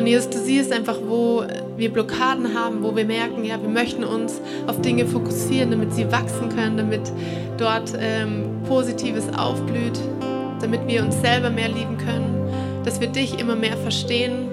Und 0.00 0.06
Jesus, 0.06 0.30
du 0.30 0.38
siehst 0.38 0.72
einfach, 0.72 0.96
wo 1.06 1.44
wir 1.76 1.92
Blockaden 1.92 2.54
haben, 2.58 2.82
wo 2.82 2.96
wir 2.96 3.04
merken, 3.04 3.44
ja, 3.44 3.60
wir 3.60 3.68
möchten 3.68 4.02
uns 4.02 4.40
auf 4.66 4.80
Dinge 4.80 5.04
fokussieren, 5.04 5.72
damit 5.72 5.92
sie 5.92 6.10
wachsen 6.10 6.48
können, 6.48 6.78
damit 6.78 7.12
dort 7.58 7.92
ähm, 8.00 8.62
Positives 8.66 9.28
aufblüht, 9.36 10.00
damit 10.62 10.86
wir 10.86 11.04
uns 11.04 11.20
selber 11.20 11.50
mehr 11.50 11.68
lieben 11.68 11.98
können, 11.98 12.50
dass 12.82 12.98
wir 13.02 13.08
dich 13.08 13.38
immer 13.38 13.56
mehr 13.56 13.76
verstehen, 13.76 14.48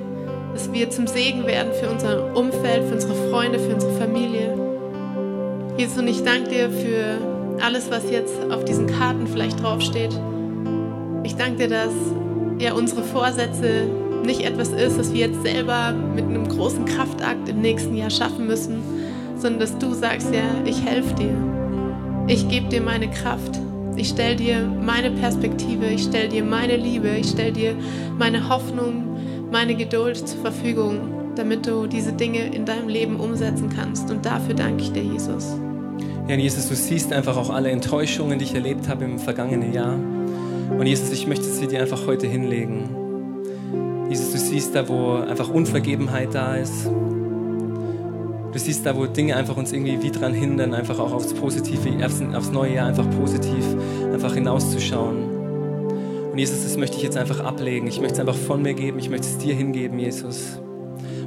dass 0.51 0.73
wir 0.73 0.89
zum 0.89 1.07
Segen 1.07 1.47
werden 1.47 1.71
für 1.79 1.89
unser 1.89 2.35
Umfeld, 2.35 2.83
für 2.83 2.95
unsere 2.95 3.15
Freunde, 3.29 3.57
für 3.57 3.73
unsere 3.73 3.93
Familie. 3.93 4.53
Jesus, 5.77 5.97
und 5.97 6.09
ich 6.09 6.25
danke 6.25 6.49
dir 6.49 6.69
für 6.69 7.63
alles, 7.63 7.89
was 7.89 8.11
jetzt 8.11 8.35
auf 8.51 8.65
diesen 8.65 8.87
Karten 8.87 9.27
vielleicht 9.27 9.63
draufsteht. 9.63 10.11
Ich 11.23 11.37
danke 11.37 11.55
dir, 11.55 11.69
dass 11.69 11.93
ja 12.59 12.73
unsere 12.73 13.03
Vorsätze 13.03 13.87
nicht 14.23 14.41
etwas 14.41 14.69
ist, 14.69 14.97
das 14.97 15.13
wir 15.13 15.27
jetzt 15.27 15.43
selber 15.43 15.93
mit 15.93 16.25
einem 16.25 16.47
großen 16.47 16.85
Kraftakt 16.85 17.49
im 17.49 17.61
nächsten 17.61 17.95
Jahr 17.95 18.09
schaffen 18.09 18.47
müssen, 18.47 18.81
sondern 19.35 19.59
dass 19.59 19.77
du 19.77 19.93
sagst, 19.93 20.33
ja, 20.33 20.43
ich 20.65 20.83
helfe 20.83 21.13
dir. 21.15 21.35
Ich 22.27 22.47
gebe 22.49 22.67
dir 22.67 22.81
meine 22.81 23.09
Kraft. 23.09 23.59
Ich 23.95 24.09
stelle 24.09 24.35
dir 24.35 24.61
meine 24.61 25.09
Perspektive, 25.11 25.87
ich 25.87 26.03
stelle 26.03 26.29
dir 26.29 26.43
meine 26.43 26.75
Liebe, 26.75 27.09
ich 27.09 27.29
stelle 27.29 27.51
dir 27.51 27.75
meine 28.17 28.47
Hoffnung, 28.47 29.17
meine 29.51 29.75
Geduld 29.75 30.27
zur 30.27 30.39
Verfügung, 30.41 31.33
damit 31.35 31.65
du 31.65 31.87
diese 31.87 32.13
Dinge 32.13 32.53
in 32.53 32.65
deinem 32.65 32.89
Leben 32.89 33.19
umsetzen 33.19 33.69
kannst. 33.75 34.11
Und 34.11 34.25
dafür 34.25 34.53
danke 34.53 34.83
ich 34.83 34.91
dir, 34.91 35.03
Jesus. 35.03 35.55
Ja, 36.27 36.35
Jesus, 36.35 36.67
du 36.67 36.75
siehst 36.75 37.13
einfach 37.13 37.37
auch 37.37 37.49
alle 37.49 37.71
Enttäuschungen, 37.71 38.37
die 38.37 38.45
ich 38.45 38.53
erlebt 38.53 38.89
habe 38.89 39.05
im 39.05 39.17
vergangenen 39.17 39.73
Jahr. 39.73 39.97
Und 40.77 40.85
Jesus, 40.85 41.11
ich 41.11 41.25
möchte 41.25 41.45
sie 41.45 41.67
dir 41.67 41.81
einfach 41.81 42.05
heute 42.05 42.27
hinlegen. 42.27 42.96
Jesus, 44.09 44.31
du 44.31 44.37
siehst 44.37 44.75
da, 44.75 44.87
wo 44.87 45.15
einfach 45.15 45.49
Unvergebenheit 45.49 46.33
da 46.33 46.55
ist. 46.55 46.85
Du 46.85 48.59
siehst 48.59 48.85
da, 48.85 48.95
wo 48.95 49.05
Dinge 49.05 49.35
einfach 49.35 49.57
uns 49.57 49.71
irgendwie 49.73 50.01
wie 50.01 50.11
dran 50.11 50.33
hindern, 50.33 50.73
einfach 50.73 50.99
auch 50.99 51.13
aufs 51.13 51.33
Positive, 51.33 52.05
aufs 52.05 52.51
neue 52.51 52.75
Jahr 52.75 52.87
einfach 52.87 53.09
positiv 53.11 53.63
einfach 54.13 54.33
hinauszuschauen. 54.33 56.31
Und 56.31 56.37
Jesus, 56.37 56.63
das 56.63 56.77
möchte 56.77 56.97
ich 56.97 57.03
jetzt 57.03 57.17
einfach 57.17 57.41
ablegen. 57.41 57.87
Ich 57.87 57.99
möchte 57.99 58.15
es 58.15 58.19
einfach 58.19 58.35
von 58.35 58.61
mir 58.61 58.73
geben. 58.73 58.99
Ich 58.99 59.09
möchte 59.09 59.27
es 59.27 59.37
dir 59.37 59.53
hingeben, 59.53 59.99
Jesus. 59.99 60.59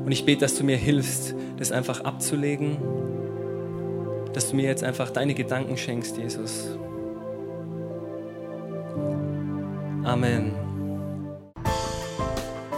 Und 0.04 0.10
ich 0.12 0.24
bete, 0.24 0.40
dass 0.40 0.56
du 0.56 0.64
mir 0.64 0.76
hilfst, 0.76 1.34
das 1.58 1.72
einfach 1.72 2.04
abzulegen 2.04 2.78
dass 4.32 4.50
du 4.50 4.56
mir 4.56 4.66
jetzt 4.66 4.84
einfach 4.84 5.10
deine 5.10 5.34
Gedanken 5.34 5.76
schenkst, 5.76 6.16
Jesus. 6.16 6.76
Amen. 10.04 10.69